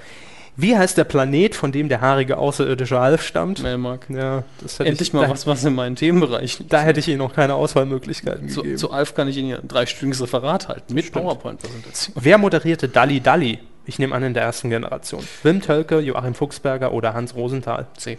[0.57, 3.63] Wie heißt der Planet, von dem der haarige außerirdische Alf stammt?
[3.63, 4.05] Melmark.
[4.09, 6.71] Ja, das hätte Endlich ich, mal da, was, was in meinen Themenbereich liegt.
[6.71, 8.77] Da hätte ich Ihnen noch keine Auswahlmöglichkeiten Zu, gegeben.
[8.77, 10.93] zu Alf kann ich Ihnen ja ein dreistündiges Referat halten.
[10.93, 11.11] Mit.
[11.13, 12.15] PowerPoint-Präsentation.
[12.19, 13.59] Wer moderierte Dalli Dalli?
[13.85, 15.27] Ich nehme an, in der ersten Generation.
[15.43, 17.87] Wim Tölke, Joachim Fuchsberger oder Hans Rosenthal?
[17.97, 18.17] C.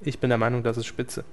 [0.00, 1.24] Ich bin der Meinung, das ist Spitze.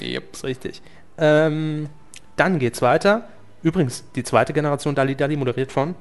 [0.00, 0.32] Yep.
[0.32, 0.82] ist richtig.
[1.18, 1.88] Ähm,
[2.36, 3.28] dann geht's weiter.
[3.62, 5.94] Übrigens, die zweite Generation Dalli Dalli moderiert von.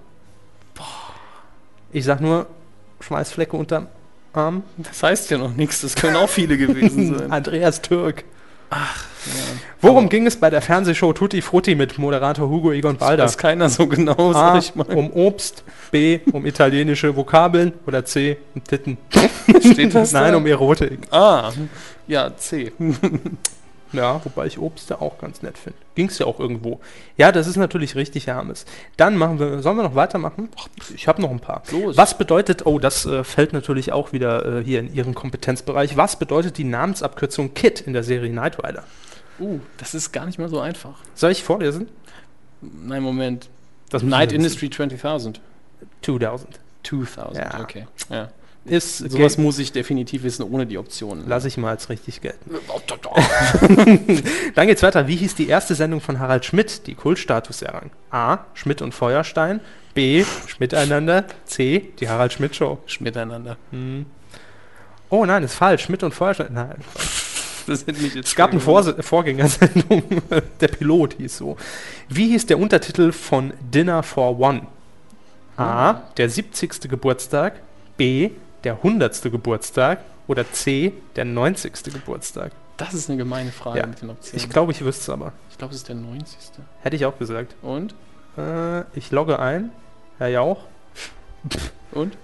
[1.92, 2.48] Ich sag nur,
[3.00, 3.88] Schweißflecke unterm
[4.34, 4.64] Arm.
[4.78, 5.82] Das heißt ja noch nichts.
[5.82, 7.32] Das können auch viele gewesen sein.
[7.32, 8.24] Andreas Türk.
[9.82, 13.26] Worum ging es bei der Fernsehshow Tutti Frutti mit Moderator Hugo Egon Balder?
[13.26, 14.88] Weiß keiner so genau, A, sag ich mal.
[14.88, 18.98] um Obst, B, um italienische Vokabeln oder C, um Titten.
[19.60, 20.38] Steht das Nein, da?
[20.38, 21.00] um Erotik.
[21.12, 21.52] Ah,
[22.08, 22.72] ja, C.
[23.94, 25.78] Ja, wobei ich Obst ja auch ganz nett finde.
[25.96, 26.80] Ging's ja auch irgendwo.
[27.18, 28.66] Ja, das ist natürlich richtig Hermes.
[28.98, 30.50] Dann machen wir, sollen wir noch weitermachen?
[30.96, 31.64] Ich habe noch ein paar.
[31.72, 31.98] Los.
[31.98, 35.98] Was bedeutet, oh, das äh, fällt natürlich auch wieder äh, hier in Ihren Kompetenzbereich.
[35.98, 38.84] Was bedeutet die Namensabkürzung KIT in der Serie Knight Rider?
[39.40, 41.00] Uh, das ist gar nicht mal so einfach.
[41.16, 41.90] Soll ich vorlesen?
[42.62, 43.50] Nein, Moment.
[43.90, 44.94] Das Night Industry 20.000.
[45.04, 45.38] wissen.
[46.02, 46.60] 2000.
[46.84, 47.60] 2000, Ja.
[47.60, 47.88] okay.
[48.10, 48.30] Ja.
[48.64, 51.28] Ist, Sowas muss ich definitiv wissen, ohne die Optionen.
[51.28, 52.52] lasse ich mal als richtig gelten.
[54.56, 55.08] Dann geht's weiter.
[55.08, 57.90] Wie hieß die erste Sendung von Harald Schmidt, die Kultstatus errang?
[58.12, 58.40] A.
[58.54, 59.62] Schmidt und Feuerstein.
[59.96, 60.24] B.
[60.46, 61.26] Schmiteinander.
[61.46, 61.92] C.
[62.00, 62.78] Die Harald Schmidt Show.
[63.00, 63.58] Miteinander.
[65.10, 65.84] Oh nein, ist falsch.
[65.84, 66.54] Schmidt und Feuerstein.
[66.54, 66.76] Nein.
[67.68, 70.04] Das hätte mich jetzt Es gab eine Vorse Vorgängersendung.
[70.60, 71.58] der Pilot hieß so.
[72.10, 74.64] Wie hieß der Untertitel von Dinner for One?
[75.58, 76.02] A.
[76.18, 76.90] Der 70.
[76.90, 77.62] Geburtstag.
[77.98, 78.32] B.
[78.64, 79.22] Der 100.
[79.24, 80.00] Geburtstag.
[80.28, 80.94] Oder C.
[81.16, 81.74] Der 90.
[81.94, 82.52] Geburtstag.
[82.78, 83.88] Das ist eine gemeine Frage Ja.
[83.88, 84.44] mit den Optionen.
[84.44, 85.34] Ich glaube, ich wüsste es aber.
[85.52, 86.38] ich glaube, es ist der 90.
[86.82, 87.56] Hätte ich auch gesagt.
[87.62, 87.94] Und?
[88.38, 89.72] Äh, ich logge ein.
[90.18, 90.64] Herr Jauch.
[91.92, 92.18] Und?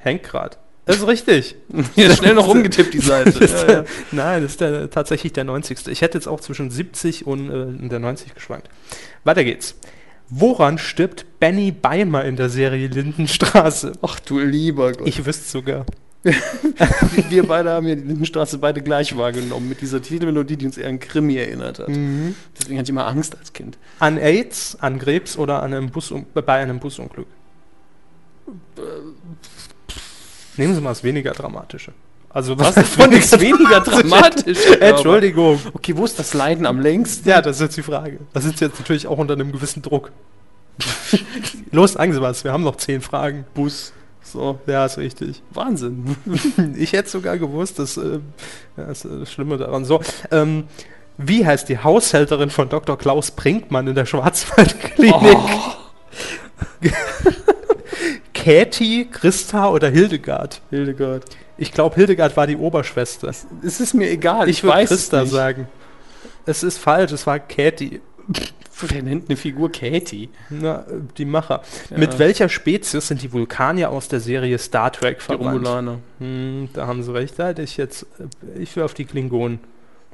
[0.00, 0.58] Hängt grad.
[0.84, 1.56] Das ist richtig.
[1.96, 3.44] Ja, schnell noch umgetippt, die Seite.
[3.44, 3.84] ja, ja.
[4.12, 5.88] Nein, das ist der, tatsächlich der 90.
[5.88, 7.50] Ich hätte jetzt auch zwischen 70 und
[7.84, 8.68] äh, der 90 geschwankt.
[9.24, 9.74] Weiter geht's.
[10.28, 13.92] Woran stirbt Benny Beimer in der Serie Lindenstraße?
[14.02, 15.06] Ach du lieber Gott.
[15.06, 15.86] Ich wüsste sogar.
[17.28, 20.88] Wir beide haben ja die Lindenstraße beide gleich wahrgenommen, mit dieser Titelmelodie, die uns eher
[20.88, 21.86] an Krimi erinnert hat.
[21.88, 23.78] Deswegen hatte ich immer Angst als Kind.
[24.00, 27.28] An AIDS, an Krebs oder an einem Bus bei einem Busunglück?
[30.56, 31.92] Nehmen Sie mal das weniger dramatische.
[32.36, 34.58] Also was, davon ist weniger dramatisch?
[34.80, 35.58] Entschuldigung.
[35.72, 37.26] Okay, wo ist das Leiden am längsten?
[37.26, 38.18] Ja, das ist jetzt die Frage.
[38.34, 40.12] Das ist jetzt natürlich auch unter einem gewissen Druck.
[41.72, 42.44] Los, sagen Sie was.
[42.44, 43.46] Wir haben noch zehn Fragen.
[43.54, 43.94] Bus.
[44.22, 45.42] So, Ja, ist richtig.
[45.50, 46.14] Wahnsinn.
[46.76, 48.18] Ich hätte sogar gewusst, dass äh,
[48.76, 49.86] ja, das, ist das Schlimme daran.
[49.86, 50.64] So, ähm,
[51.16, 52.98] wie heißt die Haushälterin von Dr.
[52.98, 55.14] Klaus Brinkmann in der Schwarzwaldklinik?
[55.22, 55.48] Oh.
[58.34, 60.60] Käthi, Christa oder Hildegard?
[60.68, 61.24] Hildegard.
[61.58, 63.28] Ich glaube, Hildegard war die Oberschwester.
[63.28, 63.46] Es
[63.80, 64.48] ist mir egal.
[64.48, 65.30] Ich würde weiß es Christa nicht.
[65.30, 65.68] sagen.
[66.44, 68.00] Es ist falsch, es war Käthi.
[68.80, 70.28] Wer nennt eine Figur Katie?
[70.50, 70.84] Na,
[71.16, 71.62] die Macher.
[71.88, 71.96] Ja.
[71.96, 75.46] Mit welcher Spezies sind die Vulkanier aus der Serie Star Trek Die verwandt?
[75.66, 75.98] Romulaner.
[76.18, 77.38] Hm, da haben sie recht.
[77.38, 78.04] Da hätte ich jetzt.
[78.58, 79.60] Ich wäre auf die Klingonen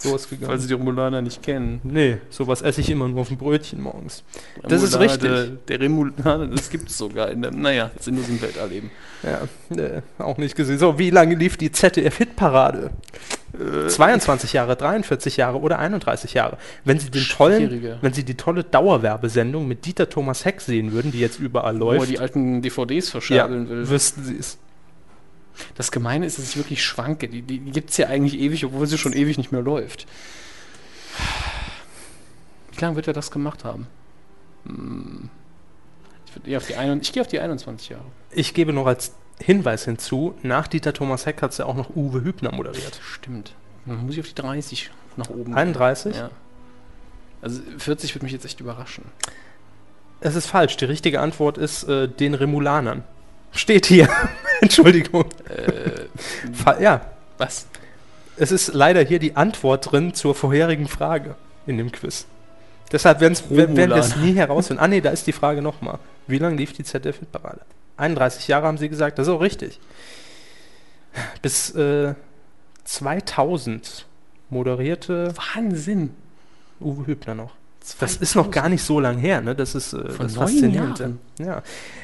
[0.05, 0.51] losgegangen.
[0.51, 1.81] Weil sie die Romulaner nicht kennen.
[1.85, 4.25] Nee, sowas esse ich immer nur auf dem Brötchen morgens.
[4.63, 5.67] Das ist Remulade, richtig.
[5.67, 8.91] Der Remulaner, das gibt es sogar in der, naja, sinnlosen Welterleben.
[9.23, 9.43] Ja,
[9.77, 10.79] äh, auch nicht gesehen.
[10.79, 12.91] So, wie lange lief die ZDF-Hitparade?
[13.59, 16.59] Äh, 22 Jahre, 43 Jahre oder 31 Jahre.
[16.85, 21.13] Wenn Sie den tollen, wenn Sie die tolle Dauerwerbesendung mit Dieter Thomas Heck sehen würden,
[21.13, 23.89] die jetzt überall Wo er läuft, die alten DVDs ja, verscherbeln will.
[23.89, 24.59] wüssten Sie es.
[25.75, 27.29] Das Gemeine ist, dass ich wirklich schwanke.
[27.29, 30.07] Die, die, die gibt es ja eigentlich ewig, obwohl sie schon ewig nicht mehr läuft.
[32.73, 33.87] Wie lange wird er das gemacht haben?
[34.67, 35.29] Hm.
[36.27, 38.05] Ich, eher auf die ein, ich gehe auf die 21 Jahre.
[38.31, 41.95] Ich gebe noch als Hinweis hinzu, nach Dieter Thomas Heck hat es ja auch noch
[41.95, 43.01] Uwe Hübner moderiert.
[43.03, 43.55] Stimmt.
[43.87, 45.55] Dann muss ich auf die 30 nach oben.
[45.55, 46.17] 31?
[46.17, 46.31] Ja.
[47.41, 49.05] Also 40 würde mich jetzt echt überraschen.
[50.21, 50.77] Es ist falsch.
[50.77, 53.03] Die richtige Antwort ist äh, den Remulanern.
[53.51, 54.09] Steht hier.
[54.63, 55.27] Entschuldigung.
[55.49, 57.03] Äh, ja,
[57.37, 57.67] was?
[58.37, 61.37] es ist leider hier die Antwort drin zur vorherigen Frage
[61.67, 62.27] in dem Quiz.
[62.91, 64.83] Deshalb werden wir es nie herausfinden.
[64.83, 65.99] Ah nee, da ist die Frage nochmal.
[66.27, 67.61] Wie lange lief die ZDF-Parade?
[67.97, 69.81] 31 Jahre haben sie gesagt, das ist auch richtig.
[71.41, 72.15] Bis äh,
[72.85, 74.07] 2000
[74.51, 76.15] moderierte Wahnsinn.
[76.81, 77.53] Uwe Hübner noch.
[77.99, 79.55] Das ist noch gar nicht so lang her, ne?
[79.55, 81.17] Das ist äh, Von das Faszinierende.
[81.39, 81.63] Ja.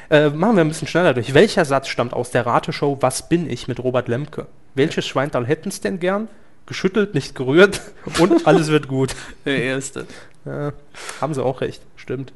[0.09, 1.33] Äh, machen wir ein bisschen schneller durch.
[1.33, 4.47] Welcher Satz stammt aus der Rateshow Was bin ich mit Robert Lemke?
[4.75, 6.27] Welches Schweintal hätten es denn gern?
[6.65, 7.81] Geschüttelt, nicht gerührt
[8.19, 9.15] und alles wird gut.
[9.45, 10.05] Der erste.
[10.45, 10.73] Ja,
[11.21, 12.33] haben sie auch recht, stimmt.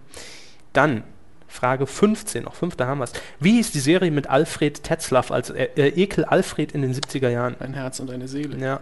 [0.74, 1.04] Dann
[1.48, 3.14] Frage 15, noch fünf, da haben wir es.
[3.40, 7.30] Wie hieß die Serie mit Alfred Tetzlaff als äh, äh, Ekel Alfred in den 70er
[7.30, 7.56] Jahren?
[7.60, 8.58] Ein Herz und eine Seele.
[8.58, 8.80] Ja,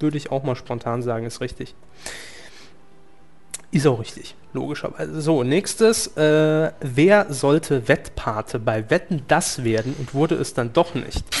[0.00, 1.74] würde ich auch mal spontan sagen, ist richtig.
[3.74, 5.20] Ist auch richtig, logischerweise.
[5.20, 6.16] So, nächstes.
[6.16, 11.24] Äh, wer sollte Wettpate bei Wetten das werden und wurde es dann doch nicht?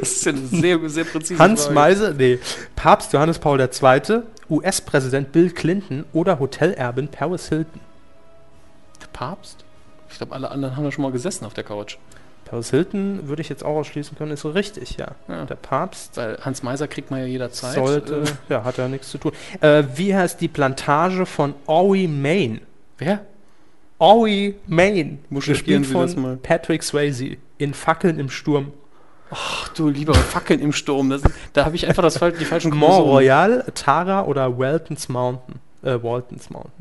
[0.00, 1.74] Das ist ja eine sehr, sehr präzise Hans Frage.
[1.74, 2.38] Meise, nee.
[2.74, 7.80] Papst Johannes Paul II., US-Präsident Bill Clinton oder Hotelerbin Paris Hilton?
[9.00, 9.64] Der Papst?
[10.10, 11.98] Ich glaube, alle anderen haben da schon mal gesessen auf der Couch.
[12.46, 15.08] Paris Hilton würde ich jetzt auch ausschließen können, ist so richtig, ja.
[15.28, 15.44] Ja.
[15.44, 17.74] Der Papst Weil Hans Meiser kriegt man ja jederzeit.
[17.74, 19.32] sollte, Äh, ja, hat ja nichts zu tun.
[19.60, 22.60] Äh, wie heißt die Plantage von Owie, Maine?
[22.98, 23.20] wer?
[23.98, 25.18] Owie, Maine.
[25.30, 26.38] Gespielt Sie von.
[26.42, 28.72] Patrick Swayze in Fackeln im Sturm.
[29.30, 31.10] Ach du lieber Fackeln im Sturm.
[31.10, 33.06] Das, da habe ich einfach das, die falschen Mont.
[33.06, 35.56] Royal, Tara oder Waltons Mountain?
[35.82, 36.72] Äh, Waltons Mountain.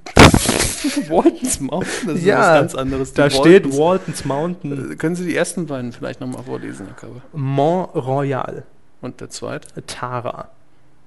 [1.09, 3.11] Waltons Mountain, das ist Ja, was ganz anderes.
[3.13, 3.77] Die Da steht Waltons.
[3.77, 4.91] Waltons Mountain.
[4.91, 7.21] Äh, Können Sie die ersten beiden vielleicht nochmal vorlesen, Herr Kabe?
[7.33, 8.63] Mont Royal,
[9.01, 9.85] Und der zweite?
[9.85, 10.49] Tara.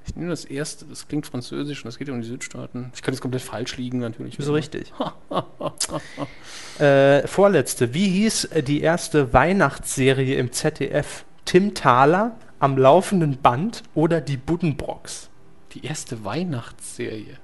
[0.06, 2.90] Ich nehme das erste, das klingt französisch und das geht ja um die Südstaaten.
[2.94, 4.36] Ich kann jetzt komplett falsch liegen, natürlich.
[4.38, 4.90] So richtig.
[6.78, 7.92] äh, vorletzte.
[7.92, 11.24] Wie hieß äh, die erste Weihnachtsserie im ZDF?
[11.44, 15.28] Tim Thaler, Am laufenden Band oder die Buddenbrocks?
[15.74, 17.36] Die erste Weihnachtsserie.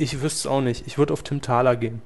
[0.00, 0.86] Ich wüsste es auch nicht.
[0.86, 2.00] Ich würde auf Tim Thaler gehen.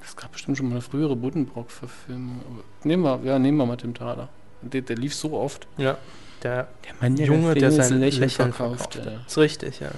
[0.00, 2.40] Das gab bestimmt schon mal eine frühere Buddenbrock-Verfilmung.
[2.84, 4.28] Nehmen wir, ja, nehmen wir mal Tim Thaler.
[4.62, 5.66] Der, der lief so oft.
[5.76, 5.98] Ja.
[6.42, 8.94] Der Der Mann, Junge, der sein Lächeln, Lächeln verkauft.
[8.94, 9.26] verkauft.
[9.26, 9.90] Ist richtig, ja.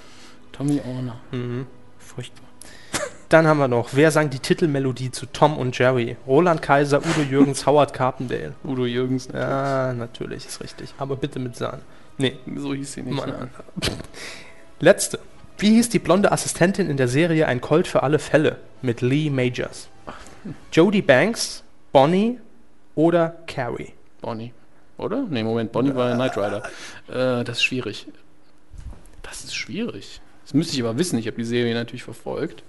[0.52, 1.20] Tommy Orner.
[1.32, 1.66] Mhm.
[1.98, 2.44] Furchtbar.
[3.28, 6.16] Dann haben wir noch, wer sang die Titelmelodie zu Tom und Jerry?
[6.26, 8.54] Roland Kaiser, Udo Jürgens, Howard Carpendale.
[8.64, 9.28] Udo Jürgens.
[9.34, 10.94] Ja, natürlich, ist richtig.
[10.96, 11.82] Aber bitte mit Sahne.
[12.16, 13.14] Nee, So hieß sie nicht.
[13.16, 13.50] Mann.
[14.80, 15.18] Letzte.
[15.58, 19.30] Wie hieß die blonde Assistentin in der Serie Ein Colt für alle Fälle mit Lee
[19.30, 19.88] Majors?
[20.72, 21.62] Jodie Banks,
[21.92, 22.38] Bonnie
[22.94, 23.92] oder Carrie?
[24.20, 24.52] Bonnie.
[24.98, 25.24] Oder?
[25.28, 26.62] Nee, Moment, Bonnie war Knight Rider.
[27.08, 28.06] Äh, das ist schwierig.
[29.22, 30.20] Das ist schwierig.
[30.44, 31.18] Das müsste ich aber wissen.
[31.18, 32.62] Ich habe die Serie natürlich verfolgt.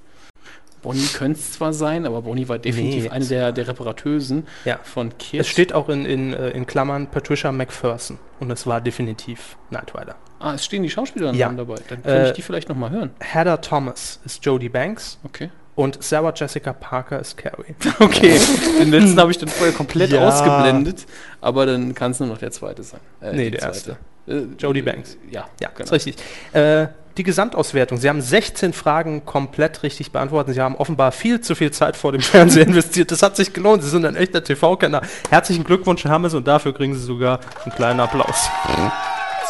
[0.81, 3.09] Bonnie könnte es zwar sein, aber Bonnie war definitiv Nee.
[3.09, 4.80] eine der, der Reparatösen Ja.
[4.84, 5.41] von Kids.
[5.41, 9.93] Es steht auch in, in, äh, in Klammern Patricia McPherson und es war definitiv Knight
[9.95, 10.15] Rider.
[10.39, 11.49] Ah, es stehen die Schauspieler Ja.
[11.49, 11.76] dabei.
[11.89, 13.11] Dann kann Äh, ich die vielleicht nochmal hören.
[13.19, 15.49] Heather Thomas ist Jodie Banks Okay.
[15.76, 17.76] und Sarah Jessica Parker ist Carrie.
[17.99, 18.39] Okay,
[18.80, 20.27] den letzten habe ich dann vorher komplett Ja.
[20.27, 21.05] ausgeblendet,
[21.41, 22.99] aber dann kann es nur noch der zweite sein.
[23.22, 23.97] Äh, Nee, der zweite.
[24.27, 25.18] Äh, Jodie Banks.
[25.31, 25.85] Ja, Ja, genau.
[25.85, 26.15] ist richtig.
[26.53, 26.88] Äh,
[27.18, 27.97] die Gesamtauswertung.
[27.97, 30.53] Sie haben 16 Fragen komplett richtig beantwortet.
[30.53, 33.09] Sie haben offenbar viel zu viel Zeit vor dem Fernseher investiert.
[33.09, 33.81] Das hat sich gelohnt.
[33.81, 35.01] Sie sind ein echter TV-Kenner.
[35.31, 38.49] Herzlichen Glückwunsch, Herr Hammes, und dafür kriegen Sie sogar einen kleinen Applaus.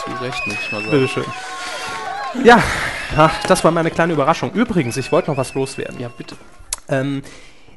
[0.07, 0.91] Zu Recht nicht mal sagen.
[0.91, 1.25] Bitteschön.
[2.43, 2.61] Ja,
[3.47, 4.51] das war meine kleine Überraschung.
[4.51, 5.99] Übrigens, ich wollte noch was loswerden.
[5.99, 6.35] Ja, bitte.
[6.89, 7.23] Ähm,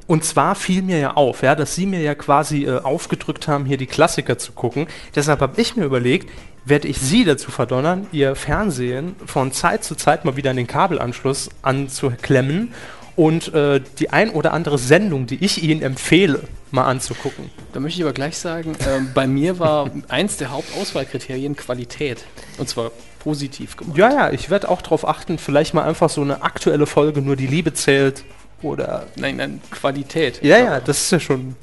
[0.07, 3.65] und zwar fiel mir ja auf, ja, dass Sie mir ja quasi äh, aufgedrückt haben,
[3.65, 4.87] hier die Klassiker zu gucken.
[5.15, 6.29] Deshalb habe ich mir überlegt,
[6.65, 10.67] werde ich Sie dazu verdonnern, Ihr Fernsehen von Zeit zu Zeit mal wieder an den
[10.67, 12.73] Kabelanschluss anzuklemmen
[13.15, 16.41] und äh, die ein oder andere Sendung, die ich Ihnen empfehle,
[16.71, 17.49] mal anzugucken.
[17.73, 22.23] Da möchte ich aber gleich sagen, ähm, bei mir war eins der Hauptauswahlkriterien Qualität.
[22.57, 23.97] Und zwar positiv gemacht.
[23.97, 27.35] Ja, ja, ich werde auch darauf achten, vielleicht mal einfach so eine aktuelle Folge, nur
[27.35, 28.23] die Liebe zählt
[28.61, 30.41] oder Nein, nein, Qualität.
[30.43, 31.55] Ja, ja, das ist ja schon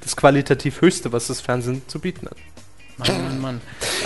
[0.00, 2.36] das qualitativ Höchste, was das Fernsehen zu bieten hat.
[2.98, 3.60] Mann, Mann, Mann.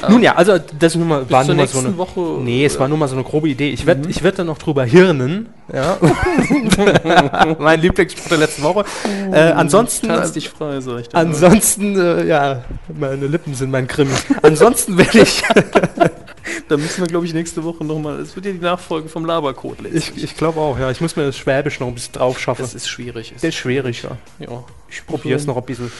[0.08, 1.96] Nun ja, also das nur mal, war nur mal so eine.
[1.96, 2.20] Woche.
[2.42, 3.70] Nee, es war nur mal so eine grobe Idee.
[3.70, 4.10] Ich werde Mhm.
[4.10, 5.48] ich werd dann noch drüber hirnen.
[5.72, 5.96] Ja.
[7.60, 8.84] mein Lieblingsspruch der letzten Woche.
[9.32, 10.08] Äh, ansonsten.
[10.08, 11.16] Tanz dich frei, sag ich dir.
[11.16, 12.64] Ansonsten, äh, ja,
[12.98, 14.10] meine Lippen sind mein Krimi.
[14.42, 15.42] Ansonsten werde ich,
[16.68, 18.20] Da müssen wir, glaube ich, nächste Woche nochmal.
[18.20, 21.24] Es wird ja die Nachfolge vom Labercode ich, ich glaube auch, ja, ich muss mir
[21.24, 22.62] das Schwäbisch noch ein bisschen drauf schaffen.
[22.62, 23.34] Das ist schwierig.
[23.42, 24.16] Der ist schwierig, ja.
[24.38, 24.64] ja.
[24.88, 25.90] Ich probiere es noch ein bisschen.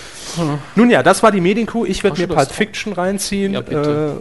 [0.77, 1.85] Nun ja, das war die Medienkuh.
[1.85, 3.53] Ich werde mir Pulp das- Fiction reinziehen.
[3.55, 4.17] Ja, bitte.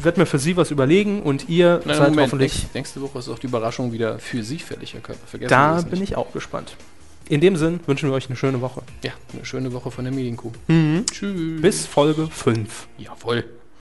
[0.00, 2.52] äh, werde mir für Sie was überlegen und ihr Nein, seid Moment, hoffentlich.
[2.54, 5.26] nächste, nächste Woche ist auch die Überraschung wieder für Sie fällig, Herr Körper.
[5.26, 6.10] Vergessen Da das bin nicht.
[6.12, 6.76] ich auch gespannt.
[7.28, 8.82] In dem Sinn wünschen wir euch eine schöne Woche.
[9.02, 10.52] Ja, eine schöne Woche von der Medienkuh.
[11.10, 11.62] Tschüss.
[11.62, 12.86] Bis Folge 5.
[12.98, 13.44] Jawohl.